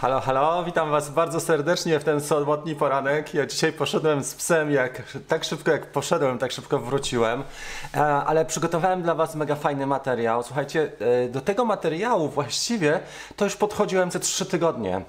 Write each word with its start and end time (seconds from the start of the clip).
Halo, 0.00 0.20
halo, 0.20 0.64
witam 0.64 0.90
Was 0.90 1.10
bardzo 1.10 1.40
serdecznie 1.40 1.98
w 1.98 2.04
ten 2.04 2.20
sobotni 2.20 2.74
poranek. 2.74 3.34
Ja 3.34 3.46
dzisiaj 3.46 3.72
poszedłem 3.72 4.24
z 4.24 4.34
psem, 4.34 4.70
jak, 4.70 5.02
tak 5.28 5.44
szybko 5.44 5.70
jak 5.70 5.86
poszedłem, 5.86 6.38
tak 6.38 6.52
szybko 6.52 6.78
wróciłem, 6.78 7.42
e, 7.94 8.00
ale 8.02 8.44
przygotowałem 8.44 9.02
dla 9.02 9.14
Was 9.14 9.34
mega 9.34 9.54
fajny 9.54 9.86
materiał. 9.86 10.42
Słuchajcie, 10.42 10.92
e, 11.24 11.28
do 11.28 11.40
tego 11.40 11.64
materiału 11.64 12.28
właściwie 12.28 13.00
to 13.36 13.44
już 13.44 13.56
podchodziłem 13.56 14.10
ze 14.10 14.20
3 14.20 14.46
tygodnie. 14.46 15.02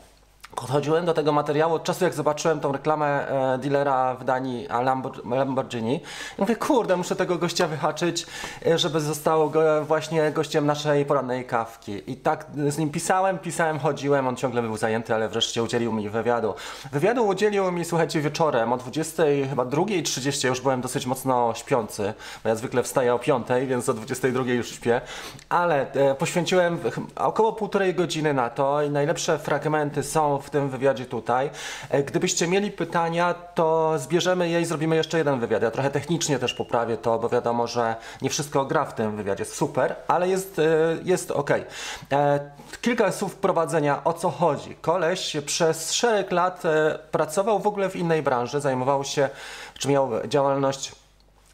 Podchodziłem 0.56 1.06
do 1.06 1.14
tego 1.14 1.32
materiału 1.32 1.74
od 1.74 1.84
czasu, 1.84 2.04
jak 2.04 2.14
zobaczyłem 2.14 2.60
tą 2.60 2.72
reklamę 2.72 3.28
e, 3.28 3.58
dealera 3.58 4.16
w 4.16 4.24
Danii 4.24 4.68
a 4.68 4.82
Lambor- 4.82 5.30
Lamborghini. 5.36 5.96
I 6.38 6.42
mówię, 6.42 6.56
kurde, 6.56 6.98
muszę 6.98 7.16
tego 7.16 7.38
gościa 7.38 7.68
wyhaczyć, 7.68 8.26
e, 8.66 8.78
żeby 8.78 9.00
został 9.00 9.50
go, 9.50 9.86
właśnie 9.86 10.32
gościem 10.32 10.66
naszej 10.66 11.06
porannej 11.06 11.46
kawki. 11.46 12.12
I 12.12 12.16
tak 12.16 12.46
z 12.68 12.78
nim 12.78 12.90
pisałem, 12.90 13.40
pisałem, 13.40 13.80
chodziłem, 13.80 14.28
on 14.28 14.36
ciągle 14.36 14.62
był 14.62 14.78
zajęty, 14.78 15.16
ale 15.16 15.30
wreszcie 15.30 15.64
udzielił 15.64 15.94
mi 15.94 16.10
wywiadu. 16.10 16.54
Wywiadu 16.92 17.28
udzielił 17.28 17.72
mi, 17.72 17.86
słuchajcie, 17.86 18.22
wieczorem 18.22 18.74
o 18.74 18.78
20, 18.78 19.24
chyba 19.50 19.66
2.30, 19.66 20.48
już 20.48 20.62
byłem 20.62 20.82
dosyć 20.82 21.06
mocno 21.06 21.54
śpiący, 21.56 22.14
bo 22.44 22.50
ja 22.50 22.56
zwykle 22.56 22.84
wstaję 22.84 23.14
o 23.14 23.20
5, 23.20 23.48
więc 23.68 23.90
o 23.90 23.94
22 23.94 24.44
już 24.44 24.70
śpię, 24.70 25.02
ale 25.50 25.92
e, 25.94 26.16
poświęciłem 26.16 26.80
około 27.16 27.54
półtorej 27.54 27.96
godziny 27.96 28.34
na 28.34 28.50
to 28.50 28.82
i 28.84 28.90
najlepsze 28.90 29.40
fragmenty 29.40 30.04
są 30.04 30.41
w 30.42 30.50
tym 30.50 30.70
wywiadzie 30.70 31.06
tutaj. 31.06 31.50
E, 31.90 32.04
Gdybyście 32.04 32.48
mieli 32.48 32.72
pytania, 32.72 33.34
to 33.34 33.94
zbierzemy 34.00 34.50
je 34.50 34.62
i 34.62 34.66
zrobimy 34.66 34.96
jeszcze 34.96 35.18
jeden 35.18 35.40
wywiad. 35.40 35.62
Ja 35.62 35.72
trochę 35.72 35.92
technicznie 35.92 36.40
też 36.40 36.54
poprawię 36.54 36.98
to, 36.98 37.20
bo 37.20 37.30
wiadomo, 37.30 37.68
że 37.68 37.96
nie 38.22 38.30
wszystko 38.30 38.66
gra 38.66 38.86
w 38.86 38.96
tym 38.96 39.18
wywiadzie. 39.18 39.46
Super, 39.46 39.96
ale 40.08 40.30
jest, 40.30 40.60
e, 40.60 40.64
jest 41.04 41.32
ok. 41.32 41.50
Kilka 42.82 43.12
słów 43.12 43.34
wprowadzenia, 43.34 44.04
o 44.04 44.14
co 44.14 44.30
chodzi. 44.30 44.76
Koleś 44.76 45.38
przez 45.46 45.92
szereg 45.94 46.32
lat 46.32 46.66
e, 46.66 47.00
pracował 47.12 47.60
w 47.60 47.68
ogóle 47.68 47.90
w 47.90 47.96
innej 47.96 48.24
branży, 48.24 48.62
zajmował 48.62 49.04
się, 49.04 49.30
czy 49.78 49.90
miał 49.90 50.10
działalność 50.28 51.01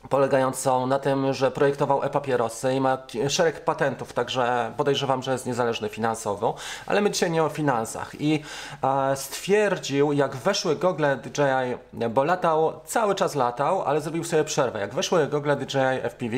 polegającą 0.09 0.87
na 0.87 0.99
tym, 0.99 1.33
że 1.33 1.51
projektował 1.51 2.03
e-papierosy 2.03 2.73
i 2.73 2.81
ma 2.81 2.97
szereg 3.29 3.65
patentów, 3.65 4.13
także 4.13 4.71
podejrzewam, 4.77 5.23
że 5.23 5.31
jest 5.31 5.45
niezależny 5.45 5.89
finansowo, 5.89 6.55
ale 6.85 7.01
my 7.01 7.11
dzisiaj 7.11 7.31
nie 7.31 7.43
o 7.43 7.49
finansach. 7.49 8.21
I 8.21 8.43
e, 8.83 9.15
stwierdził, 9.15 10.13
jak 10.13 10.35
weszły 10.35 10.75
gogle 10.75 11.17
DJI, 11.17 12.07
bo 12.09 12.23
latał, 12.23 12.73
cały 12.85 13.15
czas 13.15 13.35
latał, 13.35 13.83
ale 13.83 14.01
zrobił 14.01 14.23
sobie 14.23 14.43
przerwę. 14.43 14.79
Jak 14.79 14.93
weszły 14.93 15.27
gogle 15.27 15.55
DJI 15.55 16.01
FPV, 16.03 16.37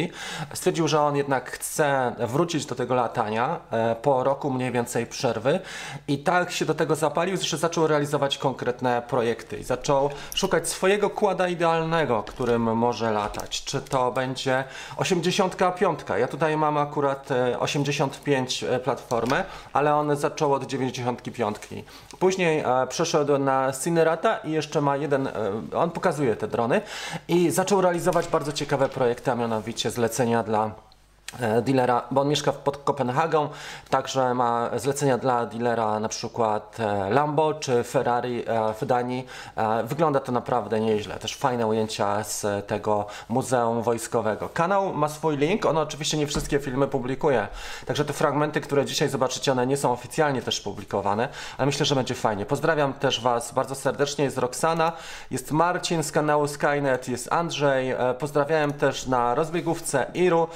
stwierdził, 0.53 0.87
że 0.87 1.01
on 1.01 1.15
jednak 1.15 1.51
chce 1.51 2.15
wrócić 2.19 2.65
do 2.65 2.75
tego 2.75 2.95
latania 2.95 3.59
e, 3.71 3.95
po 3.95 4.23
roku 4.23 4.51
mniej 4.51 4.71
więcej 4.71 5.05
przerwy 5.05 5.59
i 6.07 6.17
tak 6.17 6.51
się 6.51 6.65
do 6.65 6.73
tego 6.73 6.95
zapalił, 6.95 7.37
że 7.41 7.57
zaczął 7.57 7.87
realizować 7.87 8.37
konkretne 8.37 9.01
projekty 9.01 9.57
i 9.57 9.63
zaczął 9.63 10.09
szukać 10.33 10.69
swojego 10.69 11.09
kłada 11.09 11.47
idealnego, 11.47 12.23
którym 12.23 12.77
może 12.77 13.11
latać. 13.11 13.58
Czy 13.65 13.81
to 13.81 14.11
będzie 14.11 14.63
85. 14.97 15.99
Ja 16.19 16.27
tutaj 16.27 16.57
mam 16.57 16.77
akurat 16.77 17.31
e, 17.31 17.59
85 17.59 18.63
e, 18.63 18.79
platformę, 18.79 19.43
ale 19.73 19.95
on 19.95 20.15
zaczął 20.15 20.53
od 20.53 20.63
95. 20.63 21.57
Później 22.19 22.59
e, 22.59 22.87
przeszedł 22.89 23.37
na 23.37 23.71
Cinerata 23.83 24.37
i 24.37 24.51
jeszcze 24.51 24.81
ma 24.81 24.97
jeden, 24.97 25.27
e, 25.27 25.33
on 25.75 25.91
pokazuje 25.91 26.35
te 26.35 26.47
drony 26.47 26.81
i 27.27 27.51
zaczął 27.51 27.81
realizować 27.81 28.27
bardzo 28.27 28.51
ciekawe 28.51 28.89
projekty, 28.89 29.31
a 29.31 29.35
mianowicie 29.35 29.91
zlecenia 29.91 30.43
dla 30.43 30.65
e, 30.65 30.88
dealera, 31.61 32.03
bo 32.11 32.21
on 32.21 32.27
mieszka 32.27 32.51
pod 32.51 32.77
Kopenhagą, 32.77 33.49
także 33.89 34.33
ma 34.33 34.69
zlecenia 34.75 35.17
dla 35.17 35.45
dealera 35.45 35.99
na 35.99 36.09
przykład 36.09 36.77
e, 36.79 37.09
Lambo 37.09 37.53
czy 37.53 37.83
Ferrari 37.83 38.43
e, 38.47 38.73
w 38.73 38.85
Danii. 38.85 39.25
E, 39.55 39.83
Wygląda 39.83 40.19
to 40.19 40.31
naprawdę 40.31 40.79
nieźle. 40.79 41.15
Też 41.15 41.35
fajne 41.35 41.67
ujęcia 41.67 42.23
z 42.23 42.67
tego 42.67 43.05
Muzeum 43.29 43.81
Wojskowego. 43.81 44.49
Kanał 44.49 44.93
ma 44.93 45.09
swój 45.09 45.37
link, 45.37 45.65
on 45.65 45.77
oczywiście 45.77 46.17
nie 46.17 46.27
wszystkie 46.27 46.59
filmy 46.59 46.87
publikuje, 46.87 47.47
także 47.85 48.05
te 48.05 48.13
fragmenty, 48.13 48.61
które 48.61 48.85
dzisiaj 48.85 49.09
zobaczycie, 49.09 49.51
one 49.51 49.67
nie 49.67 49.77
są 49.77 49.91
oficjalnie 49.91 50.41
też 50.41 50.61
publikowane, 50.61 51.29
ale 51.57 51.65
myślę, 51.65 51.85
że 51.85 51.95
będzie 51.95 52.15
fajnie. 52.15 52.45
Pozdrawiam 52.45 52.93
też 52.93 53.21
Was 53.21 53.51
bardzo 53.51 53.75
serdecznie, 53.75 54.25
jest 54.25 54.37
Roxana, 54.37 54.91
jest 55.31 55.51
Marcin 55.51 56.03
z 56.03 56.11
kanału 56.11 56.47
Skynet, 56.47 57.07
jest 57.07 57.33
Andrzej, 57.33 57.91
e, 57.91 58.15
pozdrawiałem 58.19 58.73
też 58.73 59.07
na 59.07 59.35
rozbiegówce 59.35 60.05
Iru, 60.13 60.47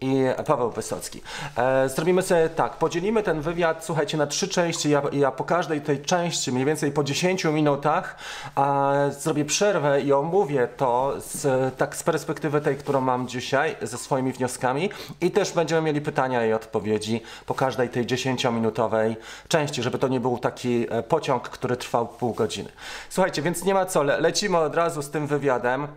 I 0.00 0.24
Paweł 0.46 0.70
Wysocki. 0.70 1.20
E, 1.56 1.88
zrobimy 1.88 2.22
sobie 2.22 2.48
tak, 2.48 2.72
podzielimy 2.72 3.22
ten 3.22 3.40
wywiad, 3.40 3.84
słuchajcie, 3.84 4.16
na 4.16 4.26
trzy 4.26 4.48
części. 4.48 4.90
Ja, 4.90 5.02
ja 5.12 5.30
po 5.30 5.44
każdej 5.44 5.80
tej 5.80 6.02
części, 6.02 6.52
mniej 6.52 6.64
więcej 6.64 6.92
po 6.92 7.04
10 7.04 7.44
minutach, 7.44 8.16
e, 8.58 9.12
zrobię 9.12 9.44
przerwę 9.44 10.00
i 10.00 10.12
omówię 10.12 10.68
to 10.76 11.14
z, 11.18 11.74
tak 11.76 11.96
z 11.96 12.02
perspektywy 12.02 12.60
tej, 12.60 12.76
którą 12.76 13.00
mam 13.00 13.28
dzisiaj, 13.28 13.76
ze 13.82 13.98
swoimi 13.98 14.32
wnioskami 14.32 14.90
i 15.20 15.30
też 15.30 15.52
będziemy 15.52 15.82
mieli 15.82 16.00
pytania 16.00 16.46
i 16.46 16.52
odpowiedzi 16.52 17.22
po 17.46 17.54
każdej 17.54 17.88
tej 17.88 18.06
10-minutowej 18.06 19.16
części, 19.48 19.82
żeby 19.82 19.98
to 19.98 20.08
nie 20.08 20.20
był 20.20 20.38
taki 20.38 20.86
e, 20.90 21.02
pociąg, 21.02 21.48
który 21.48 21.76
trwał 21.76 22.08
pół 22.08 22.34
godziny. 22.34 22.68
Słuchajcie, 23.08 23.42
więc 23.42 23.64
nie 23.64 23.74
ma 23.74 23.86
co, 23.86 24.02
le 24.02 24.20
lecimy 24.20 24.58
od 24.58 24.74
razu 24.74 25.02
z 25.02 25.10
tym 25.10 25.26
wywiadem. 25.26 25.88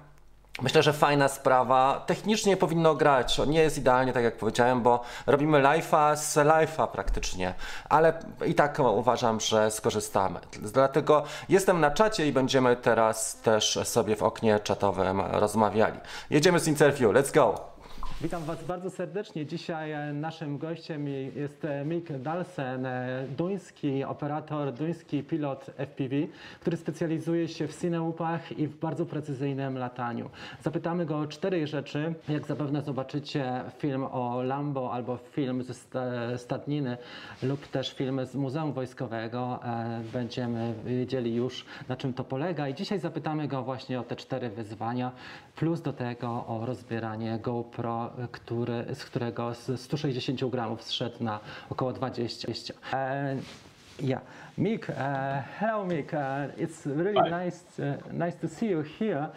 Myślę, 0.62 0.84
że 0.84 0.94
fajna 0.94 1.28
sprawa. 1.28 2.04
Technicznie 2.06 2.58
powinno 2.58 2.96
grać. 2.96 3.42
Nie 3.48 3.62
jest 3.62 3.78
idealnie, 3.78 4.14
tak 4.14 4.24
jak 4.24 4.38
powiedziałem, 4.38 4.82
bo 4.82 5.02
robimy 5.28 5.62
live'a 5.62 6.16
z 6.16 6.36
live'a 6.36 6.88
praktycznie, 6.88 7.54
ale 7.90 8.14
i 8.46 8.56
tak 8.56 8.80
uważam, 8.80 9.40
że 9.40 9.72
skorzystamy. 9.72 10.40
Dlatego 10.60 11.24
jestem 11.50 11.80
na 11.80 11.92
czacie 11.92 12.28
i 12.28 12.32
będziemy 12.32 12.76
teraz 12.76 13.42
też 13.42 13.80
sobie 13.84 14.16
w 14.16 14.24
oknie 14.24 14.60
czatowym 14.60 15.22
rozmawiali. 15.22 16.00
Jedziemy 16.30 16.60
z 16.60 16.68
interview. 16.68 17.12
Let's 17.12 17.34
go! 17.34 17.79
Witam 18.22 18.44
Was 18.44 18.64
bardzo 18.64 18.90
serdecznie. 18.90 19.46
Dzisiaj 19.46 19.92
e, 19.92 20.14
naszym 20.14 20.58
gościem 20.58 21.08
jest 21.36 21.66
e, 21.66 21.86
Mick 21.86 22.12
Dalsen, 22.18 22.86
e, 22.86 23.26
duński 23.38 24.04
operator, 24.04 24.74
duński 24.74 25.24
pilot 25.24 25.66
FPV, 25.78 26.16
który 26.60 26.78
specjalizuje 26.78 27.48
się 27.48 27.68
w 27.68 27.82
cineupach 27.82 28.52
i 28.52 28.68
w 28.68 28.80
bardzo 28.80 29.06
precyzyjnym 29.06 29.78
lataniu. 29.78 30.30
Zapytamy 30.62 31.06
go 31.06 31.20
o 31.20 31.28
cztery 31.28 31.68
rzeczy. 31.68 32.14
Jak 32.30 32.46
zapewne 32.48 32.82
zobaczycie 32.82 33.64
film 33.78 34.04
o 34.04 34.44
Lambo 34.44 34.94
albo 34.94 35.18
film 35.18 35.64
ze 35.64 35.74
sta- 35.74 36.38
stadniny 36.38 36.98
lub 37.44 37.68
też 37.68 37.94
film 37.94 38.26
z 38.26 38.36
Muzeum 38.36 38.74
Wojskowego, 38.74 39.60
będziemy 40.14 40.74
wiedzieli 40.86 41.36
już 41.36 41.66
na 41.90 41.96
czym 41.96 42.14
to 42.14 42.24
polega 42.24 42.68
i 42.68 42.74
dzisiaj 42.74 43.00
zapytamy 43.00 43.48
go 43.48 43.64
właśnie 43.64 44.00
o 44.00 44.04
te 44.04 44.16
cztery 44.16 44.50
wyzwania, 44.50 45.12
plus 45.56 45.82
do 45.82 45.94
tego 45.94 46.28
o 46.48 46.66
rozbieranie 46.66 47.40
GoPro, 47.44 48.09
który, 48.32 48.86
z 48.94 49.06
którego 49.06 49.54
z 49.54 49.82
160 49.82 50.46
gramów 50.46 50.84
zszedł 50.84 51.24
na 51.24 51.40
około 51.70 51.94
20. 51.94 52.48
Yeah, 54.02 54.20
Mick. 54.58 54.90
Uh, 54.90 55.42
hello, 55.60 55.86
Mick. 55.86 56.14
Uh, 56.14 56.54
it's 56.58 56.86
really 56.86 57.18
Hi. 57.18 57.30
nice, 57.30 57.80
uh, 57.80 57.98
nice 58.14 58.36
to 58.36 58.48
see 58.48 58.68
you 58.68 58.82
here, 58.82 59.30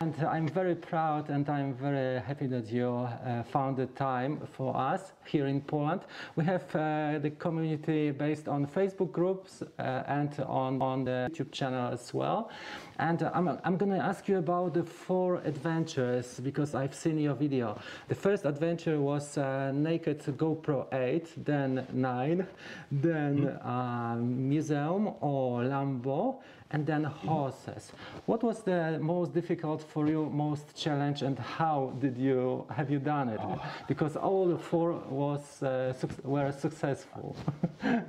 and 0.00 0.14
I'm 0.24 0.48
very 0.48 0.74
proud 0.74 1.28
and 1.28 1.46
I'm 1.50 1.74
very 1.74 2.20
happy 2.20 2.46
that 2.46 2.72
you 2.72 2.88
uh, 2.88 3.42
found 3.42 3.76
the 3.76 3.86
time 3.86 4.40
for 4.52 4.74
us 4.74 5.12
here 5.26 5.46
in 5.46 5.60
Poland. 5.60 6.00
We 6.34 6.44
have 6.44 6.64
uh, 6.74 7.18
the 7.18 7.30
community 7.38 8.10
based 8.10 8.48
on 8.48 8.66
Facebook 8.66 9.12
groups 9.12 9.62
uh, 9.62 10.02
and 10.06 10.38
on 10.40 10.80
on 10.80 11.04
the 11.04 11.28
YouTube 11.30 11.52
channel 11.52 11.92
as 11.92 12.14
well. 12.14 12.50
And 12.98 13.22
I'm 13.22 13.48
I'm 13.64 13.76
going 13.76 13.92
to 13.92 14.02
ask 14.02 14.28
you 14.28 14.38
about 14.38 14.72
the 14.72 14.84
four 14.84 15.42
adventures 15.44 16.40
because 16.40 16.74
I've 16.74 16.94
seen 16.94 17.18
your 17.18 17.34
video. 17.34 17.78
The 18.08 18.14
first 18.14 18.46
adventure 18.46 18.98
was 18.98 19.36
uh, 19.36 19.72
naked 19.72 20.20
GoPro 20.20 20.86
8, 20.92 21.44
then 21.44 21.86
9, 21.92 22.46
then 22.90 23.48
uh, 23.48 24.05
museum 24.14 25.14
or 25.20 25.62
Lambo, 25.62 26.36
and 26.70 26.86
then 26.86 27.04
horses. 27.04 27.92
What 28.26 28.42
was 28.42 28.62
the 28.62 28.98
most 29.00 29.32
difficult 29.32 29.82
for 29.82 30.06
you, 30.08 30.30
most 30.30 30.76
challenge, 30.76 31.22
and 31.22 31.38
how 31.38 31.92
did 32.00 32.16
you 32.16 32.66
have 32.70 32.90
you 32.90 32.98
done 32.98 33.28
it? 33.28 33.40
Because 33.88 34.16
all 34.16 34.56
four 34.56 34.92
was 35.08 35.62
uh, 35.62 35.92
were 36.24 36.52
successful. 36.52 37.36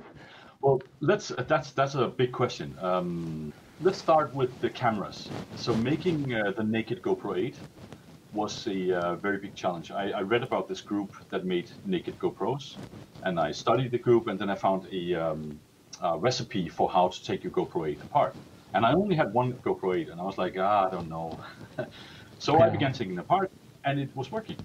Well, 0.60 0.82
let's 1.00 1.28
that's 1.46 1.70
that's 1.70 1.94
a 1.94 2.08
big 2.08 2.32
question. 2.32 2.74
Um, 2.80 3.52
let's 3.80 3.98
start 3.98 4.34
with 4.34 4.50
the 4.60 4.68
cameras. 4.68 5.28
So 5.54 5.72
making 5.74 6.34
uh, 6.34 6.50
the 6.56 6.64
naked 6.64 7.00
GoPro 7.00 7.38
8 7.38 7.54
was 8.32 8.66
a 8.66 8.92
uh, 8.92 9.14
very 9.16 9.38
big 9.38 9.54
challenge. 9.54 9.90
I, 9.90 10.10
I 10.10 10.22
read 10.22 10.42
about 10.42 10.68
this 10.68 10.80
group 10.80 11.12
that 11.30 11.44
made 11.44 11.70
naked 11.86 12.18
GoPros, 12.18 12.76
and 13.22 13.38
I 13.40 13.52
studied 13.52 13.90
the 13.90 13.98
group, 13.98 14.26
and 14.26 14.38
then 14.38 14.50
I 14.50 14.54
found 14.54 14.86
a, 14.92 15.14
um, 15.14 15.58
a 16.02 16.18
recipe 16.18 16.68
for 16.68 16.90
how 16.90 17.08
to 17.08 17.22
take 17.24 17.42
your 17.44 17.52
GoPro 17.52 17.88
8 17.88 18.00
apart. 18.02 18.38
And 18.74 18.84
I 18.86 18.92
only 18.92 19.16
had 19.16 19.32
one 19.32 19.52
GoPro 19.54 19.98
8, 19.98 20.08
and 20.08 20.20
I 20.20 20.24
was 20.24 20.38
like, 20.38 20.54
ah, 20.58 20.86
I 20.86 20.90
don't 20.90 21.08
know. 21.08 21.40
so 22.38 22.60
I 22.60 22.68
began 22.68 22.92
taking 22.92 23.14
it 23.14 23.20
apart, 23.20 23.52
and 23.84 23.98
it 24.00 24.14
was 24.14 24.30
working. 24.30 24.58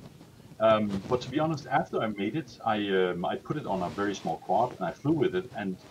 Um, 0.59 1.03
but 1.09 1.21
to 1.21 1.29
be 1.29 1.39
honest, 1.39 1.65
after 1.67 2.01
I 2.01 2.07
made 2.07 2.35
it, 2.35 2.51
I 2.65 2.77
um, 2.89 3.25
I 3.25 3.37
put 3.37 3.57
it 3.57 3.65
on 3.65 3.81
a 3.83 3.89
very 3.91 4.15
small 4.15 4.37
quad 4.37 4.75
and 4.79 4.87
I 4.87 4.91
flew 4.93 5.13
with 5.13 5.35
it, 5.35 5.45
and 5.55 5.83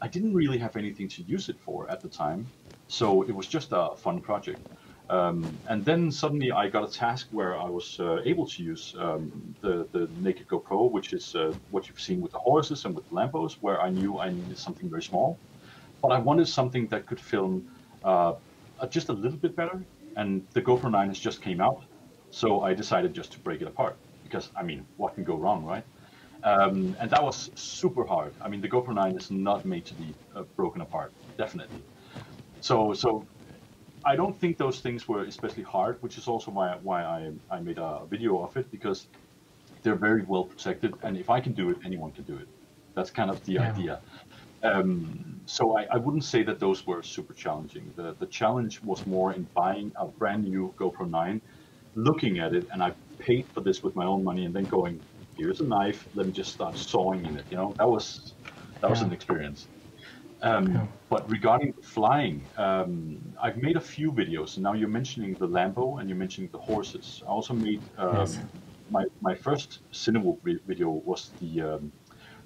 I 0.00 0.08
didn't 0.08 0.34
really 0.34 0.58
have 0.58 0.76
anything 0.76 1.08
to 1.10 1.22
use 1.22 1.48
it 1.48 1.60
for 1.60 1.90
at 1.90 2.00
the 2.02 2.08
time, 2.08 2.52
so 2.88 3.22
it 3.22 3.32
was 3.32 3.46
just 3.48 3.68
a 3.72 3.94
fun 3.96 4.20
project. 4.22 4.62
Um, 5.10 5.56
and 5.68 5.84
then 5.84 6.10
suddenly 6.10 6.52
I 6.52 6.68
got 6.68 6.88
a 6.88 6.92
task 6.92 7.28
where 7.30 7.58
I 7.58 7.68
was 7.68 7.98
uh, 7.98 8.20
able 8.24 8.46
to 8.46 8.62
use 8.62 8.94
um, 8.98 9.54
the, 9.62 9.86
the 9.92 10.08
Naked 10.18 10.48
GoPro, 10.48 10.90
which 10.90 11.12
is 11.14 11.34
uh, 11.34 11.54
what 11.70 11.88
you've 11.88 12.00
seen 12.00 12.20
with 12.20 12.32
the 12.32 12.38
horses 12.38 12.84
and 12.84 12.94
with 12.94 13.08
the 13.08 13.14
Lambos, 13.14 13.54
where 13.60 13.80
I 13.80 13.88
knew 13.88 14.18
I 14.18 14.30
needed 14.30 14.58
something 14.58 14.88
very 14.90 15.02
small. 15.02 15.38
But 16.02 16.08
I 16.08 16.18
wanted 16.18 16.46
something 16.46 16.86
that 16.88 17.06
could 17.06 17.20
film 17.20 17.68
uh, 18.04 18.34
just 18.90 19.08
a 19.08 19.12
little 19.12 19.38
bit 19.38 19.56
better. 19.56 19.82
And 20.16 20.46
the 20.52 20.60
GoPro 20.60 20.90
9 20.90 21.08
has 21.08 21.18
just 21.18 21.40
came 21.40 21.60
out, 21.60 21.82
so 22.30 22.62
I 22.62 22.74
decided 22.74 23.14
just 23.14 23.32
to 23.32 23.38
break 23.38 23.62
it 23.62 23.68
apart. 23.68 23.96
Because, 24.24 24.50
I 24.56 24.62
mean, 24.62 24.84
what 24.96 25.14
can 25.14 25.24
go 25.24 25.36
wrong, 25.36 25.64
right? 25.64 25.84
Um, 26.44 26.96
and 27.00 27.10
that 27.10 27.22
was 27.22 27.50
super 27.54 28.04
hard. 28.04 28.32
I 28.40 28.48
mean, 28.48 28.60
the 28.60 28.68
GoPro 28.68 28.94
9 28.94 29.16
is 29.16 29.30
not 29.30 29.64
made 29.64 29.86
to 29.86 29.94
be 29.94 30.14
uh, 30.36 30.42
broken 30.56 30.82
apart, 30.82 31.12
definitely. 31.36 31.82
So, 32.60 32.92
so 32.92 33.26
I 34.04 34.16
don't 34.16 34.38
think 34.38 34.58
those 34.58 34.80
things 34.80 35.08
were 35.08 35.24
especially 35.24 35.62
hard, 35.64 36.02
which 36.02 36.18
is 36.18 36.28
also 36.28 36.50
why 36.50 36.76
why 36.76 37.04
I 37.04 37.32
I 37.50 37.60
made 37.60 37.78
a 37.78 38.06
video 38.06 38.42
of 38.42 38.56
it 38.56 38.70
because 38.70 39.08
they're 39.82 39.96
very 40.08 40.24
well 40.24 40.44
protected, 40.46 40.98
and 41.02 41.16
if 41.16 41.30
I 41.30 41.40
can 41.40 41.54
do 41.54 41.70
it, 41.70 41.78
anyone 41.84 42.12
can 42.12 42.24
do 42.24 42.38
it. 42.38 42.48
That's 42.96 43.10
kind 43.10 43.30
of 43.30 43.44
the 43.44 43.58
Yeah. 43.58 43.60
idea. 43.60 44.02
Um, 44.62 45.42
so 45.46 45.78
I, 45.78 45.84
I 45.92 45.96
wouldn't 45.98 46.24
say 46.24 46.42
that 46.44 46.60
those 46.60 46.86
were 46.86 47.02
super 47.02 47.34
challenging. 47.34 47.92
The 47.96 48.16
the 48.16 48.26
challenge 48.26 48.82
was 48.82 49.06
more 49.06 49.32
in 49.34 49.44
buying 49.54 49.92
a 49.96 50.06
brand 50.08 50.44
new 50.44 50.74
GoPro 50.78 51.08
9, 51.08 51.42
looking 51.94 52.38
at 52.40 52.54
it, 52.54 52.66
and 52.72 52.82
I 52.82 52.96
paid 53.20 53.50
for 53.52 53.62
this 53.62 53.82
with 53.82 53.96
my 53.96 54.04
own 54.06 54.24
money, 54.24 54.44
and 54.46 54.54
then 54.56 54.66
going, 54.66 55.04
here's 55.36 55.60
a 55.60 55.66
knife, 55.66 56.08
let 56.14 56.26
me 56.26 56.32
just 56.32 56.52
start 56.52 56.76
sawing 56.78 57.26
in 57.26 57.36
it. 57.36 57.46
You 57.50 57.56
know, 57.58 57.74
that 57.78 57.88
was 57.88 58.36
that 58.82 58.88
was 58.90 59.02
an 59.02 59.12
experience. 59.12 59.68
Um, 60.42 60.66
Yeah. 60.74 60.86
But 61.10 61.26
regarding 61.28 61.72
flying, 61.82 62.50
um, 62.56 63.34
I've 63.42 63.56
made 63.56 63.76
a 63.76 63.80
few 63.80 64.12
videos. 64.12 64.58
Now 64.58 64.74
you're 64.74 64.88
mentioning 65.00 65.36
the 65.38 65.48
Lambo 65.48 65.98
and 66.00 66.08
you're 66.08 66.18
mentioning 66.18 66.50
the 66.50 66.58
horses. 66.58 67.22
I 67.26 67.30
also 67.30 67.54
made 67.54 67.82
um, 67.96 68.30
Yes. 68.30 68.38
my 68.90 69.04
my 69.20 69.34
first 69.34 69.80
vi- 70.44 70.60
video 70.66 70.90
was 70.90 71.32
the 71.40 71.62
um, 71.62 71.92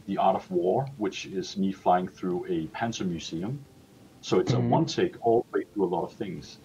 the 0.06 0.16
Art 0.18 0.36
of 0.36 0.50
War, 0.50 0.86
which 0.96 1.26
is 1.26 1.56
me 1.56 1.72
flying 1.72 2.08
through 2.08 2.46
a 2.46 2.68
Panzer 2.68 3.06
museum. 3.06 3.66
So 4.20 4.38
it's 4.40 4.52
Mhm. 4.52 4.58
a 4.70 4.74
one 4.76 4.86
take 4.86 5.16
all 5.26 5.44
the 5.52 5.58
way 5.58 5.64
through 5.72 5.84
a 5.86 5.92
lot 5.96 6.04
of 6.04 6.12
things. 6.14 6.60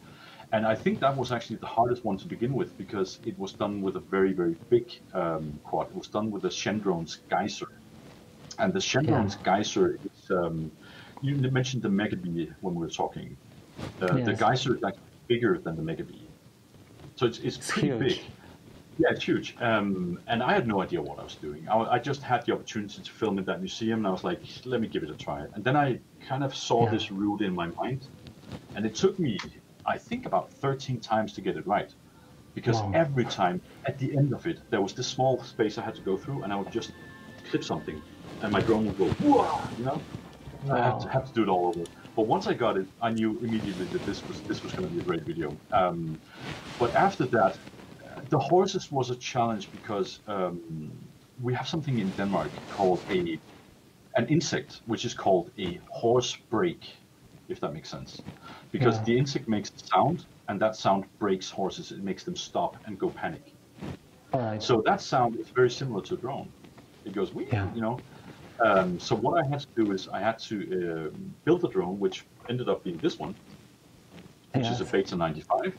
And 0.51 0.65
I 0.65 0.75
think 0.75 0.99
that 1.01 1.15
was 1.17 1.31
actually 1.31 1.57
the 1.59 1.67
hardest 1.77 2.05
one 2.05 2.17
to 2.17 2.27
begin 2.27 2.53
with 2.53 2.77
because 2.77 3.19
it 3.25 3.37
was 3.37 3.53
done 3.53 3.81
with 3.81 3.95
a 3.97 4.03
very, 4.11 4.33
very 4.33 4.55
big 4.69 4.85
um, 5.13 5.59
quad. 5.63 5.87
It 5.89 5.95
was 5.95 6.09
done 6.09 6.31
with 6.31 6.43
the 6.43 6.49
Chendron's 6.51 7.15
Geyser. 7.29 7.67
And 8.59 8.73
the 8.73 8.79
Chendron's 8.79 9.35
Geyser 9.35 9.97
is, 10.03 10.31
um, 10.31 10.71
you 11.21 11.35
mentioned 11.51 11.83
the 11.83 11.89
Megabee 11.89 12.53
when 12.61 12.75
we 12.75 12.81
were 12.81 12.89
talking. 12.89 13.35
Uh, 14.01 14.13
The 14.13 14.31
Yes. 14.31 14.39
Geyser 14.39 14.75
is 14.75 14.83
actually 14.83 15.01
bigger 15.27 15.57
than 15.57 15.75
the 15.75 15.83
Megabee. 15.83 16.27
So 17.15 17.25
it's, 17.25 17.39
it's, 17.39 17.57
It's 17.57 17.71
pretty 17.71 17.89
huge. 17.89 17.99
big. 17.99 18.19
Yeah, 18.99 19.09
it's 19.11 19.23
huge. 19.23 19.55
Um, 19.59 20.19
and 20.27 20.41
I 20.41 20.53
had 20.53 20.67
no 20.67 20.81
idea 20.81 21.01
what 21.01 21.19
I 21.19 21.23
was 21.23 21.35
doing. 21.35 21.67
I, 21.69 21.77
I 21.77 21.99
just 21.99 22.21
had 22.23 22.45
the 22.45 22.53
opportunity 22.53 23.01
to 23.01 23.11
film 23.11 23.37
in 23.37 23.45
that 23.45 23.59
museum, 23.59 23.99
and 23.99 24.07
I 24.07 24.11
was 24.11 24.23
like, 24.23 24.41
let 24.65 24.81
me 24.81 24.87
give 24.87 25.03
it 25.03 25.09
a 25.11 25.15
try. 25.15 25.45
And 25.53 25.63
then 25.63 25.75
I 25.75 25.99
kind 26.27 26.43
of 26.43 26.55
saw 26.55 26.85
Yeah. 26.85 26.91
this 26.91 27.11
route 27.11 27.41
in 27.41 27.53
my 27.53 27.67
mind, 27.67 28.07
and 28.75 28.85
it 28.85 28.95
took 28.95 29.19
me, 29.19 29.37
I 29.85 29.97
think, 29.99 30.25
about 30.25 30.51
13 30.51 30.99
times 30.99 31.33
to 31.33 31.41
get 31.41 31.57
it 31.57 31.67
right. 31.67 31.93
Because 32.55 32.77
Wow. 32.81 32.91
every 32.95 33.25
time, 33.25 33.61
at 33.85 33.99
the 33.99 34.17
end 34.17 34.33
of 34.33 34.47
it, 34.47 34.61
there 34.71 34.81
was 34.81 34.93
this 34.93 35.07
small 35.07 35.43
space 35.43 35.77
I 35.77 35.83
had 35.83 35.93
to 35.95 36.01
go 36.01 36.17
through, 36.17 36.41
and 36.41 36.51
I 36.51 36.55
would 36.55 36.71
just 36.71 36.91
clip 37.51 37.63
something, 37.63 38.01
and 38.41 38.51
my 38.51 38.61
drone 38.61 38.87
would 38.87 38.97
go, 38.97 39.05
Whoa! 39.23 39.59
you 39.77 39.85
know? 39.85 40.01
I 40.71 40.81
had 40.81 40.99
to, 40.99 41.09
Wow. 41.09 41.09
had 41.09 41.25
to 41.25 41.33
do 41.33 41.43
it 41.43 41.49
all 41.49 41.67
over. 41.67 41.85
But 42.15 42.27
once 42.27 42.47
I 42.47 42.53
got 42.53 42.77
it, 42.77 42.87
I 43.01 43.11
knew 43.11 43.39
immediately 43.43 43.87
that 43.87 44.05
this 44.05 44.27
was 44.27 44.43
this 44.43 44.63
was 44.63 44.73
going 44.73 44.87
to 44.89 44.93
be 44.93 44.99
a 44.99 45.03
great 45.03 45.25
video. 45.25 45.59
Um, 45.71 46.21
but 46.79 46.95
after 46.95 47.27
that, 47.27 47.59
the 48.29 48.39
horses 48.39 48.91
was 48.91 49.09
a 49.11 49.15
challenge 49.17 49.71
because 49.71 50.21
um, 50.27 51.09
we 51.39 51.53
have 51.55 51.67
something 51.67 51.99
in 51.99 52.13
Denmark 52.13 52.59
called 52.69 53.05
a 53.11 53.41
an 54.17 54.27
insect, 54.27 54.81
which 54.85 55.05
is 55.05 55.13
called 55.13 55.51
a 55.59 55.79
horse 55.89 56.35
break, 56.49 56.85
if 57.47 57.59
that 57.61 57.73
makes 57.73 57.89
sense. 57.89 58.23
Because 58.71 58.97
Yeah. 58.97 59.03
the 59.03 59.17
insect 59.17 59.47
makes 59.47 59.71
sound, 59.93 60.27
and 60.47 60.61
that 60.61 60.75
sound 60.75 61.05
breaks 61.19 61.49
horses. 61.51 61.91
It 61.91 62.03
makes 62.03 62.23
them 62.25 62.35
stop 62.35 62.77
and 62.85 62.99
go 62.99 63.11
panic. 63.11 63.55
All 64.33 64.41
right. 64.41 64.61
So 64.61 64.81
that 64.85 65.01
sound 65.01 65.35
is 65.39 65.51
very 65.55 65.69
similar 65.69 66.01
to 66.03 66.15
a 66.15 66.17
drone. 66.17 66.53
It 67.05 67.13
goes, 67.13 67.33
Yeah. 67.33 67.71
you 67.73 67.81
know. 67.81 68.03
Um, 68.63 68.99
so 68.99 69.15
what 69.15 69.43
I 69.43 69.47
had 69.49 69.59
to 69.59 69.67
do 69.75 69.91
is 69.91 70.07
I 70.07 70.19
had 70.19 70.39
to 70.39 70.55
uh, 70.57 71.09
build 71.45 71.63
a 71.63 71.69
drone, 71.69 71.99
which 71.99 72.25
ended 72.49 72.69
up 72.69 72.83
being 72.83 72.99
this 72.99 73.19
one, 73.19 73.35
which 74.53 74.67
is 74.67 74.81
a. 74.81 74.85
Beta 74.85 75.15
95. 75.15 75.77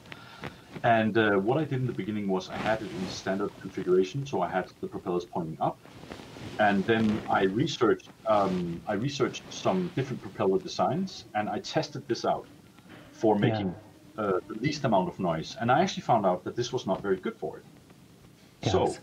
And 0.84 1.18
uh, 1.18 1.32
what 1.38 1.58
I 1.58 1.64
did 1.64 1.80
in 1.80 1.86
the 1.86 1.92
beginning 1.92 2.28
was 2.28 2.50
I 2.50 2.56
had 2.56 2.82
it 2.82 2.92
in 2.92 3.08
standard 3.08 3.50
configuration, 3.60 4.24
so 4.24 4.42
I 4.42 4.48
had 4.48 4.70
the 4.80 4.86
propellers 4.86 5.24
pointing 5.24 5.56
up, 5.60 5.80
and 6.60 6.86
then 6.86 7.20
I 7.28 7.42
researched 7.44 8.10
um, 8.26 8.80
I 8.86 8.92
researched 8.94 9.52
some 9.52 9.88
different 9.96 10.22
propeller 10.22 10.60
designs, 10.60 11.24
and 11.34 11.48
I 11.48 11.58
tested 11.58 12.06
this 12.06 12.24
out 12.24 12.46
for 13.10 13.36
making 13.36 13.74
uh, 14.18 14.38
the 14.48 14.54
least 14.60 14.84
amount 14.84 15.08
of 15.08 15.18
noise. 15.18 15.56
And 15.60 15.70
I 15.72 15.80
actually 15.82 16.02
found 16.04 16.26
out 16.26 16.44
that 16.44 16.54
this 16.54 16.72
was 16.72 16.86
not 16.86 17.02
very 17.02 17.16
good 17.16 17.36
for 17.36 17.58
it. 17.58 17.64
So, 18.62 18.86
Yes. 18.86 18.98
uh, 18.98 19.00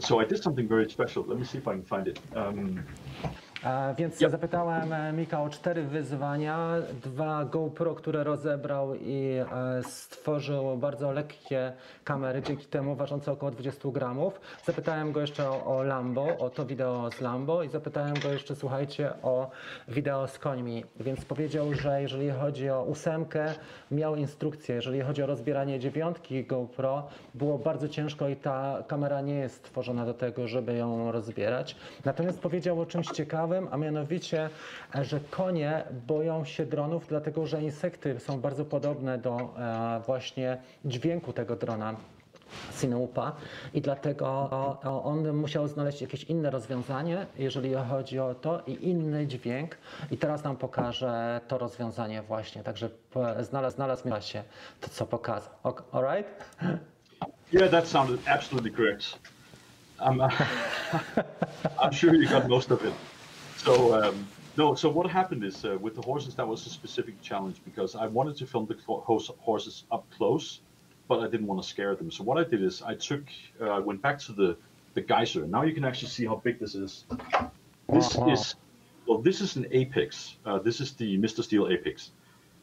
so 0.00 0.20
I 0.20 0.24
did 0.24 0.42
something 0.42 0.68
very 0.68 0.88
special. 0.90 1.24
Let 1.24 1.38
me 1.38 1.44
see 1.44 1.58
if 1.58 1.66
I 1.68 1.72
can 1.72 1.84
find 1.84 2.08
it. 2.08 2.18
Um, 2.34 2.84
Więc 3.96 4.20
Yep. 4.20 4.30
zapytałem 4.30 4.92
e, 4.92 5.12
Mika 5.12 5.42
o 5.42 5.48
cztery 5.48 5.82
wyzwania, 5.82 6.68
dwa 7.04 7.44
GoPro, 7.44 7.94
które 7.94 8.24
rozebrał 8.24 8.94
i 8.94 9.32
e, 9.32 9.82
stworzył 9.82 10.76
bardzo 10.76 11.12
lekkie 11.12 11.72
kamery, 12.04 12.42
dzięki 12.42 12.66
temu 12.66 12.94
ważące 12.96 13.32
około 13.32 13.52
20 13.52 13.88
gramów. 13.88 14.40
Zapytałem 14.64 15.12
go 15.12 15.20
jeszcze 15.20 15.50
o, 15.50 15.76
o 15.76 15.82
Lambo, 15.82 16.38
o 16.38 16.50
to 16.50 16.66
wideo 16.66 17.10
z 17.10 17.20
Lambo 17.20 17.62
i 17.62 17.68
zapytałem 17.68 18.14
go 18.22 18.32
jeszcze, 18.32 18.56
słuchajcie, 18.56 19.10
o 19.22 19.50
wideo 19.88 20.26
z 20.28 20.38
końmi. 20.38 20.84
Więc 21.00 21.24
powiedział, 21.24 21.74
że 21.74 22.02
jeżeli 22.02 22.30
chodzi 22.30 22.70
o 22.70 22.82
ósemkę, 22.82 23.54
miał 23.90 24.16
instrukcję, 24.16 24.74
jeżeli 24.74 25.00
chodzi 25.00 25.22
o 25.22 25.26
rozbieranie 25.26 25.78
dziewiątki 25.80 26.44
GoPro, 26.44 27.08
było 27.34 27.58
bardzo 27.58 27.88
ciężko 27.88 28.28
i 28.28 28.36
ta 28.36 28.82
kamera 28.86 29.20
nie 29.20 29.34
jest 29.34 29.54
stworzona 29.54 30.06
do 30.06 30.14
tego, 30.14 30.48
żeby 30.48 30.74
ją 30.74 31.12
rozbierać. 31.12 31.76
Natomiast 32.04 32.40
powiedział 32.40 32.80
o 32.80 32.86
czymś 32.86 33.06
ciekawym, 33.06 33.57
a 33.70 33.76
mianowicie, 33.76 34.50
e, 34.94 35.04
że 35.04 35.20
konie 35.30 35.84
boją 36.06 36.44
się 36.44 36.66
dronów, 36.66 37.06
dlatego 37.08 37.46
że 37.46 37.62
insekty 37.62 38.20
są 38.20 38.40
bardzo 38.40 38.64
podobne 38.64 39.18
do 39.18 39.36
e, 39.36 40.00
właśnie 40.06 40.58
dźwięku 40.84 41.32
tego 41.32 41.56
drona. 41.56 41.96
Sinoupa 42.72 43.32
i 43.74 43.80
dlatego 43.80 44.48
on 45.04 45.32
musiał 45.32 45.68
znaleźć 45.68 46.02
jakieś 46.02 46.24
inne 46.24 46.50
rozwiązanie, 46.50 47.26
jeżeli 47.38 47.74
chodzi 47.74 48.18
o 48.18 48.34
to 48.34 48.62
i 48.66 48.88
inny 48.88 49.26
dźwięk 49.26 49.76
i 50.10 50.18
teraz 50.18 50.44
nam 50.44 50.56
pokaże 50.56 51.40
to 51.48 51.58
rozwiązanie 51.58 52.22
właśnie, 52.22 52.62
także 52.62 52.90
znalazł, 53.40 53.76
znalazł 53.76 54.02
w 54.02 54.10
czasie 54.10 54.42
to, 54.80 54.88
co 54.88 55.06
pokazał. 55.06 55.52
Ok, 55.62 55.82
Alright? 55.92 56.44
yeah, 57.52 57.70
that 57.70 57.88
sounded 57.88 58.20
absolutely 58.28 58.70
correct. 58.70 59.18
I'm, 60.00 60.20
I'm 61.82 61.92
sure 61.92 62.14
you 62.14 62.28
got 62.28 62.48
most 62.48 62.70
of 62.70 62.84
it. 62.84 62.92
So 63.68 64.02
um, 64.02 64.26
no, 64.56 64.74
so 64.74 64.88
what 64.88 65.06
happened 65.10 65.44
is 65.44 65.62
uh, 65.62 65.76
with 65.78 65.94
the 65.94 66.00
horses 66.00 66.34
that 66.36 66.48
was 66.48 66.66
a 66.66 66.70
specific 66.70 67.20
challenge 67.20 67.60
because 67.66 67.94
I 67.94 68.06
wanted 68.06 68.34
to 68.36 68.46
film 68.46 68.64
the 68.66 68.76
horses 68.86 69.84
up 69.92 70.06
close, 70.16 70.60
but 71.06 71.20
I 71.20 71.28
didn't 71.28 71.46
want 71.46 71.62
to 71.62 71.68
scare 71.68 71.94
them. 71.94 72.10
So 72.10 72.24
what 72.24 72.38
I 72.38 72.44
did 72.44 72.62
is 72.62 72.80
I 72.80 72.94
took, 72.94 73.24
uh, 73.60 73.66
I 73.68 73.78
went 73.78 74.00
back 74.00 74.18
to 74.20 74.32
the 74.32 74.56
the 74.94 75.02
geyser. 75.02 75.46
Now 75.46 75.64
you 75.64 75.74
can 75.74 75.84
actually 75.84 76.08
see 76.08 76.24
how 76.24 76.36
big 76.36 76.58
this 76.58 76.74
is. 76.74 77.04
This 77.90 78.16
Wow, 78.16 78.26
wow. 78.26 78.32
is 78.32 78.54
well, 79.06 79.18
this 79.18 79.42
is 79.42 79.56
an 79.56 79.66
apex. 79.70 80.36
Uh, 80.46 80.58
this 80.58 80.80
is 80.80 80.94
the 80.94 81.18
Mr. 81.18 81.44
Steel 81.44 81.68
apex. 81.68 82.12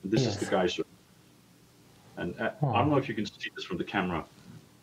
This 0.04 0.26
is 0.26 0.38
the 0.38 0.48
geyser. 0.48 0.84
And 2.18 2.34
uh, 2.42 2.50
I 2.64 2.80
don't 2.80 2.90
know 2.90 2.98
if 2.98 3.08
you 3.08 3.14
can 3.14 3.28
see 3.28 3.52
this 3.56 3.64
from 3.66 3.78
the 3.78 3.84
camera, 3.84 4.26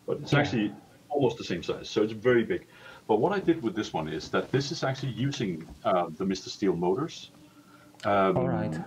but 0.07 0.19
it's 0.21 0.31
Yeah. 0.31 0.39
actually 0.39 0.73
almost 1.09 1.37
the 1.37 1.43
same 1.43 1.63
size. 1.63 1.89
So 1.89 2.01
it's 2.01 2.13
very 2.13 2.45
big. 2.45 2.65
But 3.07 3.19
what 3.19 3.33
I 3.33 3.39
did 3.39 3.61
with 3.61 3.75
this 3.75 3.93
one 3.93 4.07
is 4.07 4.29
that 4.29 4.51
this 4.51 4.71
is 4.71 4.83
actually 4.83 5.11
using 5.11 5.67
uh, 5.83 6.07
the 6.17 6.23
Mr. 6.25 6.47
Steel 6.49 6.75
motors. 6.75 7.31
Um, 8.05 8.37
All 8.37 8.47
right. 8.47 8.79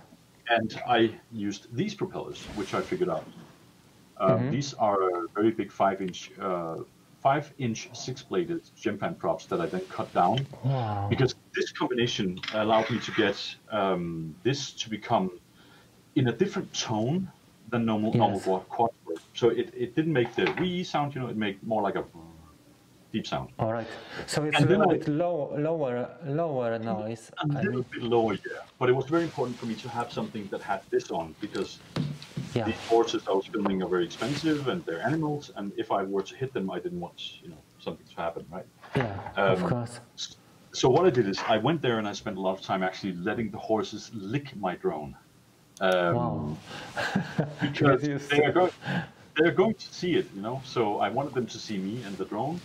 And 0.48 0.80
I 0.86 1.12
used 1.32 1.74
these 1.74 1.94
propellers, 1.94 2.46
which 2.54 2.72
I 2.72 2.80
figured 2.80 3.10
out. 3.10 3.26
Um, 4.18 4.50
These 4.50 4.74
are 4.74 4.96
very 5.34 5.50
big 5.50 5.70
five-inch, 5.72 6.30
uh, 6.40 6.76
five-inch 7.20 7.90
six-bladed 7.92 8.62
Gemfan 8.80 9.18
props 9.18 9.46
that 9.46 9.60
I 9.60 9.66
then 9.66 9.82
cut 9.90 10.12
down 10.14 10.46
Wow. 10.64 11.08
because 11.10 11.34
this 11.54 11.72
combination 11.72 12.38
allowed 12.54 12.88
me 12.90 12.98
to 13.00 13.10
get 13.12 13.36
um, 13.70 14.34
this 14.42 14.72
to 14.74 14.88
become 14.88 15.30
in 16.14 16.28
a 16.28 16.32
different 16.32 16.72
tone 16.72 17.30
than 17.68 17.84
normal 17.84 18.14
normal 18.14 18.36
Yes. 18.38 18.44
quad 18.44 18.68
quad. 18.68 18.90
So 19.34 19.50
it, 19.50 19.74
it 19.76 19.94
didn't 19.94 20.12
make 20.12 20.34
the 20.34 20.54
wee 20.60 20.84
sound, 20.84 21.14
you 21.14 21.20
know, 21.20 21.26
it 21.28 21.36
made 21.36 21.62
more 21.62 21.82
like 21.82 21.96
a 21.96 22.04
deep 23.16 23.26
sound. 23.26 23.48
All 23.58 23.72
right. 23.72 23.86
So 24.26 24.44
it's 24.44 24.56
And 24.56 24.66
a 24.66 24.68
little 24.72 24.90
I- 24.92 24.98
bit 24.98 25.08
low, 25.24 25.36
lower, 25.68 25.96
lower 26.40 26.70
noise. 26.94 27.22
A 27.38 27.44
I 27.44 27.62
little 27.62 27.72
mean, 27.72 27.86
bit 27.94 28.02
lower, 28.16 28.34
yeah. 28.34 28.62
But 28.80 28.86
it 28.92 28.96
was 29.00 29.06
very 29.14 29.24
important 29.30 29.56
for 29.60 29.66
me 29.72 29.74
to 29.84 29.88
have 29.98 30.08
something 30.18 30.44
that 30.52 30.62
had 30.72 30.80
this 30.94 31.06
on 31.10 31.26
because 31.44 31.70
yeah. 32.54 32.64
these 32.68 32.82
horses 32.94 33.20
I 33.30 33.32
was 33.38 33.46
filming 33.54 33.78
are 33.84 33.90
very 33.96 34.04
expensive 34.10 34.68
and 34.70 34.78
they're 34.86 35.04
animals, 35.12 35.42
and 35.56 35.66
if 35.82 35.88
I 35.98 36.00
were 36.12 36.24
to 36.30 36.34
hit 36.42 36.50
them, 36.56 36.66
I 36.76 36.78
didn't 36.84 37.00
want 37.06 37.18
you 37.42 37.48
know 37.52 37.62
something 37.86 38.06
to 38.12 38.16
happen, 38.24 38.42
right? 38.56 38.68
Yeah, 39.00 39.46
of 39.52 39.58
Um, 39.62 39.68
course. 39.72 39.94
So 40.80 40.86
what 40.94 41.04
I 41.10 41.12
did 41.18 41.26
is 41.32 41.38
I 41.54 41.56
went 41.68 41.80
there 41.86 41.96
and 42.00 42.06
I 42.12 42.14
spent 42.22 42.36
a 42.42 42.42
lot 42.46 42.54
of 42.58 42.62
time 42.70 42.82
actually 42.88 43.14
letting 43.28 43.48
the 43.56 43.62
horses 43.70 44.02
lick 44.34 44.46
my 44.66 44.74
drone. 44.84 45.12
Um, 45.88 46.14
Wow. 46.18 46.56
because 47.66 48.00
they 48.32 48.40
are 48.46 48.52
going, 48.60 48.72
they're 49.36 49.56
going 49.62 49.76
to 49.84 49.88
see 50.00 50.12
it, 50.20 50.26
you 50.36 50.42
know. 50.46 50.56
So 50.74 50.80
I 51.06 51.08
wanted 51.18 51.32
them 51.38 51.46
to 51.54 51.58
see 51.66 51.78
me 51.88 51.94
and 52.06 52.12
the 52.22 52.26
drone, 52.32 52.56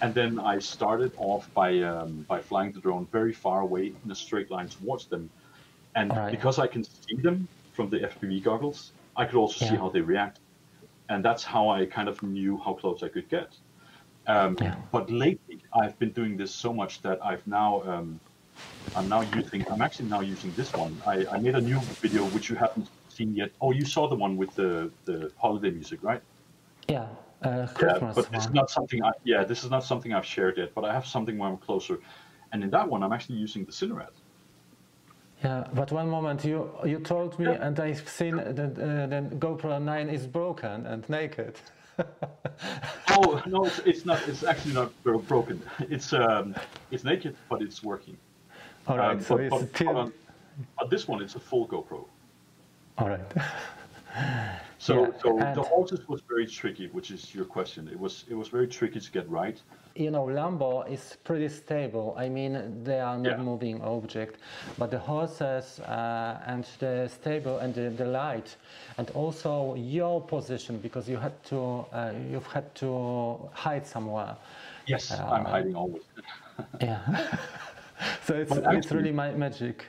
and 0.00 0.14
then 0.14 0.38
I 0.38 0.58
started 0.58 1.12
off 1.18 1.52
by 1.54 1.80
um, 1.80 2.24
by 2.28 2.40
flying 2.40 2.72
the 2.72 2.80
drone 2.80 3.06
very 3.12 3.32
far 3.32 3.60
away 3.60 3.92
in 4.04 4.10
a 4.10 4.14
straight 4.14 4.50
line 4.50 4.68
towards 4.68 5.06
them, 5.06 5.30
and 5.94 6.10
Alright. 6.10 6.30
because 6.30 6.58
I 6.58 6.66
can 6.66 6.84
see 6.84 7.16
them 7.16 7.48
from 7.72 7.90
the 7.90 7.98
FPV 8.00 8.42
goggles, 8.42 8.92
I 9.16 9.24
could 9.24 9.36
also 9.36 9.64
see 9.64 9.76
how 9.76 9.88
they 9.88 10.00
react, 10.00 10.40
and 11.08 11.24
that's 11.24 11.44
how 11.44 11.68
I 11.68 11.86
kind 11.86 12.08
of 12.08 12.22
knew 12.22 12.56
how 12.64 12.74
close 12.74 13.02
I 13.02 13.08
could 13.08 13.28
get. 13.28 13.50
Um, 14.26 14.56
Yeah. 14.60 14.74
But 14.92 15.10
lately, 15.10 15.58
I've 15.72 15.98
been 15.98 16.12
doing 16.12 16.36
this 16.36 16.52
so 16.54 16.72
much 16.72 17.02
that 17.02 17.18
I've 17.24 17.46
now 17.46 17.82
um, 17.82 18.20
I'm 18.96 19.08
now 19.08 19.22
using. 19.34 19.64
I'm 19.70 19.82
actually 19.82 20.08
now 20.08 20.20
using 20.20 20.52
this 20.52 20.72
one. 20.72 21.00
I, 21.06 21.26
I 21.26 21.38
made 21.38 21.54
a 21.54 21.60
new 21.60 21.78
video 22.00 22.24
which 22.26 22.48
you 22.50 22.56
haven't 22.56 22.88
seen 23.08 23.34
yet. 23.34 23.50
Oh, 23.60 23.72
you 23.72 23.84
saw 23.84 24.08
the 24.08 24.16
one 24.16 24.36
with 24.36 24.54
the 24.54 24.90
the 25.04 25.32
holiday 25.36 25.70
music, 25.70 26.00
right? 26.02 26.22
Yeah, 26.88 27.06
uh, 27.42 27.66
Yeah, 27.80 27.98
but 28.14 28.30
this 28.32 28.44
is 28.46 28.52
not 28.52 28.70
something. 28.70 29.02
I, 29.04 29.12
yeah, 29.24 29.44
this 29.44 29.64
is 29.64 29.70
not 29.70 29.84
something 29.84 30.12
I've 30.12 30.26
shared 30.26 30.58
yet. 30.58 30.74
But 30.74 30.84
I 30.84 30.92
have 30.92 31.06
something 31.06 31.38
where 31.38 31.48
I'm 31.48 31.56
closer, 31.58 31.98
and 32.52 32.62
in 32.64 32.70
that 32.70 32.88
one, 32.88 33.02
I'm 33.02 33.12
actually 33.12 33.36
using 33.38 33.64
the 33.64 33.72
Cinerad. 33.72 34.10
Yeah, 35.44 35.68
but 35.72 35.92
one 35.92 36.08
moment 36.10 36.44
you 36.44 36.68
you 36.84 36.98
told 36.98 37.38
me, 37.38 37.44
Yeah. 37.46 37.66
and 37.66 37.78
I've 37.78 38.08
seen 38.08 38.36
that 38.36 38.58
uh, 38.58 39.06
the 39.06 39.20
GoPro 39.36 39.80
9 39.80 40.08
is 40.08 40.26
broken 40.26 40.86
and 40.86 41.08
naked. 41.08 41.54
Oh 43.10 43.42
no, 43.46 43.64
it's, 43.64 43.78
it's 43.80 44.04
not. 44.06 44.18
It's 44.28 44.44
actually 44.44 44.74
not 44.74 44.90
broken. 45.28 45.60
It's 45.90 46.12
um, 46.12 46.54
it's 46.92 47.02
naked, 47.04 47.34
but 47.48 47.62
it's 47.62 47.82
working. 47.82 48.16
All 48.86 48.96
right, 48.98 49.16
Um, 49.16 49.20
so 49.20 49.36
but, 49.36 49.44
it's 49.44 49.56
but, 49.56 49.74
still. 49.74 49.92
but, 49.94 49.96
on- 50.00 50.12
but 50.78 50.90
this 50.90 51.08
one, 51.08 51.22
it's 51.22 51.34
a 51.36 51.40
full 51.40 51.66
GoPro. 51.68 52.04
All 52.98 53.08
right. 53.08 53.20
So, 54.80 54.94
Yeah, 55.06 55.10
so 55.22 55.38
the 55.56 55.62
horses 55.62 56.06
was 56.08 56.20
very 56.28 56.46
tricky, 56.46 56.86
which 56.92 57.10
is 57.10 57.34
your 57.34 57.44
question. 57.44 57.88
It 57.88 57.98
was 57.98 58.24
it 58.30 58.34
was 58.34 58.46
very 58.48 58.68
tricky 58.68 59.00
to 59.00 59.10
get 59.10 59.28
right. 59.28 59.60
you 59.96 60.10
know, 60.12 60.26
Lambo 60.26 60.84
is 60.88 61.16
pretty 61.24 61.48
stable. 61.48 62.14
I 62.16 62.28
mean, 62.28 62.84
they 62.84 63.00
are 63.00 63.18
not 63.18 63.30
Yeah. 63.38 63.42
moving 63.44 63.82
object, 63.82 64.36
but 64.78 64.90
the 64.90 64.98
horses 64.98 65.80
uh, 65.80 66.38
and 66.46 66.64
the 66.78 67.08
stable 67.08 67.58
and 67.58 67.74
the, 67.74 67.90
the 67.90 68.04
light, 68.04 68.56
and 68.98 69.10
also 69.14 69.74
your 69.74 70.20
position 70.20 70.78
because 70.78 71.08
you 71.10 71.18
had 71.18 71.32
to 71.50 71.58
uh, 71.92 72.12
you've 72.30 72.52
had 72.54 72.72
to 72.76 73.50
hide 73.52 73.84
somewhere. 73.86 74.36
Yes, 74.86 75.10
I'm 75.10 75.44
hiding 75.44 75.74
always. 75.74 76.02
Yeah. 76.80 77.00
so 78.26 78.34
it's 78.34 78.50
But 78.50 78.58
it's 78.58 78.66
actually- 78.66 78.96
really 78.98 79.12
my 79.12 79.30
magic. 79.32 79.86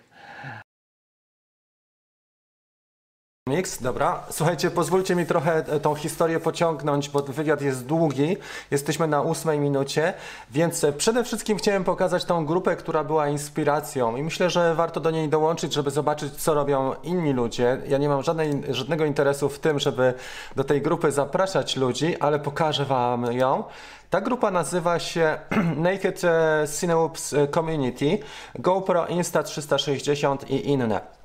Mix, 3.49 3.81
dobra. 3.81 4.23
Słuchajcie, 4.29 4.71
pozwólcie 4.71 5.15
mi 5.15 5.25
trochę 5.25 5.55
e, 5.55 5.79
tą 5.79 5.95
historię 5.95 6.39
pociągnąć, 6.39 7.09
bo 7.09 7.21
wywiad 7.21 7.61
jest 7.61 7.85
długi. 7.85 8.37
Jesteśmy 8.71 9.07
na 9.07 9.21
ósmej 9.21 9.59
minucie, 9.59 10.13
więc 10.51 10.83
e, 10.83 10.93
przede 10.93 11.23
wszystkim 11.23 11.57
chciałem 11.57 11.83
pokazać 11.83 12.25
tą 12.25 12.45
grupę, 12.45 12.75
która 12.75 13.03
była 13.03 13.27
inspiracją 13.27 14.15
i 14.15 14.23
myślę, 14.23 14.49
że 14.49 14.75
warto 14.75 14.99
do 14.99 15.11
niej 15.11 15.29
dołączyć, 15.29 15.73
żeby 15.73 15.91
zobaczyć, 15.91 16.33
co 16.33 16.53
robią 16.53 16.93
inni 17.03 17.33
ludzie. 17.33 17.81
Ja 17.87 17.97
nie 17.97 18.09
mam 18.09 18.23
żadnej, 18.23 18.61
żadnego 18.69 19.05
interesu 19.05 19.49
w 19.49 19.59
tym, 19.59 19.79
żeby 19.79 20.13
do 20.55 20.63
tej 20.63 20.81
grupy 20.81 21.11
zapraszać 21.11 21.75
ludzi, 21.75 22.17
ale 22.19 22.39
pokażę 22.39 22.85
Wam 22.85 23.33
ją. 23.33 23.63
Ta 24.09 24.21
grupa 24.21 24.51
nazywa 24.51 24.99
się 24.99 25.39
Naked 25.87 26.23
e, 26.23 26.65
Cinewoops 26.79 27.35
Community, 27.53 28.19
GoPro 28.55 29.05
Insta360 29.05 30.37
i 30.49 30.69
inne. 30.69 31.18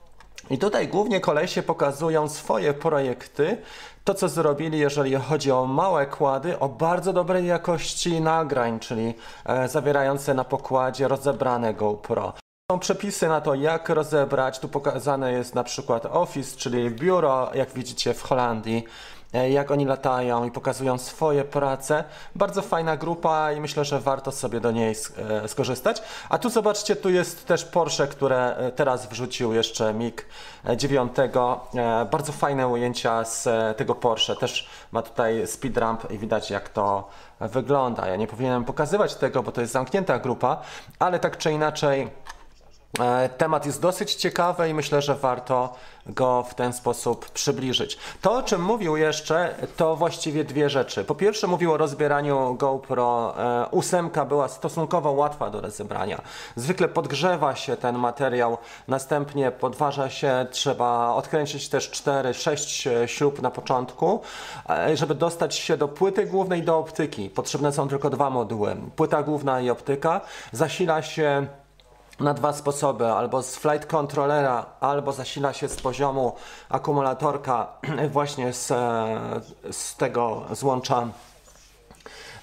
I 0.50 0.58
tutaj 0.58 0.88
głównie 0.88 1.20
kolesie 1.20 1.62
pokazują 1.62 2.28
swoje 2.28 2.74
projekty, 2.74 3.56
to 4.04 4.14
co 4.14 4.28
zrobili, 4.28 4.78
jeżeli 4.78 5.14
chodzi 5.14 5.50
o 5.50 5.66
małe 5.66 6.06
kłady, 6.06 6.58
o 6.58 6.68
bardzo 6.68 7.12
dobrej 7.12 7.46
jakości 7.46 8.20
nagrań, 8.20 8.80
czyli 8.80 9.14
e, 9.46 9.68
zawierające 9.68 10.34
na 10.34 10.44
pokładzie 10.44 11.08
rozebrane 11.08 11.74
GoPro. 11.74 12.32
Są 12.72 12.78
przepisy 12.78 13.28
na 13.28 13.40
to, 13.40 13.54
jak 13.54 13.88
rozebrać. 13.88 14.58
Tu 14.58 14.68
pokazane 14.68 15.32
jest 15.32 15.54
na 15.54 15.64
przykład 15.64 16.06
Office, 16.06 16.56
czyli 16.56 16.90
biuro, 16.90 17.50
jak 17.54 17.72
widzicie 17.72 18.14
w 18.14 18.22
Holandii, 18.22 18.84
jak 19.34 19.70
oni 19.70 19.84
latają 19.84 20.44
i 20.44 20.50
pokazują 20.50 20.98
swoje 20.98 21.44
prace. 21.44 22.04
Bardzo 22.34 22.62
fajna 22.62 22.96
grupa 22.96 23.52
i 23.52 23.60
myślę, 23.60 23.84
że 23.84 24.00
warto 24.00 24.32
sobie 24.32 24.60
do 24.60 24.70
niej 24.70 24.94
e, 25.42 25.48
skorzystać. 25.48 26.02
A 26.28 26.38
tu 26.38 26.50
zobaczcie, 26.50 26.96
tu 26.96 27.10
jest 27.10 27.46
też 27.46 27.64
Porsche, 27.64 28.06
które 28.06 28.56
e, 28.56 28.72
teraz 28.72 29.06
wrzucił 29.06 29.52
jeszcze 29.52 29.94
MiG 29.94 30.26
9. 30.76 31.12
E, 31.18 32.06
Bardzo 32.10 32.32
fajne 32.32 32.68
ujęcia 32.68 33.24
z 33.24 33.46
e, 33.46 33.74
tego 33.76 33.94
Porsche. 33.94 34.36
Też 34.36 34.68
ma 34.92 35.02
tutaj 35.02 35.46
speed 35.46 35.80
ramp 35.80 36.10
i 36.10 36.18
widać 36.18 36.50
jak 36.50 36.68
to 36.68 37.08
wygląda. 37.40 38.06
Ja 38.06 38.16
nie 38.16 38.26
powinienem 38.26 38.64
pokazywać 38.64 39.14
tego, 39.14 39.42
bo 39.42 39.52
to 39.52 39.60
jest 39.60 39.72
zamknięta 39.72 40.18
grupa, 40.18 40.60
ale 40.98 41.18
tak 41.18 41.38
czy 41.38 41.52
inaczej 41.52 41.94
E, 42.02 42.33
Temat 43.38 43.66
jest 43.66 43.80
dosyć 43.80 44.14
ciekawy 44.14 44.68
i 44.68 44.74
myślę, 44.74 45.02
że 45.02 45.14
warto 45.14 45.74
go 46.06 46.42
w 46.42 46.54
ten 46.54 46.72
sposób 46.72 47.30
przybliżyć. 47.30 47.98
To, 48.22 48.32
o 48.32 48.42
czym 48.42 48.62
mówił 48.62 48.96
jeszcze, 48.96 49.54
to 49.76 49.96
właściwie 49.96 50.44
dwie 50.44 50.70
rzeczy. 50.70 51.04
Po 51.04 51.14
pierwsze, 51.14 51.46
mówił 51.46 51.72
o 51.72 51.76
rozbieraniu 51.76 52.54
GoPro. 52.54 53.34
E, 53.38 53.68
Ósemka 53.70 54.24
była 54.24 54.48
stosunkowo 54.48 55.12
łatwa 55.12 55.50
do 55.50 55.60
rozebrania. 55.60 56.22
Zwykle 56.56 56.88
podgrzewa 56.88 57.56
się 57.56 57.76
ten 57.76 57.98
materiał, 57.98 58.58
następnie 58.88 59.50
podważa 59.50 60.10
się, 60.10 60.46
trzeba 60.50 61.14
odkręcić 61.14 61.68
też 61.68 61.90
4-6 61.90 63.06
śrub 63.06 63.42
na 63.42 63.50
początku, 63.50 64.20
e, 64.68 64.96
żeby 64.96 65.14
dostać 65.14 65.54
się 65.54 65.76
do 65.76 65.88
płyty 65.88 66.26
głównej 66.26 66.62
do 66.62 66.78
optyki. 66.78 67.30
Potrzebne 67.30 67.72
są 67.72 67.88
tylko 67.88 68.10
dwa 68.10 68.30
moduły. 68.30 68.76
Płyta 68.96 69.22
główna 69.22 69.60
i 69.60 69.70
optyka. 69.70 70.20
Zasila 70.52 71.02
się 71.02 71.46
na 72.20 72.34
dwa 72.34 72.52
sposoby, 72.52 73.06
albo 73.06 73.42
z 73.42 73.56
flight 73.56 73.86
controllera, 73.86 74.66
albo 74.80 75.12
zasila 75.12 75.52
się 75.52 75.68
z 75.68 75.82
poziomu 75.82 76.32
akumulatorka 76.68 77.66
właśnie 78.10 78.52
z, 78.52 78.70
e, 78.70 79.40
z 79.72 79.96
tego 79.96 80.42
złącza 80.52 81.08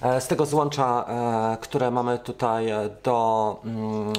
e, 0.02 0.20
z 0.20 0.26
tego 0.26 0.46
złącza, 0.46 1.04
e, 1.08 1.56
które 1.60 1.90
mamy 1.90 2.18
tutaj 2.18 2.72
do 3.02 3.56
mm, 3.64 4.12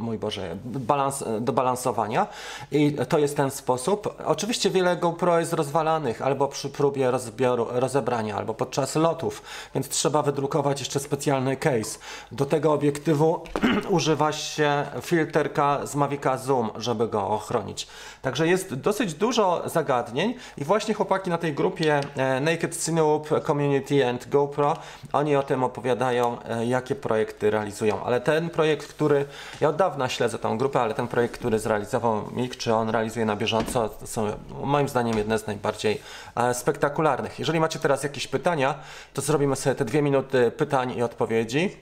mój 0.00 0.18
Boże, 0.18 0.56
balans, 0.64 1.24
do 1.40 1.52
balansowania 1.52 2.26
i 2.72 2.96
to 3.08 3.18
jest 3.18 3.36
ten 3.36 3.50
sposób. 3.50 4.14
Oczywiście 4.24 4.70
wiele 4.70 4.96
GoPro 4.96 5.40
jest 5.40 5.52
rozwalanych 5.52 6.22
albo 6.22 6.48
przy 6.48 6.68
próbie 6.68 7.10
rozbioru, 7.10 7.66
rozebrania, 7.70 8.36
albo 8.36 8.54
podczas 8.54 8.96
lotów, 8.96 9.42
więc 9.74 9.88
trzeba 9.88 10.22
wydrukować 10.22 10.80
jeszcze 10.80 11.00
specjalny 11.00 11.56
case. 11.56 11.98
Do 12.32 12.46
tego 12.46 12.72
obiektywu 12.72 13.44
używa 13.88 14.32
się 14.32 14.86
filterka 15.02 15.86
z 15.86 15.94
Mavica 15.94 16.38
Zoom, 16.38 16.70
żeby 16.76 17.08
go 17.08 17.26
ochronić. 17.28 17.86
Także 18.22 18.48
jest 18.48 18.74
dosyć 18.74 19.14
dużo 19.14 19.62
zagadnień 19.68 20.34
i 20.58 20.64
właśnie 20.64 20.94
chłopaki 20.94 21.30
na 21.30 21.38
tej 21.38 21.54
grupie 21.54 22.00
e, 22.16 22.40
Naked 22.40 22.84
Cinewoop 22.84 23.46
Community 23.46 24.08
and 24.08 24.28
GoPro, 24.28 24.76
oni 25.12 25.36
o 25.36 25.42
tym 25.42 25.64
opowiadają, 25.64 26.42
e, 26.42 26.66
jakie 26.66 26.94
projekty 26.94 27.50
realizują. 27.50 28.04
Ale 28.04 28.20
ten 28.20 28.50
projekt, 28.50 28.88
który 28.88 29.24
ja 29.60 29.68
od 29.68 29.76
dawna 29.90 30.08
śledzę 30.08 30.38
tą 30.38 30.58
grupę, 30.58 30.80
ale 30.80 30.94
ten 30.94 31.08
projekt, 31.08 31.38
który 31.38 31.58
zrealizował 31.58 32.30
Mik, 32.32 32.56
czy 32.56 32.74
on 32.74 32.90
realizuje 32.90 33.26
na 33.26 33.36
bieżąco, 33.36 33.88
to 33.88 34.06
są 34.06 34.32
moim 34.62 34.88
zdaniem 34.88 35.18
jedne 35.18 35.38
z 35.38 35.46
najbardziej 35.46 36.00
e, 36.36 36.54
spektakularnych. 36.54 37.38
Jeżeli 37.38 37.60
macie 37.60 37.78
teraz 37.78 38.02
jakieś 38.02 38.26
pytania, 38.26 38.74
to 39.14 39.22
zrobimy 39.22 39.56
sobie 39.56 39.74
te 39.76 39.84
dwie 39.84 40.02
minuty 40.02 40.50
pytań 40.50 40.92
i 40.96 41.02
odpowiedzi. 41.02 41.76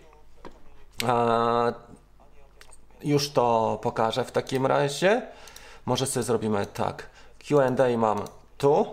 E, 1.09 1.73
już 3.05 3.31
to 3.31 3.79
pokażę 3.83 4.25
w 4.25 4.33
takim 4.33 4.67
razie. 4.67 5.23
Może 5.87 6.07
sobie 6.07 6.25
zrobimy 6.25 6.67
tak. 6.67 7.07
QA 7.49 7.97
mam 7.97 8.25
tu. 8.59 8.87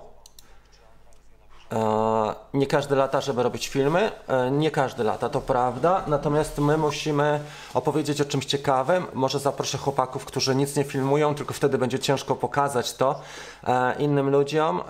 E, 1.75 2.35
Nie 2.53 2.67
każdy 2.67 2.95
lata, 2.95 3.21
żeby 3.21 3.43
robić 3.43 3.67
filmy. 3.67 4.11
E, 4.27 4.51
Nie 4.51 4.71
każdy 4.71 5.03
lata, 5.03 5.29
to 5.29 5.41
prawda. 5.41 6.03
Natomiast 6.07 6.57
my 6.57 6.77
musimy 6.77 7.39
opowiedzieć 7.73 8.21
o 8.21 8.25
czymś 8.25 8.45
ciekawym. 8.45 9.05
Może 9.13 9.39
zaproszę 9.39 9.77
chłopaków, 9.77 10.25
którzy 10.25 10.55
nic 10.55 10.75
nie 10.75 10.83
filmują, 10.83 11.35
tylko 11.35 11.53
wtedy 11.53 11.77
będzie 11.77 11.99
ciężko 11.99 12.35
pokazać 12.35 12.93
to 12.93 13.21
e, 13.67 13.95
innym 13.99 14.29
ludziom, 14.29 14.81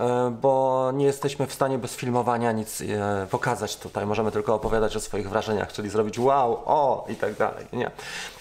bo 0.42 0.92
nie 0.94 1.06
jesteśmy 1.06 1.48
w 1.48 1.54
stanie 1.54 1.78
bez 1.78 1.96
filmowania 1.96 2.52
nic 2.52 2.84
pokazać 3.32 3.78
tutaj. 3.78 4.06
Możemy 4.06 4.32
tylko 4.32 4.54
opowiadać 4.56 4.96
o 4.96 5.00
swoich 5.00 5.30
wrażeniach, 5.30 5.74
czyli 5.74 5.90
zrobić 5.90 6.20
wow, 6.20 6.62
o 6.66 7.06
i 7.10 7.16
tak 7.16 7.34
dalej. 7.34 7.66
Nie. 7.74 7.92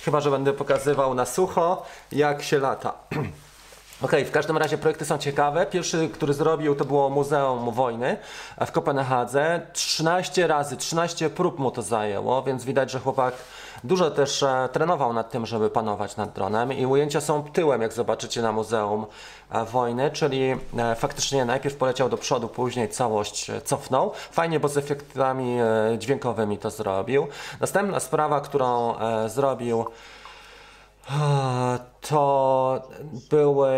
Chyba, 0.04 0.20
że 0.20 0.30
będę 0.30 0.52
pokazywał 0.52 1.14
na 1.14 1.26
sucho, 1.26 1.82
jak 2.12 2.42
się 2.42 2.58
lata. 2.58 2.92
Okej, 4.04 4.24
w 4.24 4.30
każdym 4.30 4.56
razie 4.56 4.78
projekty 4.78 5.04
są 5.04 5.18
ciekawe. 5.18 5.66
Pierwszy, 5.66 6.08
który 6.08 6.34
zrobił, 6.34 6.74
to 6.74 6.84
było 6.84 7.10
Muzeum 7.10 7.70
Wojny 7.70 8.16
w 8.66 8.72
Kopenhadze. 8.72 9.66
13 9.72 10.46
razy, 10.46 10.76
13 10.76 11.30
prób 11.30 11.58
mu 11.58 11.70
to 11.70 11.82
zajęło, 11.82 12.42
więc 12.42 12.64
widać, 12.64 12.90
że 12.90 13.00
chłopak 13.00 13.34
dużo 13.84 14.10
też 14.10 14.42
e, 14.42 14.68
trenował 14.72 15.12
nad 15.12 15.30
tym, 15.30 15.46
żeby 15.46 15.70
panować 15.70 16.16
nad 16.16 16.32
dronem. 16.32 16.72
I 16.72 16.86
ujęcia 16.86 17.20
są 17.20 17.42
tyłem, 17.42 17.82
jak 17.82 17.92
zobaczycie 17.92 18.42
na 18.42 18.52
Muzeum 18.52 19.06
e, 19.50 19.64
Wojny, 19.64 20.10
czyli 20.10 20.56
e, 20.78 20.94
faktycznie 20.94 21.44
najpierw 21.44 21.76
poleciał 21.76 22.08
do 22.08 22.16
przodu, 22.16 22.48
później 22.48 22.88
całość 22.88 23.50
e, 23.50 23.60
cofnął. 23.60 24.12
Fajnie, 24.30 24.60
bo 24.60 24.68
z 24.68 24.76
efektami 24.76 25.58
e, 25.60 25.98
dźwiękowymi 25.98 26.58
to 26.58 26.70
zrobił. 26.70 27.26
Następna 27.60 28.00
sprawa, 28.00 28.40
którą 28.40 28.98
e, 28.98 29.28
zrobił 29.28 29.84
To 32.00 32.82
były 33.30 33.70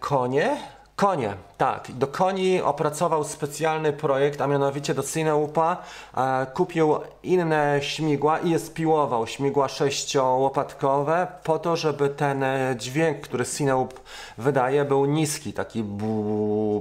konie. 0.00 0.56
Konie, 0.96 1.34
tak. 1.56 1.92
Do 1.92 2.06
koni 2.06 2.62
opracował 2.62 3.24
specjalny 3.24 3.92
projekt, 3.92 4.40
a 4.40 4.46
mianowicie 4.46 4.94
do 4.94 5.02
Cineupa 5.02 5.76
e, 6.16 6.46
kupił 6.46 6.94
inne 7.22 7.78
śmigła 7.82 8.38
i 8.38 8.50
je 8.50 8.58
spiłował, 8.58 9.26
śmigła 9.26 9.68
sześciołopatkowe, 9.68 11.26
po 11.44 11.58
to, 11.58 11.76
żeby 11.76 12.08
ten 12.08 12.44
dźwięk, 12.76 13.20
który 13.20 13.44
Cineup 13.44 14.00
wydaje, 14.38 14.84
był 14.84 15.06
niski, 15.06 15.52
taki 15.52 15.84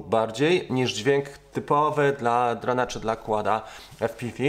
bardziej 0.05 0.67
niż 0.69 0.93
dźwięk 0.93 1.29
typowy 1.29 2.15
dla 2.19 2.55
drona 2.55 2.87
czy 2.87 2.99
dla 2.99 3.15
kłada 3.15 3.61
FPV. 3.99 4.43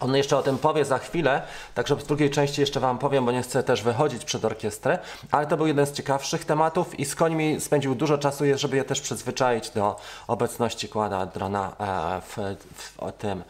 On 0.00 0.16
jeszcze 0.16 0.36
o 0.36 0.42
tym 0.42 0.58
powie 0.58 0.84
za 0.84 0.98
chwilę, 0.98 1.42
także 1.74 1.96
w 1.96 2.06
drugiej 2.06 2.30
części 2.30 2.60
jeszcze 2.60 2.80
Wam 2.80 2.98
powiem, 2.98 3.24
bo 3.24 3.32
nie 3.32 3.42
chcę 3.42 3.62
też 3.62 3.82
wychodzić 3.82 4.24
przed 4.24 4.44
orkiestrę, 4.44 4.98
ale 5.30 5.46
to 5.46 5.56
był 5.56 5.66
jeden 5.66 5.86
z 5.86 5.92
ciekawszych 5.92 6.44
tematów 6.44 7.00
i 7.00 7.04
z 7.04 7.14
końmi 7.14 7.60
spędził 7.60 7.94
dużo 7.94 8.18
czasu, 8.18 8.44
żeby 8.54 8.76
je 8.76 8.84
też 8.84 9.00
przyzwyczaić 9.00 9.70
do 9.70 9.96
obecności 10.26 10.88
kłada 10.88 11.26
drona 11.26 11.72
e, 11.80 12.20
w, 12.20 12.56
w, 12.74 13.00
o 13.00 13.12
tym 13.12 13.42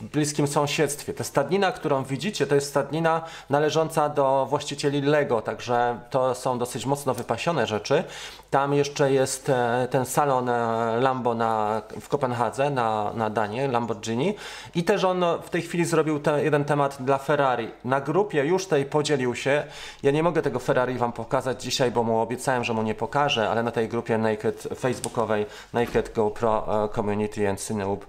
w 0.00 0.02
bliskim 0.02 0.46
sąsiedztwie. 0.46 1.14
Ta 1.14 1.24
stadnina, 1.24 1.72
którą 1.72 2.04
widzicie, 2.04 2.46
to 2.46 2.54
jest 2.54 2.68
stadnina 2.68 3.22
należąca 3.50 4.08
do 4.08 4.46
właścicieli 4.50 5.02
Lego, 5.02 5.42
także 5.42 5.98
to 6.10 6.34
są 6.34 6.58
dosyć 6.58 6.86
mocno 6.86 7.14
wypasione 7.14 7.66
rzeczy. 7.66 8.04
Tam 8.50 8.74
jeszcze 8.74 9.12
jest 9.12 9.48
e, 9.48 9.88
ten 9.90 10.06
salon 10.06 10.48
e, 10.48 11.00
Lambo 11.00 11.34
na, 11.34 11.82
w 12.00 12.08
Kopenhadze, 12.08 12.70
na, 12.70 13.12
na 13.14 13.30
Danie, 13.30 13.68
Lamborghini 13.68 14.34
i 14.74 14.84
też 14.84 15.04
on 15.04 15.24
w 15.42 15.50
tej 15.50 15.62
chwili 15.62 15.84
zrobił 15.84 16.20
te, 16.20 16.44
jeden 16.44 16.64
temat 16.64 16.96
dla 17.00 17.18
Ferrari. 17.18 17.70
Na 17.84 18.00
grupie 18.00 18.44
już 18.44 18.66
tej 18.66 18.84
podzielił 18.84 19.34
się. 19.34 19.64
Ja 20.02 20.10
nie 20.10 20.22
mogę 20.22 20.42
tego 20.42 20.58
Ferrari 20.58 20.98
Wam 20.98 21.12
pokazać 21.12 21.62
dzisiaj, 21.62 21.90
bo 21.90 22.02
mu 22.02 22.20
obiecałem, 22.20 22.64
że 22.64 22.72
mu 22.72 22.82
nie 22.82 22.94
pokażę, 22.94 23.50
ale 23.50 23.62
na 23.62 23.70
tej 23.70 23.88
grupie 23.88 24.18
Naked, 24.18 24.68
facebookowej 24.78 25.46
Naked 25.72 26.12
GoPro 26.14 26.84
e, 26.84 26.88
Community 26.88 27.48
and 27.48 27.66
Cineup, 27.66 28.06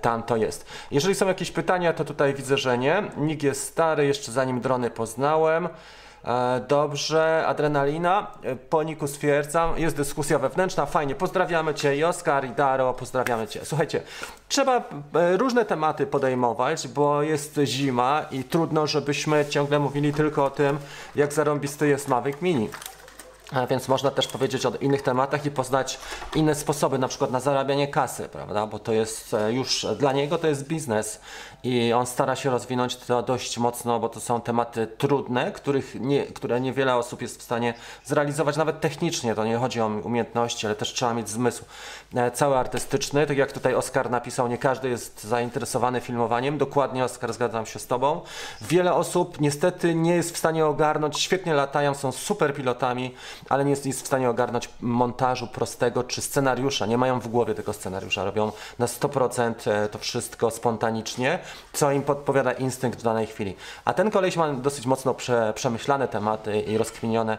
tam 0.00 0.22
to 0.22 0.36
jest. 0.36 0.66
Jeżeli 0.90 1.14
są 1.22 1.28
jakieś 1.28 1.50
pytania, 1.50 1.92
to 1.92 2.04
tutaj 2.04 2.34
widzę, 2.34 2.58
że 2.58 2.78
nie. 2.78 3.02
Nick 3.16 3.42
jest 3.42 3.64
stary, 3.68 4.06
jeszcze 4.06 4.32
zanim 4.32 4.60
drony 4.60 4.90
poznałem. 4.90 5.68
E, 6.24 6.60
Dobrze, 6.68 7.44
adrenalina. 7.46 8.26
E, 8.42 8.56
Po 8.56 8.82
Niku 8.82 9.08
stwierdzam, 9.08 9.78
jest 9.78 9.96
dyskusja 9.96 10.38
wewnętrzna, 10.38 10.86
fajnie. 10.86 11.14
Pozdrawiamy 11.14 11.74
Cię 11.74 11.96
i 11.96 12.04
Oskar, 12.04 12.44
i 12.44 12.50
Daro, 12.50 12.94
pozdrawiamy 12.94 13.46
Cię. 13.48 13.60
Słuchajcie, 13.64 14.02
trzeba 14.48 14.76
e, 15.14 15.36
różne 15.36 15.64
tematy 15.64 16.06
podejmować, 16.06 16.88
bo 16.88 17.22
jest 17.22 17.60
zima 17.64 18.24
i 18.30 18.44
trudno, 18.44 18.86
żebyśmy 18.86 19.46
ciągle 19.46 19.78
mówili 19.78 20.12
tylko 20.14 20.44
o 20.44 20.50
tym, 20.50 20.78
jak 21.16 21.32
zarąbisty 21.32 21.88
jest 21.88 22.08
Mavic 22.08 22.36
Mini. 22.42 22.68
Więc 23.70 23.88
można 23.88 24.10
też 24.10 24.28
powiedzieć 24.28 24.66
o 24.66 24.72
innych 24.80 25.02
tematach 25.02 25.46
i 25.46 25.50
poznać 25.50 25.98
inne 26.34 26.54
sposoby, 26.54 26.98
na 26.98 27.08
przykład 27.08 27.30
na 27.30 27.40
zarabianie 27.40 27.88
kasy, 27.88 28.28
prawda? 28.28 28.66
Bo 28.66 28.78
to 28.78 28.92
jest 28.92 29.34
e, 29.34 29.52
już 29.52 29.86
dla 29.98 30.12
niego 30.12 30.38
to 30.38 30.46
jest 30.46 30.66
biznes 30.66 31.20
i 31.64 31.92
on 31.92 32.06
stara 32.06 32.36
się 32.36 32.50
rozwinąć 32.50 32.96
to 32.96 33.22
dość 33.22 33.58
mocno, 33.58 34.00
bo 34.00 34.08
to 34.08 34.20
są 34.20 34.40
tematy 34.40 34.86
trudne, 34.86 35.52
których 35.52 36.00
nie, 36.00 36.26
które 36.26 36.60
niewiele 36.60 36.96
osób 36.96 37.22
jest 37.22 37.38
w 37.38 37.42
stanie 37.42 37.74
zrealizować, 38.04 38.56
nawet 38.56 38.80
technicznie. 38.80 39.34
To 39.34 39.44
nie 39.44 39.56
chodzi 39.56 39.80
o 39.80 39.86
umiejętności, 39.86 40.66
ale 40.66 40.76
też 40.76 40.92
trzeba 40.92 41.14
mieć 41.14 41.28
zmysł 41.28 41.64
e, 42.14 42.30
cały 42.30 42.56
artystyczny. 42.56 43.26
Tak 43.26 43.36
jak 43.36 43.52
tutaj 43.52 43.74
Oskar 43.74 44.10
napisał, 44.10 44.48
nie 44.48 44.58
każdy 44.58 44.88
jest 44.88 45.24
zainteresowany 45.24 46.00
filmowaniem. 46.00 46.58
Dokładnie, 46.58 47.04
Oskar, 47.04 47.32
zgadzam 47.32 47.66
się 47.66 47.78
z 47.78 47.86
Tobą. 47.86 48.20
Wiele 48.60 48.94
osób 48.94 49.40
niestety 49.40 49.94
nie 49.94 50.14
jest 50.14 50.34
w 50.34 50.38
stanie 50.38 50.66
ogarnąć, 50.66 51.20
świetnie 51.20 51.54
latają, 51.54 51.94
są 51.94 52.12
super 52.12 52.54
pilotami, 52.54 53.14
ale 53.48 53.64
nie 53.64 53.70
jest 53.70 53.84
nic 53.84 54.02
w 54.02 54.06
stanie 54.06 54.30
ogarnąć 54.30 54.68
montażu 54.80 55.46
prostego 55.46 56.04
czy 56.04 56.22
scenariusza. 56.22 56.86
Nie 56.86 56.98
mają 56.98 57.20
w 57.20 57.28
głowie 57.28 57.54
tego 57.54 57.72
scenariusza. 57.72 58.24
Robią 58.24 58.52
na 58.78 58.86
100% 58.86 59.70
e, 59.70 59.88
to 59.88 59.98
wszystko 59.98 60.50
spontanicznie, 60.50 61.38
co 61.72 61.92
im 61.92 62.02
podpowiada 62.02 62.52
instynkt 62.52 63.00
w 63.00 63.02
danej 63.02 63.26
chwili. 63.26 63.56
A 63.84 63.92
ten 63.92 64.10
koleś 64.10 64.36
ma 64.36 64.52
dosyć 64.52 64.86
mocno 64.86 65.14
prze, 65.14 65.52
przemyślane 65.54 66.08
tematy 66.08 66.60
i 66.60 66.78
rozkminione 66.78 67.38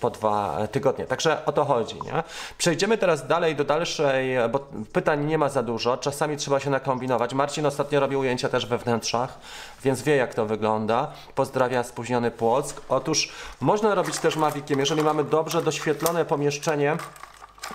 po, 0.00 0.10
dwa 0.10 0.58
tygodnie. 0.72 1.06
Także 1.06 1.44
o 1.46 1.52
to 1.52 1.64
chodzi. 1.64 1.94
Nie? 2.02 2.22
Przejdziemy 2.58 2.98
teraz 2.98 3.26
dalej 3.26 3.56
do 3.56 3.64
dalszej, 3.64 4.36
bo 4.50 4.58
pytań 4.92 5.24
nie 5.24 5.38
ma 5.38 5.48
za 5.48 5.62
dużo. 5.62 5.96
Czasami 5.96 6.36
trzeba 6.36 6.60
się 6.60 6.70
nakombinować. 6.70 7.34
Marcin 7.34 7.66
ostatnio 7.66 8.00
robił 8.00 8.20
ujęcia 8.20 8.48
też 8.48 8.66
we 8.66 8.78
wnętrzach, 8.78 9.38
więc 9.84 10.02
wie 10.02 10.16
jak 10.16 10.34
to 10.34 10.46
wygląda. 10.46 11.12
Pozdrawia 11.34 11.82
spóźniony 11.82 12.30
Płock. 12.30 12.80
Otóż 12.88 13.32
można 13.60 13.94
robić 13.94 14.18
też 14.18 14.36
Maviciem, 14.36 14.78
jeżeli 14.78 15.02
mamy 15.02 15.24
dobrze 15.24 15.62
doświetlone 15.62 16.24
pomieszczenie, 16.24 16.96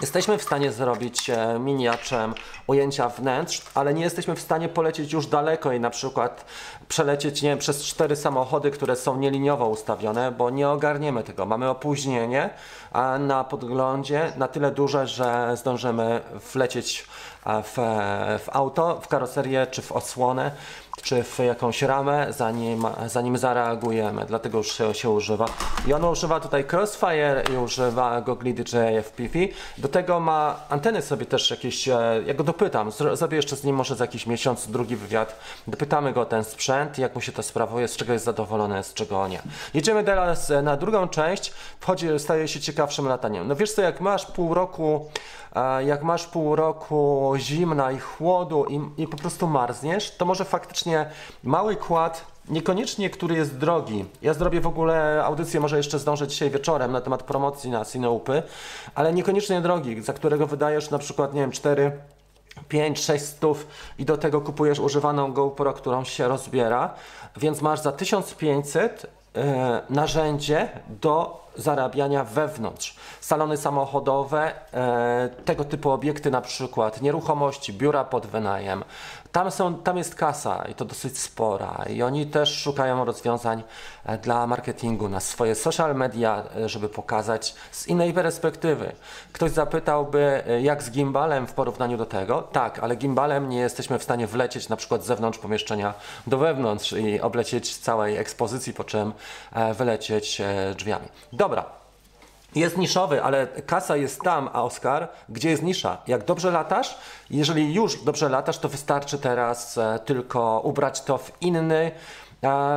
Jesteśmy 0.01 0.37
w 0.37 0.43
stanie 0.43 0.71
zrobić 0.71 1.29
e, 1.29 1.59
miniaczem 1.59 2.33
ujęcia 2.67 3.09
wnętrz, 3.09 3.61
ale 3.73 3.93
nie 3.93 4.03
jesteśmy 4.03 4.35
w 4.35 4.41
stanie 4.41 4.69
polecieć 4.69 5.13
już 5.13 5.27
daleko 5.27 5.71
i 5.71 5.79
na 5.79 5.89
przykład 5.89 6.45
przelecieć 6.87 7.41
nie 7.41 7.49
wiem, 7.49 7.59
przez 7.59 7.83
cztery 7.83 8.15
samochody, 8.15 8.71
które 8.71 8.95
są 8.95 9.17
nieliniowo 9.17 9.67
ustawione, 9.67 10.31
bo 10.31 10.49
nie 10.49 10.69
ogarniemy 10.69 11.23
tego. 11.23 11.45
Mamy 11.45 11.69
opóźnienie 11.69 12.49
na 13.19 13.43
podglądzie 13.43 14.33
na 14.37 14.47
tyle 14.47 14.71
duże, 14.71 15.07
że 15.07 15.57
zdążymy 15.57 16.21
wlecieć 16.53 17.07
w, 17.45 17.73
w 18.45 18.49
auto, 18.51 18.99
w 19.01 19.07
karoserię 19.07 19.67
czy 19.71 19.81
w 19.81 19.91
osłonę 19.91 20.51
czy 21.01 21.23
w 21.23 21.39
jakąś 21.39 21.81
ramę, 21.81 22.27
zanim, 22.29 22.85
zanim 23.07 23.37
zareagujemy. 23.37 24.25
Dlatego 24.25 24.57
już 24.57 24.71
się, 24.77 24.93
się 24.93 25.09
używa. 25.09 25.45
I 25.87 25.93
on 25.93 26.05
używa 26.05 26.39
tutaj 26.39 26.65
Crossfire 26.71 27.43
i 27.53 27.57
używa 27.57 28.21
gogli 28.21 28.53
DJI 28.53 28.97
FPV. 29.03 29.39
Do 29.77 29.87
tego 29.87 30.19
ma 30.19 30.59
anteny 30.69 31.01
sobie 31.01 31.25
też 31.25 31.51
jakieś, 31.51 31.87
e, 31.87 32.21
ja 32.25 32.33
go 32.33 32.43
dopytam, 32.43 32.89
zro- 32.89 33.15
zrobię 33.15 33.37
jeszcze 33.37 33.55
z 33.55 33.63
nim 33.63 33.75
może 33.75 33.95
za 33.95 34.03
jakiś 34.03 34.27
miesiąc 34.27 34.67
drugi 34.67 34.95
wywiad. 34.95 35.39
Dopytamy 35.67 36.13
go 36.13 36.21
o 36.21 36.25
ten 36.25 36.43
sprzęt, 36.43 36.97
jak 36.97 37.15
mu 37.15 37.21
się 37.21 37.31
to 37.31 37.43
sprawuje, 37.43 37.87
z 37.87 37.95
czego 37.95 38.13
jest 38.13 38.25
zadowolony, 38.25 38.83
z 38.83 38.93
czego 38.93 39.27
nie. 39.27 39.41
Jedziemy 39.73 40.03
teraz 40.03 40.51
e, 40.51 40.61
na 40.61 40.77
drugą 40.77 41.07
część, 41.07 41.53
wchodzi, 41.79 42.07
staje 42.17 42.47
się 42.47 42.59
ciekawszym 42.59 43.07
lataniem. 43.07 43.47
No 43.47 43.55
wiesz 43.55 43.73
co, 43.73 43.81
jak 43.81 44.01
masz 44.01 44.25
pół 44.25 44.53
roku 44.53 45.09
jak 45.85 46.03
masz 46.03 46.27
pół 46.27 46.55
roku 46.55 47.33
zimna 47.37 47.91
i 47.91 47.99
chłodu 47.99 48.65
i, 48.65 49.01
i 49.01 49.07
po 49.07 49.17
prostu 49.17 49.47
marzniesz, 49.47 50.17
to 50.17 50.25
może 50.25 50.45
faktycznie 50.45 51.09
mały 51.43 51.75
kład, 51.75 52.25
niekoniecznie 52.49 53.09
który 53.09 53.35
jest 53.35 53.57
drogi. 53.57 54.05
Ja 54.21 54.33
zrobię 54.33 54.61
w 54.61 54.67
ogóle 54.67 55.23
audycję, 55.25 55.59
może 55.59 55.77
jeszcze 55.77 55.99
zdążę 55.99 56.27
dzisiaj 56.27 56.49
wieczorem 56.49 56.91
na 56.91 57.01
temat 57.01 57.23
promocji 57.23 57.69
na 57.69 57.85
Cineupy, 57.85 58.43
ale 58.95 59.13
niekoniecznie 59.13 59.61
drogi, 59.61 60.01
za 60.01 60.13
którego 60.13 60.47
wydajesz 60.47 60.89
na 60.89 60.97
przykład, 60.97 61.33
nie 61.33 61.41
wiem, 61.41 61.51
4 61.51 61.91
5-6 62.69 63.19
stów 63.19 63.67
i 63.99 64.05
do 64.05 64.17
tego 64.17 64.41
kupujesz 64.41 64.79
używaną 64.79 65.33
GoPro, 65.33 65.73
którą 65.73 66.03
się 66.03 66.27
rozbiera, 66.27 66.93
więc 67.37 67.61
masz 67.61 67.79
za 67.79 67.91
1500 67.91 69.05
e, 69.35 69.81
narzędzie 69.89 70.69
do 71.01 71.44
zarabiania 71.57 72.23
wewnątrz. 72.23 72.95
Salony 73.21 73.57
samochodowe, 73.57 74.53
e, 74.73 75.29
tego 75.45 75.63
typu 75.63 75.91
obiekty 75.91 76.31
na 76.31 76.41
przykład, 76.41 77.01
nieruchomości, 77.01 77.73
biura 77.73 78.03
pod 78.03 78.27
wynajem, 78.27 78.83
tam, 79.35 79.51
są, 79.51 79.75
tam 79.75 79.97
jest 79.97 80.15
kasa 80.15 80.65
i 80.71 80.73
to 80.75 80.85
dosyć 80.85 81.19
spora 81.19 81.85
i 81.89 82.03
oni 82.03 82.25
też 82.25 82.57
szukają 82.57 83.05
rozwiązań 83.05 83.63
e, 84.05 84.17
dla 84.17 84.47
marketingu 84.47 85.09
na 85.09 85.19
swoje 85.19 85.55
social 85.55 85.95
media, 85.95 86.43
e, 86.57 86.69
żeby 86.69 86.89
pokazać 86.89 87.55
z 87.71 87.87
innej 87.87 88.13
perspektywy. 88.13 88.91
Ktoś 89.33 89.51
zapytałby, 89.51 90.43
e, 90.47 90.61
jak 90.61 90.83
z 90.83 90.91
gimbalem 90.91 91.47
w 91.47 91.53
porównaniu 91.53 91.97
do 91.97 92.05
tego? 92.05 92.41
Tak, 92.41 92.79
ale 92.79 92.95
gimbalem 92.95 93.49
nie 93.49 93.59
jesteśmy 93.59 93.99
w 93.99 94.03
stanie 94.03 94.27
wlecieć 94.27 94.69
na 94.69 94.75
przykład 94.75 95.03
z 95.03 95.05
zewnątrz 95.05 95.39
pomieszczenia 95.39 95.93
do 96.27 96.37
wewnątrz 96.37 96.93
i 96.93 97.21
oblecieć 97.21 97.77
całej 97.77 98.17
ekspozycji, 98.17 98.73
po 98.73 98.83
czym 98.83 99.13
wylecieć 99.73 100.41
drzwiami. 100.75 101.07
Dobra, 101.33 101.84
jest 102.55 102.77
niszowy, 102.77 103.23
ale 103.23 103.47
kasa 103.47 103.95
jest 103.95 104.21
tam, 104.21 104.49
a 104.53 104.63
Oscar, 104.63 105.07
gdzie 105.29 105.49
jest 105.49 105.63
nisza? 105.63 105.97
Jak 106.07 106.25
dobrze 106.25 106.51
latasz? 106.51 106.97
Jeżeli 107.29 107.73
już 107.73 108.03
dobrze 108.03 108.29
latasz, 108.29 108.57
to 108.57 108.69
wystarczy 108.69 109.17
teraz 109.17 109.77
e, 109.77 109.99
tylko 110.05 110.61
ubrać 110.63 111.01
to 111.01 111.17
w 111.17 111.31
inny 111.41 111.91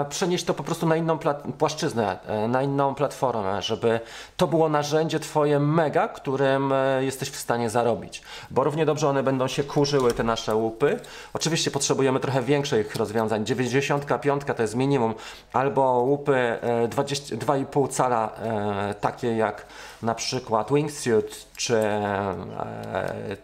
przenieść 0.08 0.44
to 0.44 0.54
po 0.54 0.62
prostu 0.62 0.86
na 0.86 0.96
inną 0.96 1.18
płaszczyznę, 1.58 2.18
e, 2.26 2.48
na 2.48 2.62
inną 2.62 2.94
platformę, 2.94 3.62
żeby 3.62 4.00
to 4.36 4.46
było 4.46 4.68
narzędzie 4.68 5.20
Twoje 5.20 5.60
mega, 5.60 6.08
którym 6.08 6.72
e, 6.72 7.04
jesteś 7.04 7.30
w 7.30 7.36
stanie 7.36 7.70
zarobić. 7.70 8.22
Bo 8.50 8.64
równie 8.64 8.86
dobrze 8.86 9.08
one 9.08 9.22
będą 9.22 9.48
się 9.48 9.64
kurzyły, 9.64 10.12
te 10.12 10.24
nasze 10.24 10.54
łupy. 10.54 11.00
Oczywiście 11.34 11.70
potrzebujemy 11.70 12.20
trochę 12.20 12.42
większych 12.42 12.96
rozwiązań. 12.96 13.46
95 13.46 14.42
to 14.56 14.62
jest 14.62 14.74
minimum, 14.74 15.14
albo 15.52 15.82
łupy 15.82 16.58
2,5 16.88 17.84
e, 17.84 17.88
cala, 17.88 18.30
takie 19.00 19.36
jak 19.36 19.66
na 20.02 20.14
przykład 20.14 20.72
Wingsuit 20.72 21.46
czy 21.56 21.82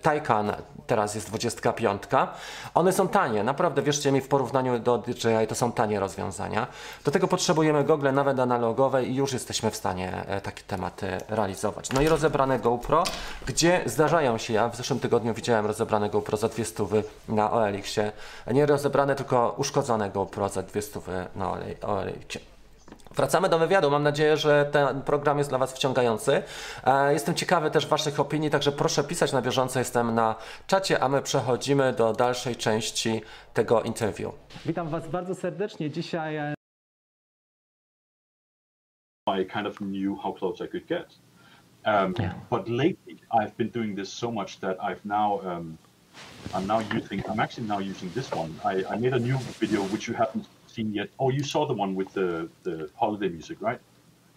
Taycan, 0.03 0.53
teraz 0.87 1.15
jest 1.15 1.29
25. 1.29 2.03
One 2.75 2.93
są 2.93 3.09
tanie, 3.09 3.45
naprawdę 3.45 3.83
wierzcie 3.83 4.13
mi, 4.13 4.21
w 4.21 4.29
porównaniu 4.29 4.79
do 4.79 4.99
DJI 4.99 5.47
to 5.49 5.55
są 5.55 5.73
tanie 5.73 6.01
rozwiązania. 6.01 6.14
Do 7.05 7.11
tego 7.11 7.29
potrzebujemy 7.29 7.85
gogle 7.85 8.13
nawet 8.13 8.41
analogowe 8.41 9.05
i 9.05 9.15
już 9.15 9.33
jesteśmy 9.33 9.71
w 9.71 9.77
stanie 9.77 10.27
e, 10.27 10.41
takie 10.41 10.63
tematy 10.63 11.07
realizować. 11.29 11.93
No 11.93 12.01
i 12.01 12.09
rozebrane 12.09 12.59
GoPro, 12.59 13.05
gdzie 13.47 13.83
zdarzają 13.87 14.39
się, 14.39 14.53
ja 14.53 14.69
w 14.69 14.77
zeszłym 14.77 15.01
tygodniu 15.01 15.35
widziałem 15.35 15.67
rozebrane 15.67 16.11
GoPro 16.11 16.37
za 16.37 16.49
dwie 16.49 16.65
stówy 16.65 17.05
na 17.29 17.53
OLX-ie. 17.53 18.13
Nie 18.53 18.67
rozebrane, 18.67 19.15
tylko 19.15 19.55
uszkodzone 19.59 20.11
GoPro 20.11 20.49
za 20.49 20.63
dwie 20.63 20.83
stówy 20.83 21.27
na 21.37 21.53
OLX-ie. 21.83 22.54
Wracamy 23.17 23.49
do 23.49 23.59
wywiadu. 23.59 23.91
Mam 23.91 24.03
nadzieję, 24.03 24.37
że 24.37 24.69
ten 24.73 25.03
program 25.03 25.39
jest 25.39 25.51
dla 25.51 25.59
Was 25.59 25.73
wciągający. 25.73 26.43
E, 26.85 27.13
jestem 27.13 27.35
ciekawy 27.35 27.71
też 27.71 27.87
Waszych 27.87 28.21
opinii, 28.21 28.51
także 28.51 28.73
proszę 28.73 29.05
pisać 29.05 29.33
na 29.33 29.43
bieżąco. 29.43 29.79
Jestem 29.79 30.15
na 30.15 30.35
czacie, 30.67 31.03
a 31.03 31.09
my 31.09 31.23
przechodzimy 31.23 31.93
do 31.93 32.13
dalszej 32.13 32.57
części 32.57 33.23
tego 33.55 33.83
interview. 33.83 34.35
Witam 34.67 34.89
Was 34.89 35.09
bardzo 35.09 35.35
serdecznie. 35.35 35.91
Dzisiaj 35.91 36.37
e, 36.37 36.55
I 39.41 39.47
kind 39.47 39.67
of 39.67 39.77
knew 39.77 40.23
how 40.23 40.33
close 40.33 40.65
I 40.65 40.69
could 40.69 40.87
get. 40.87 41.19
Um, 41.87 42.15
yeah. 42.19 42.35
But 42.51 42.69
lately, 42.69 43.17
I've 43.31 43.57
been 43.57 43.71
doing 43.71 43.97
this 43.97 44.13
so 44.13 44.31
much 44.31 44.61
that 44.61 44.79
I've 44.81 45.05
now 45.05 45.41
um, 45.41 45.79
I'm 46.55 46.67
now 46.67 46.81
using 46.81 47.23
I'm 47.29 47.41
actually 47.41 47.69
now 47.69 47.81
using 47.81 48.11
this 48.15 48.31
one. 48.33 48.55
I, 48.65 48.85
I 48.91 48.97
made 48.97 49.13
a 49.13 49.19
new 49.19 49.39
video 49.61 49.83
which 49.83 50.09
you 50.09 50.15
haven't 50.15 50.47
seen 50.75 50.93
yet. 50.93 51.09
Oh, 51.19 51.31
you 51.31 51.43
saw 51.43 51.67
the 51.67 51.75
one 51.75 51.95
with 51.95 52.13
the, 52.13 52.49
the 52.63 52.91
holiday 52.95 53.29
music, 53.29 53.59
right? 53.61 53.81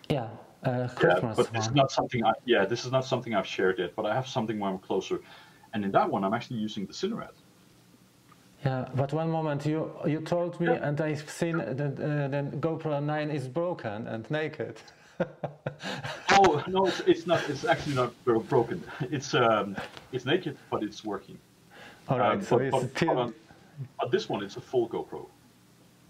Yeah, 0.09 0.29
uh, 0.63 0.87
Christmas 0.95 1.23
yeah, 1.23 1.43
but 1.43 1.53
this 1.53 1.67
is 1.67 1.75
not 1.75 1.91
something. 1.91 2.23
I, 2.23 2.33
yeah, 2.45 2.65
this 2.65 2.85
is 2.85 2.91
not 2.91 3.05
something 3.05 3.33
I've 3.35 3.47
shared 3.47 3.79
yet. 3.79 3.95
But 3.95 4.05
I 4.05 4.13
have 4.13 4.27
something 4.27 4.59
where 4.59 4.69
I'm 4.69 4.79
closer, 4.79 5.19
and 5.73 5.83
in 5.83 5.91
that 5.91 6.09
one, 6.09 6.23
I'm 6.23 6.33
actually 6.33 6.59
using 6.59 6.85
the 6.85 6.93
Cinerad. 6.93 7.35
Yeah, 8.65 8.87
but 8.95 9.13
one 9.13 9.29
moment 9.29 9.65
you 9.65 9.91
you 10.05 10.21
told 10.21 10.59
me, 10.59 10.67
yeah. 10.67 10.87
and 10.87 10.99
I've 11.01 11.29
seen 11.29 11.57
that 11.57 11.79
uh, 11.79 12.27
the 12.27 12.57
GoPro 12.57 13.03
9 13.03 13.29
is 13.29 13.47
broken 13.47 14.07
and 14.07 14.29
naked. 14.31 14.77
oh 16.31 16.63
no, 16.67 16.85
it's, 16.85 17.01
it's, 17.01 17.27
not. 17.27 17.49
It's 17.49 17.65
actually 17.65 17.95
not 17.95 18.11
broken. 18.49 18.83
It's 19.11 19.33
um, 19.33 19.75
it's 20.11 20.25
naked, 20.25 20.57
but 20.71 20.83
it's 20.83 21.03
working. 21.03 21.37
All 22.07 22.19
right, 22.19 22.37
um, 22.37 22.41
so 22.41 22.57
but, 22.57 22.65
it's 22.65 22.77
but, 22.77 22.97
still... 22.97 23.19
on, 23.19 23.33
on 23.99 24.11
this 24.11 24.29
one, 24.29 24.43
it's 24.43 24.57
a 24.57 24.61
full 24.61 24.87
GoPro. 24.87 25.27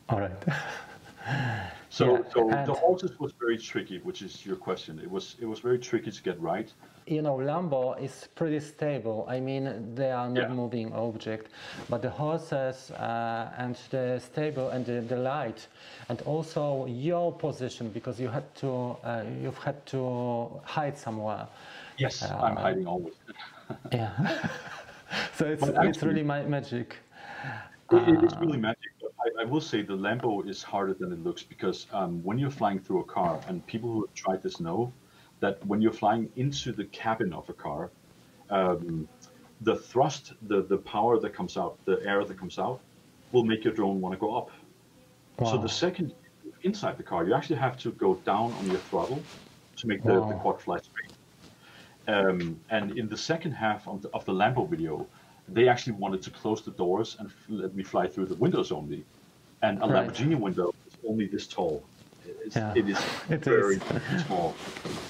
All 0.10 0.20
right. 0.20 0.44
so, 1.90 2.18
yeah, 2.18 2.24
so 2.34 2.64
the 2.66 2.74
horses 2.74 3.20
was 3.20 3.34
very 3.40 3.58
tricky, 3.58 4.00
which 4.00 4.22
is 4.22 4.46
your 4.46 4.56
question. 4.56 5.00
It 5.00 5.12
was 5.12 5.36
it 5.42 5.46
was 5.46 5.60
very 5.60 5.80
tricky 5.80 6.12
to 6.12 6.24
get 6.24 6.40
right. 6.42 6.72
You 7.06 7.22
know, 7.22 7.38
Lambo 7.38 8.02
is 8.02 8.28
pretty 8.36 8.60
stable. 8.60 9.26
I 9.30 9.40
mean, 9.40 9.96
they 9.96 10.12
are 10.12 10.30
not 10.30 10.50
yeah. 10.50 10.54
moving 10.54 10.92
object, 10.94 11.52
but 11.90 12.02
the 12.02 12.10
horses 12.10 12.92
uh, 12.92 13.50
and 13.58 13.78
the 13.92 14.20
stable 14.20 14.70
and 14.70 14.86
the, 14.86 15.00
the, 15.00 15.16
light, 15.16 15.68
and 16.10 16.22
also 16.24 16.86
your 16.86 17.32
position 17.32 17.90
because 17.90 18.20
you 18.20 18.28
had 18.28 18.54
to 18.56 18.98
uh, 19.06 19.24
you've 19.42 19.58
had 19.58 19.86
to 19.86 20.62
hide 20.66 20.98
somewhere. 20.98 21.48
Yes, 21.98 22.24
uh, 22.24 22.38
I'm 22.44 22.58
hiding 22.58 22.88
always. 22.88 23.14
yeah. 23.92 24.50
so 25.34 25.46
it's 25.46 25.64
it's 25.64 26.04
really 26.04 26.24
my 26.24 26.42
magic. 26.44 26.98
It, 27.92 28.24
it's 28.24 28.36
really 28.36 28.58
magic. 28.58 28.92
I, 29.20 29.42
I, 29.42 29.46
will 29.46 29.62
say 29.62 29.82
the 29.82 29.98
Lambo 29.98 30.48
is 30.48 30.62
harder 30.62 30.94
than 30.94 31.12
it 31.12 31.24
looks 31.24 31.44
because 31.44 31.88
um, 31.92 32.24
when 32.24 32.38
you're 32.38 32.52
flying 32.52 32.80
through 32.80 33.02
a 33.02 33.06
car, 33.06 33.40
and 33.48 33.66
people 33.66 33.92
who 33.92 34.02
have 34.06 34.14
tried 34.14 34.44
this 34.44 34.60
know 34.60 34.94
that 35.40 35.66
when 35.66 35.82
you're 35.82 35.94
flying 35.94 36.30
into 36.36 36.72
the 36.72 36.86
cabin 36.86 37.34
of 37.34 37.50
a 37.50 37.54
car, 37.54 37.92
um, 38.50 39.08
the 39.62 39.76
thrust, 39.76 40.34
the, 40.44 40.62
the 40.64 40.78
power 40.78 41.20
that 41.20 41.34
comes 41.34 41.58
out, 41.58 41.78
the 41.86 42.00
air 42.06 42.24
that 42.24 42.38
comes 42.38 42.60
out, 42.60 42.80
will 43.32 43.44
make 43.44 43.64
your 43.64 43.74
drone 43.74 44.00
want 44.02 44.14
to 44.14 44.20
go 44.20 44.36
up. 44.36 44.52
Wow. 45.40 45.52
So 45.52 45.58
the 45.58 45.70
second 45.70 46.14
inside 46.64 46.98
the 46.98 47.04
car, 47.04 47.26
you 47.26 47.34
actually 47.34 47.58
have 47.58 47.78
to 47.78 47.92
go 47.92 48.16
down 48.16 48.54
on 48.54 48.68
your 48.68 48.80
throttle 48.80 49.22
to 49.78 49.88
make 49.88 50.04
the, 50.04 50.22
wow. 50.22 50.30
the 50.30 50.36
quad 50.36 50.62
fly 50.62 50.78
straight. 50.78 51.12
Um, 52.08 52.60
and 52.70 52.98
in 52.98 53.10
the 53.10 53.18
second 53.18 53.52
half 53.52 53.88
of 53.88 54.02
the, 54.02 54.10
of 54.10 54.24
the 54.26 54.32
Lambo 54.32 54.68
video, 54.70 55.06
they 55.48 55.68
actually 55.68 55.94
wanted 55.94 56.22
to 56.24 56.30
close 56.30 56.62
the 56.62 56.72
doors 56.72 57.18
and 57.20 57.32
let 57.50 57.74
me 57.76 57.84
fly 57.84 58.08
through 58.08 58.26
the 58.26 58.36
windows 58.36 58.72
only. 58.72 59.06
And 59.62 59.78
a 59.82 59.88
right. 59.88 60.08
Lamborghini 60.08 60.40
window 60.40 60.74
is 60.88 60.98
only 61.08 61.28
this 61.28 61.48
tall. 61.48 61.84
It's, 62.26 62.56
yeah. 62.56 62.74
It 62.76 62.88
is 62.90 63.00
it 63.30 63.44
very 63.44 63.76
is. 63.76 64.24
small. 64.28 64.54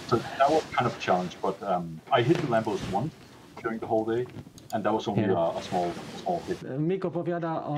So 0.07 0.17
that 0.17 0.49
was 0.49 0.63
kind 0.71 0.87
of 0.87 0.95
a 0.97 0.99
challenge, 0.99 1.37
but 1.41 1.61
um, 1.63 1.99
I 2.11 2.21
hit 2.21 2.37
the 2.37 2.47
Lambos 2.47 2.79
once 2.91 3.13
during 3.61 3.79
the 3.79 3.87
whole 3.87 4.05
day, 4.05 4.25
and 4.73 4.83
that 4.83 4.93
was 4.93 5.07
only 5.07 5.23
yeah. 5.23 5.33
a, 5.33 5.57
a, 5.57 5.61
small, 5.63 5.91
small 6.21 6.41
hit. 6.47 6.79
Mik 6.79 7.05
opowiada 7.05 7.63
o 7.63 7.75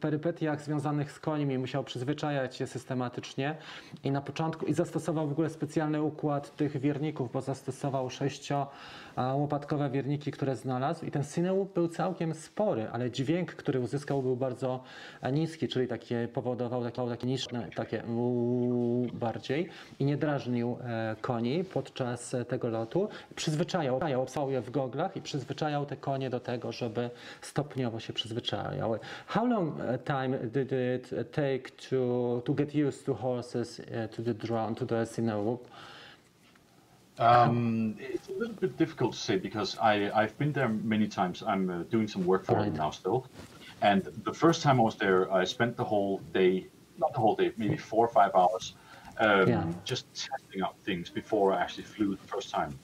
perypetiach 0.00 0.60
związanych 0.60 1.12
z 1.12 1.20
końmi. 1.20 1.58
Musiał 1.58 1.84
przyzwyczajać 1.84 2.56
się 2.56 2.66
systematycznie 2.66 3.56
i 4.04 4.10
na 4.10 4.20
początku 4.20 4.66
i 4.66 4.72
zastosował 4.72 5.28
w 5.28 5.32
ogóle 5.32 5.50
specjalny 5.50 6.02
układ 6.02 6.56
tych 6.56 6.80
wierników, 6.80 7.32
bo 7.32 7.40
zastosował 7.40 8.10
sześcio 8.10 8.66
łopatkowe 9.16 9.90
wierniki, 9.90 10.30
które 10.30 10.56
znalazł 10.56 11.06
i 11.06 11.10
ten 11.10 11.24
synełup 11.24 11.74
był 11.74 11.88
całkiem 11.88 12.34
spory, 12.34 12.88
ale 12.92 13.10
dźwięk, 13.10 13.54
który 13.54 13.80
uzyskał 13.80 14.22
był 14.22 14.36
bardzo 14.36 14.82
niski, 15.32 15.68
czyli 15.68 15.88
takie 15.88 16.28
powodował 16.32 16.84
takie, 16.84 17.08
takie 17.08 17.26
niższe, 17.26 17.68
takie 17.74 18.02
bardziej 19.12 19.68
i 19.98 20.04
nie 20.04 20.16
drażnił 20.16 20.78
e, 20.80 21.16
koni 21.20 21.64
podczas 21.64 22.36
tego 22.48 22.68
lotu. 22.68 23.08
Przyzwyczajał, 23.34 24.00
obsał 24.22 24.50
je 24.50 24.60
w 24.60 24.70
goglach 24.70 25.16
i 25.16 25.22
przyzwyczajał 25.22 25.86
te 25.86 25.96
konie 25.96 26.30
do 26.30 26.40
tego, 26.40 26.72
żeby 26.72 27.10
stopniowo 27.40 28.00
się 28.00 28.12
przyzwyczajały. 28.12 28.98
How 29.26 29.46
long 29.46 29.74
time 30.04 30.38
did 30.38 30.72
it 30.72 31.32
take 31.32 31.70
to, 31.90 32.42
to 32.44 32.54
get 32.54 32.74
used 32.88 33.06
to 33.06 33.14
horses, 33.14 33.82
to 34.16 34.22
the 34.22 34.34
drone, 34.34 34.74
to 34.74 34.86
the 34.86 35.06
synełup? 35.06 35.68
Um, 37.18 37.96
it's 37.98 38.28
a 38.28 38.32
little 38.32 38.54
bit 38.54 38.76
difficult 38.76 39.14
to 39.14 39.18
say 39.18 39.36
because 39.36 39.78
I, 39.78 40.10
I've 40.14 40.36
been 40.38 40.52
there 40.52 40.68
many 40.68 41.08
times. 41.08 41.42
I'm 41.46 41.70
uh, 41.70 41.82
doing 41.84 42.08
some 42.08 42.26
work 42.26 42.44
for 42.44 42.56
right. 42.56 42.66
them 42.66 42.74
now 42.74 42.90
still. 42.90 43.26
And 43.82 44.04
the 44.24 44.32
first 44.32 44.62
time 44.62 44.80
I 44.80 44.82
was 44.82 44.96
there, 44.96 45.32
I 45.32 45.44
spent 45.44 45.76
the 45.76 45.84
whole 45.84 46.18
day, 46.32 46.66
not 46.98 47.12
the 47.12 47.20
whole 47.20 47.34
day, 47.34 47.52
maybe 47.56 47.76
four 47.76 48.04
or 48.04 48.08
five 48.08 48.34
hours, 48.34 48.74
um, 49.18 49.48
yeah. 49.48 49.64
just 49.84 50.12
testing 50.14 50.62
out 50.62 50.76
things 50.84 51.10
before 51.10 51.52
I 51.52 51.60
actually 51.60 51.84
flew 51.84 52.16
the 52.16 52.26
first 52.26 52.50
time. 52.50 52.78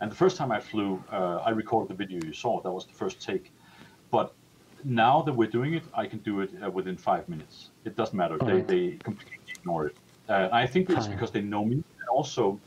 And 0.00 0.10
the 0.10 0.16
first 0.16 0.36
time 0.36 0.52
I 0.52 0.60
flew, 0.60 1.02
uh, 1.10 1.36
I 1.44 1.50
recorded 1.50 1.88
the 1.88 1.94
video 1.94 2.20
you 2.24 2.32
saw. 2.32 2.60
That 2.60 2.72
was 2.72 2.86
the 2.86 2.92
first 2.92 3.20
take. 3.20 3.52
But 4.10 4.34
now 4.84 5.22
that 5.22 5.32
we're 5.32 5.48
doing 5.50 5.74
it, 5.74 5.82
I 5.94 6.06
can 6.06 6.18
do 6.20 6.40
it 6.40 6.50
uh, 6.62 6.70
within 6.70 6.96
five 6.96 7.28
minutes. 7.28 7.70
It 7.84 7.96
doesn't 7.96 8.16
matter. 8.16 8.36
They, 8.38 8.52
right. 8.52 8.68
they 8.68 8.90
completely 9.02 9.38
ignore 9.48 9.86
it. 9.86 9.96
Uh, 10.28 10.48
I 10.52 10.66
think 10.66 10.90
it's 10.90 11.06
because 11.06 11.30
they 11.30 11.40
know 11.40 11.64
me. 11.64 11.76
And 11.76 12.08
also, 12.10 12.60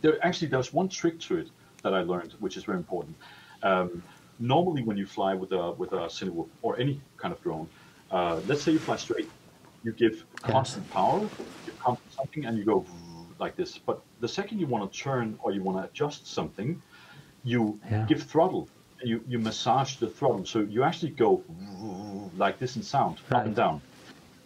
there 0.00 0.24
actually 0.24 0.48
there's 0.48 0.72
one 0.72 0.88
trick 0.88 1.18
to 1.20 1.38
it 1.38 1.48
that 1.82 1.94
I 1.94 2.00
learned, 2.00 2.34
which 2.40 2.56
is 2.56 2.64
very 2.64 2.78
important. 2.78 3.16
Um, 3.62 4.02
normally, 4.38 4.82
when 4.82 4.96
you 4.96 5.06
fly 5.06 5.34
with 5.34 5.52
a 5.52 5.72
with 5.72 5.92
a 5.92 6.06
Cinewhoop 6.16 6.48
or 6.62 6.78
any 6.78 7.00
kind 7.16 7.32
of 7.34 7.40
drone, 7.42 7.68
uh, 8.10 8.40
let's 8.46 8.62
say 8.62 8.72
you 8.72 8.78
fly 8.78 8.96
straight, 8.96 9.30
you 9.84 9.92
give 9.92 10.24
constant 10.42 10.88
power, 10.90 11.20
you 11.66 11.72
constant 11.78 12.12
something, 12.12 12.44
and 12.46 12.56
you 12.58 12.64
go 12.64 12.84
like 13.38 13.56
this. 13.56 13.78
But 13.78 14.00
the 14.20 14.28
second 14.28 14.58
you 14.58 14.66
want 14.66 14.90
to 14.90 14.98
turn 14.98 15.38
or 15.42 15.52
you 15.52 15.62
want 15.62 15.78
to 15.78 15.84
adjust 15.84 16.26
something, 16.26 16.80
you 17.44 17.78
yeah. 17.90 18.04
give 18.08 18.22
throttle 18.22 18.68
you, 19.02 19.22
you 19.28 19.38
massage 19.38 19.96
the 19.96 20.08
throttle. 20.08 20.44
So 20.44 20.60
you 20.60 20.82
actually 20.82 21.12
go 21.12 21.44
like 22.36 22.58
this 22.58 22.76
in 22.76 22.82
sound, 22.82 23.18
up 23.30 23.46
and 23.46 23.54
down. 23.54 23.80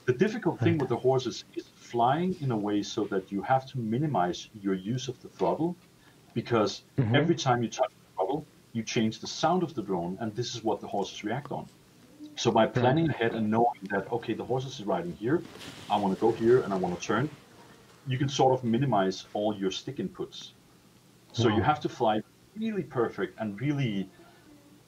The 0.07 0.13
difficult 0.13 0.59
thing 0.61 0.73
Right. 0.73 0.81
with 0.81 0.89
the 0.89 0.97
horses 0.97 1.45
is 1.55 1.69
flying 1.93 2.37
in 2.41 2.51
a 2.53 2.57
way 2.59 2.83
so 2.83 3.05
that 3.07 3.31
you 3.33 3.43
have 3.43 3.67
to 3.71 3.79
minimize 3.79 4.49
your 4.53 4.75
use 4.75 5.09
of 5.09 5.21
the 5.21 5.29
throttle 5.31 5.79
because 6.35 6.85
Mm-hmm. 6.99 7.15
every 7.15 7.37
time 7.37 7.63
you 7.63 7.71
touch 7.71 7.93
the 8.01 8.09
throttle, 8.17 8.49
you 8.73 8.83
change 8.85 9.21
the 9.21 9.27
sound 9.29 9.63
of 9.63 9.75
the 9.75 9.83
drone, 9.83 10.17
and 10.21 10.35
this 10.37 10.55
is 10.55 10.65
what 10.65 10.81
the 10.81 10.89
horses 10.89 11.25
react 11.25 11.53
on. 11.53 11.71
So 12.37 12.51
by 12.53 12.67
planning 12.67 13.09
ahead 13.11 13.35
and 13.35 13.51
knowing 13.51 13.83
that 13.91 14.11
okay, 14.13 14.35
the 14.35 14.45
horses 14.45 14.81
is 14.81 14.87
riding 14.87 15.15
here, 15.15 15.47
I 15.91 15.97
want 15.99 16.13
to 16.15 16.21
go 16.27 16.33
here 16.33 16.63
and 16.63 16.73
I 16.73 16.77
want 16.77 16.99
to 17.01 17.07
turn, 17.07 17.37
you 18.07 18.19
can 18.19 18.29
sort 18.29 18.55
of 18.55 18.65
minimize 18.65 19.27
all 19.35 19.57
your 19.57 19.71
stick 19.73 19.99
inputs. 19.99 20.53
So 21.33 21.49
you 21.49 21.63
have 21.63 21.81
to 21.81 21.89
fly 21.89 22.21
really 22.57 22.85
perfect 22.85 23.39
and 23.41 23.61
really 23.61 24.13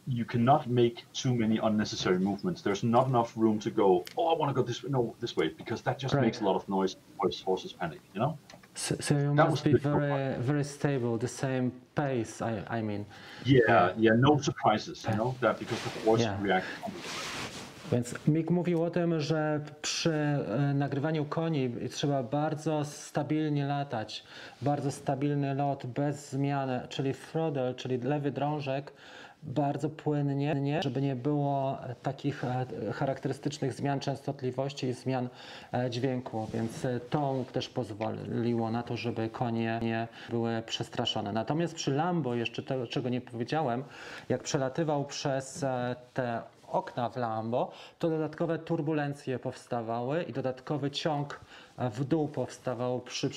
you 0.07 0.25
cannot 0.25 0.67
make 0.69 1.05
too 1.13 1.35
many 1.35 1.59
unnecessary 1.59 2.19
movements. 2.19 2.63
There's 2.63 2.83
not 2.83 3.07
enough 3.09 3.33
room 3.37 3.59
to 3.61 3.71
go, 3.71 4.05
oh 4.17 4.35
I 4.35 4.39
want 4.39 4.51
to 4.51 4.55
go 4.55 4.67
this 4.67 4.83
way 4.83 4.91
no 4.91 5.15
this 5.21 5.37
way 5.37 5.49
because 5.57 5.83
that 5.83 5.99
just 5.99 6.15
Right. 6.15 6.25
makes 6.25 6.41
a 6.41 6.45
lot 6.45 6.57
of 6.57 6.69
noise 6.69 6.97
horse 7.19 7.41
horses 7.45 7.73
panic, 7.73 8.01
you 8.15 8.21
know? 8.21 8.37
So, 8.75 8.97
so 9.01 9.15
you 9.15 9.35
That 9.37 9.51
must 9.51 9.65
be 9.65 9.75
very 9.75 10.35
very 10.41 10.65
stable, 10.65 11.19
the 11.19 11.29
same 11.29 11.71
pace. 11.95 12.43
I 12.43 12.79
I 12.79 12.83
mean. 12.83 13.07
Yeah, 13.45 13.93
yeah, 13.97 14.15
no 14.17 14.39
surprises, 14.43 15.05
you 15.09 15.15
know, 15.17 15.35
that 15.41 15.59
because 15.59 15.81
the 15.85 15.91
horse 16.05 16.23
Yeah. 16.25 16.43
react 16.43 16.67
Więc 17.93 18.15
Mick 18.29 18.51
mówił 18.51 18.83
o 18.85 18.91
tym, 18.91 19.21
że 19.21 19.61
przy 19.83 20.13
e, 20.13 20.75
nagrywaniu 20.75 21.25
koni 21.25 21.71
trzeba 21.91 22.23
bardzo 22.23 22.85
stabilnie 22.85 23.67
latać, 23.67 24.25
bardzo 24.63 24.91
stabilny 24.91 25.55
lot 25.55 25.87
bez 25.87 26.31
zmian, 26.31 26.71
czyli 26.89 27.15
throttle, 27.15 27.75
czyli 27.75 27.99
lewy 27.99 28.31
drążek, 28.31 28.93
bardzo 29.47 29.91
płynnie, 29.91 30.83
żeby 30.83 31.03
nie 31.03 31.17
było 31.17 31.79
takich 32.03 32.45
e, 32.45 32.67
charakterystycznych 32.93 33.73
zmian 33.73 34.01
częstotliwości 34.01 34.87
i 34.87 34.93
zmian 34.93 35.29
e, 35.73 35.91
dźwięku, 35.91 36.47
więc 36.55 36.85
e, 36.85 37.01
to 37.01 37.45
też 37.53 37.69
pozwoliło 37.69 38.71
na 38.71 38.83
to, 38.83 38.97
żeby 38.97 39.29
konie 39.29 39.79
nie 39.83 40.09
były 40.31 40.63
przestraszone. 40.67 41.33
Natomiast 41.33 41.75
przy 41.75 41.91
Lambo, 41.91 42.35
jeszcze 42.35 42.63
tego, 42.63 42.87
czego 42.87 43.09
nie 43.09 43.21
powiedziałem, 43.21 43.85
jak 44.29 44.43
przelatywał 44.43 45.05
przez 45.05 45.63
e, 45.63 45.97
te 46.15 46.43
okna 46.75 47.09
w 47.11 47.17
Lambo, 47.17 47.71
to 47.99 48.11
dodatkowe 48.11 48.59
turbulencje 48.59 49.39
powstawały 49.39 50.23
i 50.23 50.33
dodatkowy 50.33 50.91
ciąg 50.91 51.41
w 51.79 52.05
dół 52.05 52.29
powstawał 52.29 53.01
przy 53.01 53.29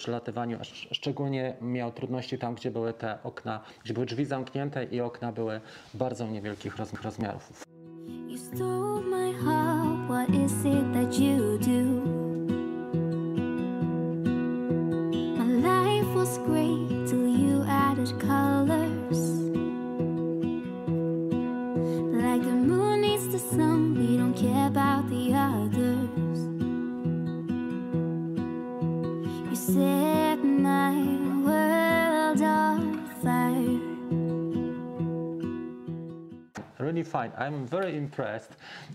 szcz- 0.60 0.88
Szczególnie 0.92 1.56
miał 1.62 1.92
trudności 1.92 2.38
tam, 2.38 2.56
gdzie 2.56 2.72
były 2.72 2.94
te 2.94 3.18
okna, 3.24 3.60
gdzie 3.84 3.94
były 3.94 4.06
drzwi 4.06 4.26
zamknięte 4.26 4.84
i 4.84 5.02
okna 5.02 5.32
były 5.32 5.62
bardzo 5.94 6.28
niewielkich 6.28 6.78
roz- 6.78 7.02
rozmiarów. 7.04 7.64
You 8.28 8.38
stole 8.38 9.02
what 10.08 10.30
is 10.30 10.54
it 10.66 10.94
that 10.94 11.20
you 11.20 11.58
do? 11.60 12.08
My 15.38 15.46
life 15.58 16.14
was 16.16 16.38
great 16.40 17.10
till 17.10 17.28
you 17.28 17.64
added 17.70 18.10
colors. 18.22 18.57
Really 36.88 37.04
fine. 37.04 37.34
I'm 37.38 37.68
very 37.68 37.98
impressed. 37.98 38.52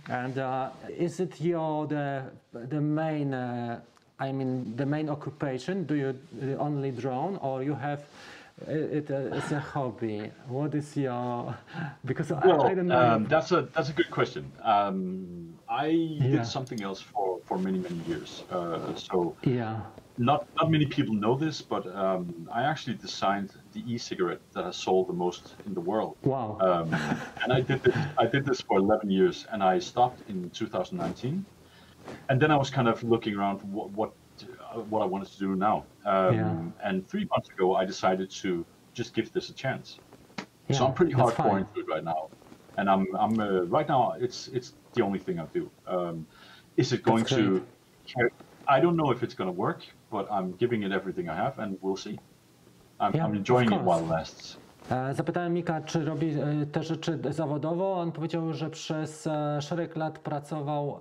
And 0.08 0.38
uh, 0.38 0.70
is 0.88 1.20
it 1.20 1.38
your 1.42 1.86
the 1.86 2.22
the 2.54 2.80
main? 2.80 3.34
Uh, 3.34 3.80
I 4.18 4.32
mean, 4.32 4.74
the 4.76 4.86
main 4.86 5.10
occupation? 5.10 5.84
Do 5.84 5.94
you 5.94 6.14
only 6.58 6.90
drone, 6.90 7.36
or 7.42 7.62
you 7.62 7.74
have 7.74 8.00
uh, 8.66 8.72
it 8.98 9.10
uh, 9.10 9.36
as 9.38 9.52
a 9.52 9.60
hobby? 9.60 10.30
What 10.48 10.74
is 10.74 10.96
your? 10.96 11.54
Because 12.06 12.32
I, 12.32 12.38
I 12.70 12.74
don't 12.74 12.86
know. 12.86 12.98
um, 12.98 13.26
that's 13.28 13.52
a 13.52 13.68
that's 13.74 13.90
a 13.90 13.92
good 13.92 14.10
question. 14.10 14.50
Um, 14.64 15.52
I 15.68 15.88
Yeah. 15.88 16.30
did 16.36 16.46
something 16.46 16.82
else 16.82 17.02
for, 17.02 17.40
for 17.44 17.58
many 17.58 17.78
many 17.78 18.00
years. 18.08 18.44
Uh, 18.50 18.94
so 18.96 19.36
yeah. 19.44 19.80
Not 20.18 20.46
not 20.56 20.70
many 20.70 20.86
people 20.86 21.14
know 21.14 21.36
this, 21.36 21.62
but 21.62 21.86
um, 21.94 22.48
I 22.52 22.62
actually 22.62 22.96
designed 22.96 23.50
the 23.72 23.82
e-cigarette 23.92 24.40
that 24.52 24.64
has 24.64 24.76
sold 24.76 25.08
the 25.08 25.12
most 25.14 25.54
in 25.66 25.74
the 25.74 25.80
world. 25.80 26.16
Wow. 26.22 26.58
Um, 26.60 26.94
and 27.42 27.52
I 27.52 27.60
did 27.60 27.82
this 27.82 27.96
I 28.18 28.26
did 28.26 28.44
this 28.44 28.60
for 28.60 28.78
11 28.78 29.10
years, 29.10 29.46
and 29.50 29.62
I 29.62 29.78
stopped 29.78 30.20
in 30.28 30.50
2019. 30.50 31.44
And 32.28 32.40
then 32.40 32.50
I 32.50 32.56
was 32.56 32.68
kind 32.68 32.88
of 32.88 33.02
looking 33.04 33.34
around 33.36 33.62
what 33.72 33.90
what, 33.92 34.12
uh, 34.42 34.80
what 34.80 35.02
I 35.02 35.06
wanted 35.06 35.28
to 35.28 35.38
do 35.38 35.54
now. 35.54 35.84
Um, 36.04 36.34
Yeah. 36.34 36.88
And 36.88 37.08
three 37.08 37.26
months 37.30 37.48
ago, 37.48 37.76
I 37.76 37.84
decided 37.84 38.30
to 38.42 38.64
just 38.92 39.14
give 39.14 39.32
this 39.32 39.48
a 39.50 39.54
chance. 39.54 39.98
yeah, 40.68 40.76
So 40.76 40.86
I'm 40.86 40.94
pretty 40.94 41.14
hardcore 41.14 41.58
into 41.58 41.80
it 41.80 41.88
right 41.88 42.04
now, 42.04 42.28
and 42.76 42.90
I'm 42.90 43.06
I'm 43.16 43.38
uh, 43.40 43.62
right 43.62 43.88
now. 43.88 44.14
It's 44.20 44.48
it's 44.48 44.74
the 44.94 45.02
only 45.02 45.18
thing 45.18 45.38
I 45.40 45.46
do. 45.54 45.70
Um, 45.86 46.26
is 46.76 46.92
it 46.92 47.02
going 47.02 47.24
to? 47.26 47.64
I 48.68 48.80
don't 48.80 48.96
know 48.96 49.10
if 49.10 49.22
it's 49.22 49.34
going 49.34 49.48
to 49.48 49.52
work, 49.52 49.84
but 50.10 50.30
I'm 50.30 50.52
giving 50.52 50.82
it 50.82 50.92
everything 50.92 51.28
I 51.28 51.36
have, 51.36 51.58
and 51.58 51.78
we'll 51.80 51.96
see. 51.96 52.18
I'm, 53.00 53.14
Yeah, 53.14 53.24
I'm 53.24 53.34
enjoying 53.34 53.72
it 53.72 53.80
while 53.80 53.98
it 54.00 54.08
lasts. 54.08 54.56
E, 54.90 55.14
Zapytałem 55.14 55.52
Mika, 55.54 55.80
czy 55.80 56.04
robi 56.04 56.30
e, 56.30 56.66
te 56.72 56.82
rzeczy 56.82 57.18
zawodowo. 57.30 57.92
On 57.92 58.12
powiedział, 58.12 58.52
że 58.52 58.70
przez 58.70 59.26
e, 59.26 59.62
szereg 59.62 59.96
lat 59.96 60.18
pracował, 60.18 61.00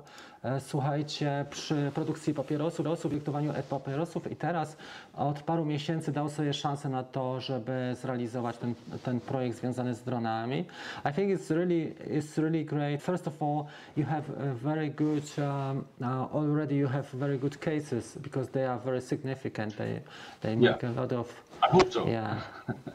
słuchajcie, 0.60 1.46
przy 1.50 1.92
produkcji 1.96 2.34
papierosów, 2.34 2.86
projektowaniu 3.02 3.52
e-papierosów 3.52 4.32
i 4.32 4.36
teraz 4.36 4.78
od 5.14 5.42
paru 5.42 5.66
miesięcy 5.66 6.12
dał 6.12 6.30
sobie 6.30 6.54
szansę 6.54 6.90
na 6.90 7.04
to, 7.04 7.42
żeby 7.42 7.96
zrealizować 8.02 8.58
ten, 8.58 8.74
ten 9.04 9.20
projekt 9.20 9.58
związany 9.58 9.96
z 9.96 10.04
dronami. 10.04 10.66
I 11.12 11.14
think 11.14 11.40
it's 11.40 11.56
really, 11.56 11.96
it's 12.08 12.42
really 12.42 12.66
great. 12.66 13.02
First 13.02 13.28
of 13.28 13.42
all, 13.42 13.66
you 13.98 14.06
have 14.06 14.24
very 14.64 14.90
good, 14.90 15.24
um, 15.38 15.84
uh, 16.02 16.36
already 16.36 16.76
you 16.76 16.88
have 16.88 17.04
very 17.14 17.38
good 17.40 17.58
cases 17.60 18.18
because 18.18 18.50
they 18.52 18.68
are 18.68 18.80
very 18.86 19.02
significant. 19.02 19.78
They, 19.78 20.02
they 20.42 20.52
Yeah. 20.56 20.72
make 20.72 20.84
a 20.84 21.02
lot 21.02 21.12
of 21.14 21.51
I 21.64 21.72
hope 21.72 21.92
so. 21.92 22.08
yeah, 22.08 22.42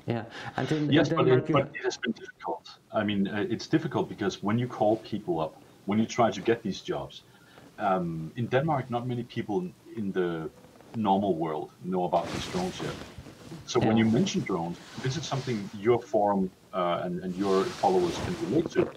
yeah. 0.07 0.25
And 0.57 0.73
in, 0.73 0.93
Yes, 0.93 1.09
in 1.11 1.17
but 1.17 1.29
it, 1.29 1.53
but 1.53 1.71
it 1.75 1.85
has 1.85 1.97
been 1.99 2.13
difficult. 2.13 2.69
I 2.93 3.05
mean, 3.05 3.29
uh, 3.29 3.47
it's 3.49 3.69
difficult 3.69 4.09
because 4.09 4.43
when 4.43 4.59
you 4.59 4.69
call 4.69 4.99
people 4.99 5.41
up, 5.41 5.63
when 5.85 5.99
you 5.99 6.07
try 6.07 6.31
to 6.31 6.41
get 6.41 6.63
these 6.63 6.81
jobs, 6.83 7.25
um, 7.79 8.33
in 8.37 8.49
Denmark, 8.49 8.91
not 8.91 9.07
many 9.07 9.25
people 9.25 9.71
in 9.97 10.13
the 10.13 10.51
normal 10.95 11.39
world 11.39 11.71
know 11.83 12.05
about 12.05 12.31
these 12.33 12.47
drones 12.47 12.81
yet. 12.81 12.97
So 13.65 13.81
when 13.81 13.97
you 13.97 14.05
mention 14.05 14.43
drones, 14.43 14.79
this 15.03 15.17
is 15.17 15.27
something 15.29 15.71
your 15.73 16.01
forum 16.01 16.51
uh, 16.73 17.01
and, 17.05 17.21
and 17.21 17.35
your 17.37 17.73
followers 17.73 18.19
can 18.19 18.35
relate 18.35 18.71
to. 18.71 18.91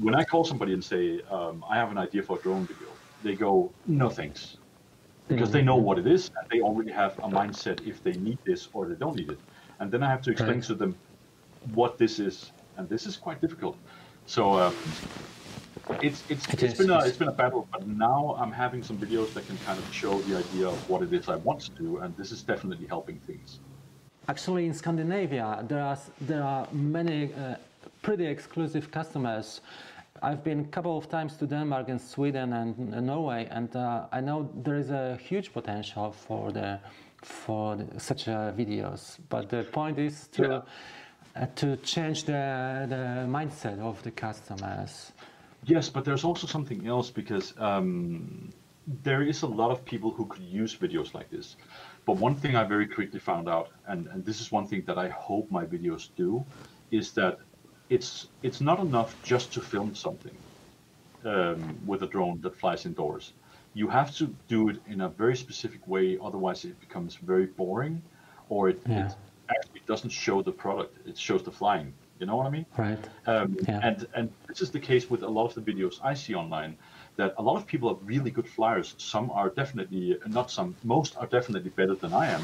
When 0.00 0.14
I 0.14 0.24
call 0.24 0.44
somebody 0.44 0.72
and 0.72 0.82
say, 0.84 1.20
um, 1.30 1.64
I 1.68 1.76
have 1.76 1.90
an 1.90 1.98
idea 1.98 2.22
for 2.22 2.38
a 2.38 2.42
drone 2.42 2.66
video, 2.66 2.98
they 3.22 3.34
go, 3.36 3.74
no 3.86 4.08
thanks. 4.10 4.58
Because 5.28 5.50
they 5.50 5.62
know 5.62 5.76
what 5.76 5.98
it 5.98 6.06
is 6.06 6.30
and 6.38 6.46
they 6.50 6.60
already 6.60 6.92
have 6.92 7.18
a 7.22 7.28
mindset 7.28 7.86
if 7.86 8.02
they 8.02 8.14
need 8.14 8.38
this 8.46 8.68
or 8.72 8.88
they 8.88 8.94
don't 8.96 9.16
need 9.16 9.30
it. 9.30 9.40
And 9.80 9.90
then 9.92 10.02
I 10.02 10.10
have 10.10 10.22
to 10.22 10.30
explain 10.30 10.58
Right. 10.58 10.66
to 10.68 10.74
them 10.74 11.00
what 11.74 11.98
this 11.98 12.18
is. 12.18 12.52
And 12.76 12.88
this 12.88 13.06
is 13.06 13.16
quite 13.16 13.40
difficult. 13.40 13.78
So 14.26 14.58
um, 14.58 14.74
it's 16.00 16.24
it's 16.28 16.46
it 16.52 16.62
it's 16.62 16.74
is, 16.74 16.78
been 16.78 16.90
a 16.90 17.00
it's 17.06 17.18
been 17.18 17.28
a 17.28 17.32
battle, 17.32 17.68
but 17.72 17.86
now 17.86 18.36
I'm 18.40 18.52
having 18.52 18.82
some 18.82 18.98
videos 18.98 19.32
that 19.34 19.46
can 19.46 19.58
kind 19.58 19.78
of 19.78 19.86
show 19.92 20.22
the 20.22 20.36
idea 20.36 20.68
of 20.68 20.88
what 20.88 21.02
it 21.02 21.12
is 21.12 21.28
I 21.28 21.36
want 21.36 21.60
to 21.62 21.70
do, 21.72 21.98
and 21.98 22.16
this 22.16 22.32
is 22.32 22.42
definitely 22.44 22.86
helping 22.86 23.20
things. 23.20 23.60
actually 24.28 24.66
in 24.66 24.74
Scandinavia, 24.74 25.64
there 25.68 25.82
are 25.82 25.98
there 26.20 26.42
are 26.42 26.68
many 26.72 27.32
uh, 27.34 27.56
pretty 28.02 28.26
exclusive 28.26 28.90
customers. 28.90 29.60
I've 30.22 30.42
been 30.42 30.60
a 30.60 30.68
couple 30.68 30.96
of 30.96 31.08
times 31.08 31.36
to 31.36 31.46
Denmark 31.46 31.88
and 31.88 32.00
Sweden 32.00 32.52
and 32.52 33.06
Norway, 33.06 33.48
and 33.50 33.74
uh, 33.76 34.06
I 34.12 34.20
know 34.20 34.50
there 34.64 34.76
is 34.76 34.90
a 34.90 35.16
huge 35.16 35.52
potential 35.52 36.12
for 36.12 36.52
the 36.52 36.78
for 37.22 37.76
the, 37.76 38.00
such 38.00 38.28
uh, 38.28 38.52
videos. 38.52 39.18
But 39.28 39.48
the 39.48 39.64
point 39.72 39.98
is 39.98 40.28
to 40.28 40.42
Yeah. 40.42 40.62
uh, 41.42 41.46
to 41.54 41.76
change 41.76 42.24
the 42.24 42.86
the 42.88 43.26
mindset 43.28 43.78
of 43.80 44.02
the 44.02 44.10
customers. 44.10 45.12
Yes, 45.64 45.90
but 45.90 46.04
there's 46.04 46.24
also 46.24 46.46
something 46.46 46.86
else 46.86 47.12
because 47.12 47.54
um, 47.58 48.52
there 49.02 49.22
is 49.28 49.42
a 49.42 49.46
lot 49.46 49.70
of 49.70 49.84
people 49.84 50.10
who 50.10 50.26
could 50.26 50.44
use 50.62 50.78
videos 50.78 51.14
like 51.14 51.28
this. 51.30 51.56
But 52.06 52.22
one 52.22 52.34
thing 52.36 52.54
I 52.54 52.64
very 52.68 52.86
quickly 52.86 53.18
found 53.20 53.48
out, 53.48 53.68
and, 53.86 54.06
and 54.06 54.24
this 54.24 54.40
is 54.40 54.52
one 54.52 54.66
thing 54.66 54.84
that 54.86 54.96
I 54.96 55.08
hope 55.08 55.50
my 55.50 55.64
videos 55.66 56.10
do, 56.16 56.44
is 56.90 57.12
that 57.12 57.38
it's 57.88 58.28
it's 58.42 58.60
not 58.60 58.80
enough 58.80 59.16
just 59.22 59.52
to 59.54 59.60
film 59.60 59.94
something 59.94 60.36
um, 61.24 61.78
with 61.86 62.02
a 62.02 62.06
drone 62.06 62.40
that 62.42 62.54
flies 62.56 62.86
indoors. 62.86 63.32
You 63.74 63.88
have 63.88 64.14
to 64.16 64.34
do 64.48 64.68
it 64.70 64.78
in 64.88 65.02
a 65.02 65.08
very 65.08 65.36
specific 65.36 65.86
way, 65.86 66.18
otherwise 66.22 66.64
it 66.64 66.80
becomes 66.80 67.16
very 67.16 67.46
boring, 67.46 68.02
or 68.48 68.70
it, 68.70 68.80
Yeah. 68.88 69.06
it 69.06 69.14
actually 69.50 69.82
doesn't 69.86 70.10
show 70.10 70.42
the 70.42 70.52
product; 70.52 71.06
it 71.06 71.18
shows 71.18 71.42
the 71.42 71.52
flying. 71.52 71.92
You 72.18 72.26
know 72.26 72.36
what 72.36 72.46
I 72.46 72.50
mean? 72.50 72.66
Right. 72.78 72.98
Um, 73.26 73.56
Yeah. 73.68 73.80
And 73.82 74.06
and 74.14 74.30
this 74.48 74.62
is 74.62 74.70
the 74.70 74.80
case 74.80 75.10
with 75.10 75.22
a 75.22 75.28
lot 75.28 75.46
of 75.46 75.54
the 75.54 75.72
videos 75.72 76.00
I 76.02 76.14
see 76.14 76.34
online. 76.34 76.76
That 77.16 77.34
a 77.38 77.42
lot 77.42 77.56
of 77.56 77.66
people 77.66 77.88
are 77.88 77.98
really 78.04 78.30
good 78.30 78.48
flyers. 78.48 78.94
Some 78.98 79.30
are 79.30 79.48
definitely 79.50 80.18
not 80.26 80.50
some. 80.50 80.74
Most 80.84 81.16
are 81.16 81.26
definitely 81.26 81.70
better 81.70 81.94
than 81.94 82.12
I 82.12 82.26
am. 82.34 82.42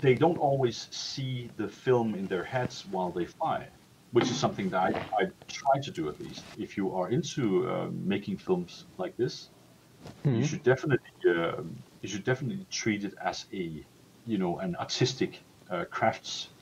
They 0.00 0.14
don't 0.14 0.38
always 0.38 0.88
see 0.90 1.50
the 1.56 1.68
film 1.68 2.14
in 2.14 2.26
their 2.26 2.44
heads 2.44 2.84
while 2.90 3.10
they 3.10 3.26
fly, 3.26 3.68
which 4.10 4.30
is 4.30 4.38
something 4.38 4.70
that 4.70 4.82
I, 4.82 4.90
I 5.20 5.24
try 5.48 5.80
to 5.82 5.90
do 5.90 6.08
at 6.08 6.20
least. 6.20 6.52
If 6.56 6.76
you 6.76 6.92
are 6.94 7.10
into 7.10 7.68
uh, 7.70 7.90
making 7.92 8.38
films 8.38 8.86
like 8.98 9.16
this, 9.16 9.50
you 10.30 10.42
should 10.42 10.62
definitely 10.62 10.98
um, 11.28 11.84
you 12.02 12.08
should 12.08 12.24
definitely 12.24 12.66
treat 12.70 13.04
it 13.04 13.14
as 13.22 13.46
a 13.52 13.86
you 14.24 14.38
know 14.38 14.58
an 14.58 14.76
artistic 14.76 15.46
uh, 15.70 15.84
crafts 15.90 16.54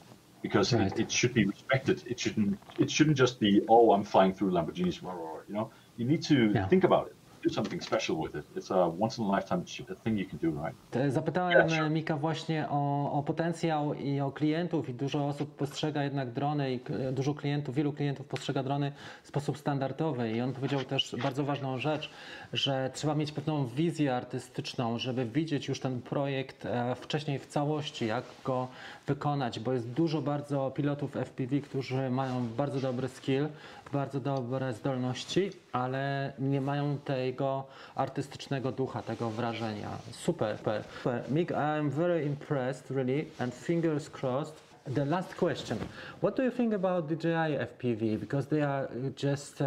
because 0.42 0.72
Right. 0.72 0.92
it, 0.92 0.98
it 0.98 1.10
should 1.12 1.34
be 1.34 1.44
respected. 1.46 2.02
It 2.06 2.20
shouldn't 2.20 2.60
it 2.78 2.90
shouldn't 2.90 3.16
just 3.16 3.40
be 3.40 3.62
oh 3.68 3.92
I'm 3.92 4.04
flying 4.04 4.34
through 4.34 4.52
Lamborghinis. 4.52 5.02
rah, 5.02 5.12
rah, 5.12 5.32
rah," 5.36 5.42
You 5.48 5.54
know 5.54 5.72
you 5.96 6.04
need 6.06 6.22
to 6.24 6.38
Yeah. 6.54 6.68
think 6.68 6.84
about 6.84 7.08
it. 7.08 7.16
Do 7.44 7.50
something 7.54 7.82
special 7.84 8.16
with 8.16 8.34
it. 8.34 8.56
It's 8.56 8.70
a 8.74 8.86
once 9.00 9.18
in 9.22 9.24
a 9.24 9.36
lifetime 9.36 9.66
sh- 9.66 9.82
thing 10.04 10.18
you 10.18 10.26
can 10.30 10.38
do, 10.38 10.62
right? 10.64 10.76
Te- 10.90 11.10
Zapytałem 11.10 11.52
Yeah, 11.52 11.70
sure. 11.70 11.86
e, 11.86 11.90
Mika 11.90 12.16
właśnie 12.16 12.66
o, 12.70 13.12
o 13.12 13.22
potencjał 13.22 13.94
i 13.94 14.20
o 14.20 14.30
klientów 14.32 14.88
i 14.88 14.94
dużo 14.94 15.26
osób 15.28 15.54
postrzega 15.56 16.02
jednak 16.04 16.32
drony 16.32 16.72
i 16.74 16.80
dużo 17.12 17.34
klientów, 17.34 17.74
wielu 17.74 17.92
klientów 17.92 18.26
postrzega 18.26 18.62
drony 18.62 18.92
w 19.22 19.28
sposób 19.28 19.58
standardowy 19.58 20.32
i 20.32 20.40
on 20.40 20.52
powiedział 20.52 20.80
też 20.84 21.16
bardzo 21.22 21.44
ważną 21.44 21.78
rzecz, 21.78 22.10
że 22.52 22.90
trzeba 22.94 23.14
mieć 23.14 23.32
pewną 23.32 23.66
wizję 23.66 24.16
artystyczną, 24.16 24.98
żeby 24.98 25.26
widzieć 25.26 25.68
już 25.68 25.80
ten 25.80 26.02
projekt 26.02 26.66
e, 26.66 26.94
wcześniej 26.94 27.38
w 27.38 27.46
całości, 27.46 28.06
jak 28.06 28.24
go 28.44 28.68
wykonać, 29.06 29.60
bo 29.60 29.72
jest 29.72 29.88
dużo 29.90 30.22
bardzo 30.22 30.70
pilotów 30.74 31.16
FPV, 31.16 31.60
którzy 31.60 32.10
mają 32.10 32.46
bardzo 32.56 32.80
dobry 32.80 33.08
skill, 33.08 33.48
bardzo 33.90 34.20
dobre 34.20 34.72
zdolności, 34.72 35.50
ale 35.72 36.32
nie 36.38 36.60
mają 36.60 36.98
tego 36.98 37.64
artystycznego 37.94 38.72
ducha, 38.72 39.02
tego 39.02 39.30
wrażenia. 39.30 39.90
Super, 40.10 40.58
super. 40.58 40.84
super. 40.96 41.22
Mick, 41.30 41.50
I'm 41.50 41.90
very 41.90 42.24
impressed, 42.24 42.90
really, 42.90 43.24
and 43.38 43.54
fingers 43.54 44.10
crossed. 44.10 44.66
The 44.94 45.04
last 45.04 45.34
question. 45.34 45.78
What 46.22 46.36
do 46.36 46.42
you 46.42 46.50
think 46.50 46.74
about 46.74 47.06
DJI 47.06 47.58
FPV? 47.58 48.18
Because 48.18 48.48
they 48.48 48.62
are 48.62 48.88
just 49.24 49.60
uh, 49.60 49.66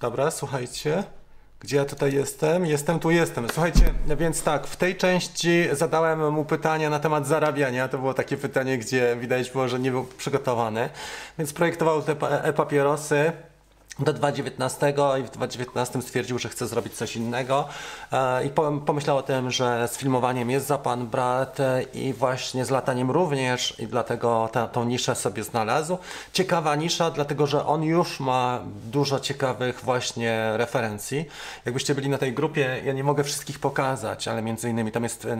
Dobra, 0.00 0.30
słuchajcie. 0.30 1.04
Gdzie 1.62 1.76
ja 1.76 1.84
tutaj 1.84 2.12
jestem? 2.14 2.66
Jestem, 2.66 2.98
tu 3.00 3.10
jestem. 3.10 3.46
Słuchajcie, 3.52 3.94
więc 4.18 4.42
tak, 4.42 4.66
w 4.66 4.76
tej 4.76 4.96
części 4.96 5.64
zadałem 5.72 6.32
mu 6.32 6.44
pytanie 6.44 6.90
na 6.90 6.98
temat 6.98 7.26
zarabiania. 7.26 7.88
To 7.88 7.98
było 7.98 8.14
takie 8.14 8.36
pytanie, 8.36 8.78
gdzie 8.78 9.16
widać 9.20 9.50
było, 9.50 9.68
że 9.68 9.78
nie 9.78 9.90
był 9.90 10.04
przygotowany. 10.04 10.88
Więc 11.38 11.52
projektował 11.52 12.02
te 12.02 12.16
pa- 12.16 12.28
e-papierosy 12.28 13.32
do 13.98 14.12
2019 14.12 14.94
i 15.20 15.22
w 15.22 15.30
2019 15.30 16.02
stwierdził, 16.02 16.38
że 16.38 16.48
chce 16.48 16.66
zrobić 16.66 16.94
coś 16.94 17.16
innego 17.16 17.68
e, 18.12 18.44
i 18.44 18.48
po- 18.50 18.72
pomyślał 18.72 19.16
o 19.16 19.22
tym, 19.22 19.50
że 19.50 19.88
z 19.88 19.96
filmowaniem 19.96 20.50
jest 20.50 20.66
za 20.66 20.78
pan 20.78 21.06
brat 21.06 21.60
e, 21.60 21.82
i 21.82 22.12
właśnie 22.12 22.64
z 22.64 22.70
lataniem 22.70 23.10
również 23.10 23.74
i 23.78 23.86
dlatego 23.86 24.48
ta, 24.52 24.68
tą 24.68 24.84
niszę 24.84 25.14
sobie 25.14 25.44
znalazł. 25.44 25.98
Ciekawa 26.32 26.74
nisza, 26.74 27.10
dlatego 27.10 27.46
że 27.46 27.66
on 27.66 27.82
już 27.82 28.20
ma 28.20 28.60
dużo 28.90 29.20
ciekawych 29.20 29.80
właśnie 29.80 30.56
referencji. 30.56 31.24
Jakbyście 31.64 31.94
byli 31.94 32.08
na 32.08 32.18
tej 32.18 32.32
grupie, 32.32 32.80
ja 32.84 32.92
nie 32.92 33.04
mogę 33.04 33.24
wszystkich 33.24 33.58
pokazać, 33.58 34.28
ale 34.28 34.42
między 34.42 34.70
innymi 34.70 34.92
tam 34.92 35.02
jest 35.02 35.24
e, 35.24 35.36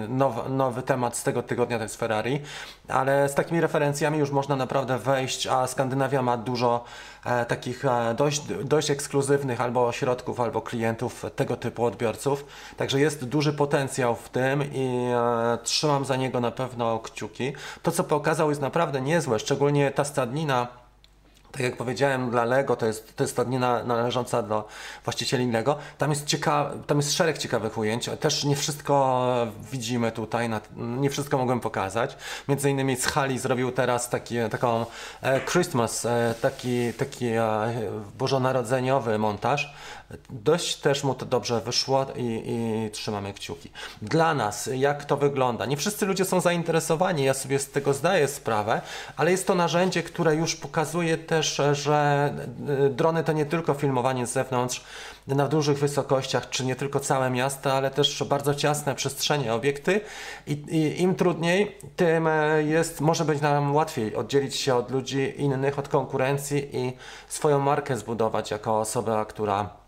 nowy, 0.49 0.83
temat 0.83 1.17
z 1.17 1.23
tego 1.23 1.43
tygodnia, 1.43 1.77
to 1.77 1.83
jest 1.83 1.97
Ferrari, 1.97 2.41
ale 2.89 3.29
z 3.29 3.35
takimi 3.35 3.61
referencjami 3.61 4.19
już 4.19 4.31
można 4.31 4.57
naprawdę 4.57 4.99
wejść, 4.99 5.47
a 5.47 5.67
Skandynawia 5.67 6.23
ma 6.23 6.37
dużo 6.37 6.85
takich 7.49 7.85
e, 7.85 8.15
dość, 8.15 8.43
dość 8.65 8.91
ekskluzywnych 8.91 9.61
albo 9.61 9.87
ośrodków, 9.87 10.41
albo 10.41 10.63
klientów 10.63 11.25
tego 11.37 11.57
typu 11.57 11.85
odbiorców. 11.85 12.45
Także 12.77 13.01
jest 13.01 13.25
duży 13.25 13.53
potencjał 13.53 14.17
w 14.17 14.29
tym 14.29 14.65
i 14.73 15.09
e, 15.15 15.59
trzymam 15.63 16.05
za 16.05 16.17
niego 16.17 16.41
na 16.41 16.51
pewno 16.51 16.99
kciuki. 16.99 17.53
To, 17.83 17.91
co 17.91 18.05
pokazał, 18.05 18.49
jest 18.49 18.61
naprawdę 18.61 19.01
niezłe, 19.01 19.39
szczególnie 19.39 19.91
ta 19.91 20.05
stadnina. 20.05 20.82
Tak 21.53 21.61
jak 21.61 21.77
powiedziałem, 21.77 22.31
dla 22.31 22.45
Lego 22.45 22.77
to 22.77 22.87
jest, 22.87 23.17
to 23.17 23.25
jest 23.25 23.33
stadnina 23.33 23.83
należąca 23.85 24.43
do 24.43 24.69
właścicieli 25.05 25.51
Lego. 25.51 25.79
Tam 25.99 26.11
jest, 26.11 26.27
cieka- 26.27 26.71
tam 26.87 26.97
jest 26.97 27.13
szereg 27.13 27.39
ciekawych 27.39 27.79
ujęć. 27.79 28.11
Też 28.21 28.45
nie 28.45 28.57
wszystko 28.57 29.47
widzimy 29.73 30.13
tutaj, 30.13 30.51
nie 30.77 31.11
wszystko 31.11 31.39
mogłem 31.39 31.61
pokazać. 31.61 32.17
Między 32.49 32.71
innymi 32.71 32.97
z 32.97 33.07
Hali 33.07 33.39
zrobił 33.39 33.73
teraz 33.73 34.09
taki, 34.09 34.37
taką 34.51 34.87
e, 35.23 35.41
Christmas, 35.41 36.07
e, 36.07 36.35
taki, 36.41 36.93
taki 36.93 37.27
e, 37.27 37.43
bożonarodzeniowy 38.19 39.19
montaż. 39.19 39.75
Dość 40.31 40.77
też 40.77 41.05
mu 41.05 41.15
to 41.15 41.27
dobrze 41.27 41.61
wyszło 41.61 42.07
i, 42.17 42.43
i 42.47 42.91
trzymamy 42.91 43.35
kciuki. 43.35 43.71
Dla 44.03 44.35
nas, 44.35 44.71
jak 44.75 45.05
to 45.05 45.17
wygląda? 45.17 45.67
Nie 45.67 45.77
wszyscy 45.77 46.07
ludzie 46.07 46.25
są 46.25 46.41
zainteresowani, 46.41 47.25
ja 47.25 47.35
sobie 47.35 47.59
z 47.59 47.71
tego 47.71 47.95
zdaję 47.95 48.29
sprawę, 48.29 48.81
ale 49.17 49.31
jest 49.31 49.47
to 49.47 49.55
narzędzie, 49.55 50.03
które 50.03 50.35
już 50.35 50.57
pokazuje 50.57 51.19
też, 51.19 51.61
że 51.73 52.35
y, 52.87 52.91
drony 52.91 53.25
to 53.25 53.33
nie 53.33 53.47
tylko 53.47 53.75
filmowanie 53.75 54.27
z 54.27 54.33
zewnątrz 54.33 54.85
na 55.27 55.49
dużych 55.49 55.79
wysokościach, 55.79 56.51
czy 56.51 56.65
nie 56.65 56.77
tylko 56.77 57.01
całe 57.01 57.31
miasta, 57.31 57.73
ale 57.73 57.91
też 57.91 58.25
bardzo 58.25 58.55
ciasne 58.55 58.95
przestrzenie, 58.95 59.55
obiekty 59.55 60.01
i, 60.47 60.53
i 60.53 61.03
im 61.03 61.15
trudniej, 61.15 61.79
tym 61.97 62.27
e, 62.27 62.63
jest, 62.63 63.01
może 63.01 63.25
być 63.25 63.41
nam 63.41 63.75
łatwiej 63.75 64.17
oddzielić 64.17 64.57
się 64.57 64.75
od 64.75 64.91
ludzi 64.91 65.35
innych, 65.37 65.79
od 65.79 65.89
konkurencji 65.89 66.77
i 66.77 66.93
swoją 67.29 67.59
markę 67.59 67.97
zbudować 67.97 68.51
jako 68.51 68.81
osoba, 68.81 69.25
która 69.25 69.82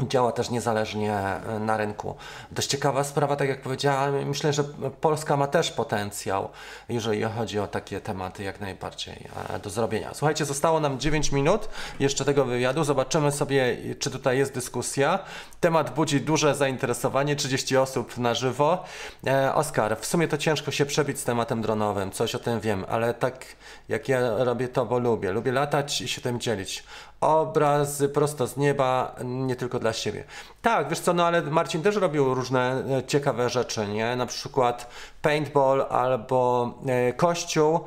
działa 0.00 0.32
też 0.32 0.50
niezależnie 0.50 1.14
e, 1.14 1.58
na 1.58 1.76
rynku. 1.76 2.14
Dość 2.52 2.68
ciekawa 2.68 3.04
sprawa, 3.04 3.36
tak 3.36 3.48
jak 3.48 3.62
powiedziałem, 3.62 4.28
myślę, 4.28 4.52
że 4.52 4.64
Polska 5.00 5.36
ma 5.36 5.46
też 5.46 5.70
potencjał, 5.70 6.48
jeżeli 6.88 7.22
chodzi 7.22 7.58
o 7.58 7.66
takie 7.66 8.00
tematy 8.00 8.42
jak 8.42 8.60
najbardziej 8.60 9.28
e, 9.48 9.58
do 9.58 9.70
zrobienia. 9.70 10.10
Słuchajcie, 10.14 10.44
zostało 10.44 10.80
nam 10.80 11.00
9 11.00 11.32
minut 11.32 11.68
jeszcze 12.00 12.24
tego 12.24 12.44
wywiadu. 12.44 12.84
Zobaczymy 12.84 13.32
sobie, 13.32 13.76
czy 13.98 14.10
tutaj 14.10 14.38
jest 14.38 14.54
dyskusja. 14.54 15.18
Temat 15.60 15.94
budzi 15.94 16.20
duże 16.20 16.54
zainteresowanie, 16.54 17.36
30 17.36 17.76
osób 17.76 18.18
na 18.18 18.34
żywo. 18.34 18.84
E, 19.26 19.54
Oskar, 19.54 19.98
w 20.00 20.06
sumie 20.06 20.28
to 20.28 20.38
ciężko 20.38 20.70
się 20.70 20.86
przebić 20.86 21.18
z 21.18 21.24
tematem 21.24 21.62
dronowym, 21.62 22.10
coś 22.10 22.34
o 22.34 22.38
tym 22.38 22.60
wiem, 22.60 22.84
ale 22.88 23.14
tak 23.14 23.44
jak 23.88 24.08
ja 24.08 24.44
robię 24.44 24.68
to, 24.68 24.86
bo 24.86 24.98
lubię. 24.98 25.32
Lubię 25.32 25.52
latać 25.52 26.00
i 26.00 26.08
się 26.08 26.20
tym 26.20 26.40
dzielić 26.40 26.84
obrazy 27.22 28.08
prosto 28.08 28.46
z 28.46 28.56
nieba, 28.56 29.14
nie 29.24 29.56
tylko 29.56 29.78
dla 29.78 29.92
siebie. 29.92 30.24
Tak, 30.62 30.88
wiesz 30.88 31.00
co, 31.00 31.12
no 31.12 31.26
ale 31.26 31.42
Marcin 31.42 31.82
też 31.82 31.96
robił 31.96 32.34
różne 32.34 32.84
e, 32.98 33.02
ciekawe 33.06 33.48
rzeczy, 33.48 33.86
nie? 33.86 34.16
Na 34.16 34.26
przykład 34.26 34.90
paintball 35.22 35.86
albo 35.90 36.70
e, 36.86 37.12
kościół, 37.12 37.80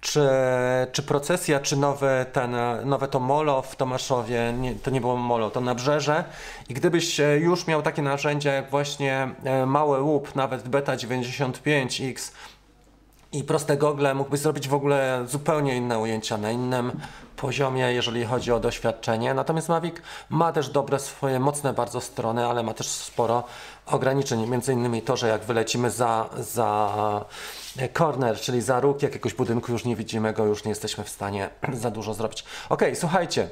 czy, 0.00 0.28
czy 0.92 1.02
procesja, 1.02 1.60
czy 1.60 1.76
nowe, 1.76 2.26
ten, 2.32 2.54
e, 2.54 2.82
nowe 2.84 3.08
to 3.08 3.20
molo 3.20 3.62
w 3.62 3.76
Tomaszowie, 3.76 4.54
nie, 4.58 4.74
to 4.74 4.90
nie 4.90 5.00
było 5.00 5.16
molo, 5.16 5.50
to 5.50 5.60
nabrzeże. 5.60 6.24
I 6.68 6.74
gdybyś 6.74 7.20
już 7.40 7.66
miał 7.66 7.82
takie 7.82 8.02
narzędzia 8.02 8.52
jak 8.52 8.70
właśnie 8.70 9.28
mały 9.66 10.02
łup, 10.02 10.34
nawet 10.34 10.68
Beta 10.68 10.96
95X, 10.96 12.32
i 13.32 13.44
proste 13.44 13.76
gogle 13.76 14.14
mógłbyś 14.14 14.40
zrobić 14.40 14.68
w 14.68 14.74
ogóle 14.74 15.24
zupełnie 15.28 15.76
inne 15.76 15.98
ujęcia 15.98 16.38
na 16.38 16.50
innym 16.50 16.92
poziomie, 17.36 17.92
jeżeli 17.92 18.24
chodzi 18.24 18.52
o 18.52 18.60
doświadczenie. 18.60 19.34
Natomiast 19.34 19.68
Mavic 19.68 19.96
ma 20.30 20.52
też 20.52 20.68
dobre 20.68 20.98
swoje 20.98 21.40
mocne 21.40 21.72
bardzo 21.72 22.00
strony, 22.00 22.46
ale 22.46 22.62
ma 22.62 22.74
też 22.74 22.86
sporo 22.86 23.44
ograniczeń. 23.86 24.46
Między 24.46 24.72
innymi 24.72 25.02
to, 25.02 25.16
że 25.16 25.28
jak 25.28 25.44
wylecimy 25.44 25.90
za, 25.90 26.28
za 26.38 27.24
corner, 27.98 28.40
czyli 28.40 28.62
za 28.62 28.80
róg 28.80 29.02
jakiegoś 29.02 29.34
budynku, 29.34 29.72
już 29.72 29.84
nie 29.84 29.96
widzimy 29.96 30.32
go, 30.32 30.44
już 30.44 30.64
nie 30.64 30.68
jesteśmy 30.68 31.04
w 31.04 31.08
stanie 31.08 31.50
za 31.72 31.90
dużo 31.90 32.14
zrobić. 32.14 32.44
Ok, 32.68 32.82
słuchajcie. 32.94 33.48